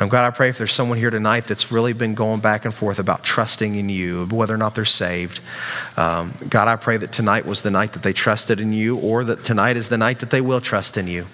I'm 0.01 0.09
glad 0.09 0.25
I 0.25 0.31
pray 0.31 0.49
if 0.49 0.57
there's 0.57 0.73
someone 0.73 0.97
here 0.97 1.09
tonight 1.09 1.45
that's 1.45 1.71
really 1.71 1.93
been 1.93 2.13
going 2.13 2.41
back 2.41 2.65
and 2.65 2.73
forth 2.73 2.99
about 2.99 3.23
trusting 3.23 3.75
in 3.75 3.87
you, 3.87 4.25
whether 4.25 4.53
or 4.53 4.57
not 4.57 4.75
they're 4.75 4.83
saved. 4.83 5.39
Um, 5.95 6.33
God, 6.49 6.67
I 6.67 6.75
pray 6.75 6.97
that 6.97 7.13
tonight 7.13 7.45
was 7.45 7.61
the 7.61 7.71
night 7.71 7.93
that 7.93 8.03
they 8.03 8.11
trusted 8.11 8.59
in 8.59 8.73
you, 8.73 8.97
or 8.97 9.23
that 9.23 9.45
tonight 9.45 9.77
is 9.77 9.87
the 9.87 9.97
night 9.97 10.19
that 10.19 10.29
they 10.29 10.41
will 10.41 10.59
trust 10.59 10.97
in 10.97 11.07
you. 11.07 11.25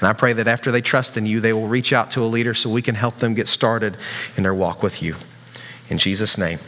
And 0.00 0.08
I 0.08 0.12
pray 0.12 0.34
that 0.34 0.46
after 0.46 0.70
they 0.70 0.82
trust 0.82 1.16
in 1.16 1.24
you, 1.24 1.40
they 1.40 1.54
will 1.54 1.68
reach 1.68 1.94
out 1.94 2.10
to 2.10 2.22
a 2.22 2.26
leader 2.26 2.52
so 2.52 2.68
we 2.68 2.82
can 2.82 2.94
help 2.94 3.16
them 3.16 3.32
get 3.32 3.48
started 3.48 3.96
in 4.36 4.42
their 4.42 4.54
walk 4.54 4.82
with 4.82 5.02
you. 5.02 5.16
In 5.90 5.98
Jesus' 5.98 6.36
name, 6.36 6.58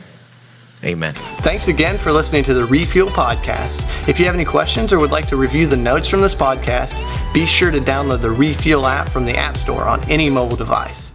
amen. 0.82 1.14
Thanks 1.40 1.68
again 1.68 1.98
for 1.98 2.10
listening 2.10 2.44
to 2.44 2.54
the 2.54 2.64
Refuel 2.64 3.08
Podcast. 3.08 3.82
If 4.08 4.18
you 4.18 4.26
have 4.26 4.34
any 4.34 4.44
questions 4.44 4.92
or 4.92 4.98
would 4.98 5.10
like 5.10 5.28
to 5.28 5.36
review 5.36 5.66
the 5.66 5.76
notes 5.76 6.08
from 6.08 6.20
this 6.20 6.34
podcast, 6.34 6.94
be 7.34 7.46
sure 7.46 7.70
to 7.70 7.80
download 7.80 8.22
the 8.22 8.30
Refuel 8.30 8.86
app 8.86 9.08
from 9.08 9.24
the 9.24 9.36
App 9.36 9.56
Store 9.56 9.84
on 9.84 10.02
any 10.10 10.30
mobile 10.30 10.56
device. 10.56 11.09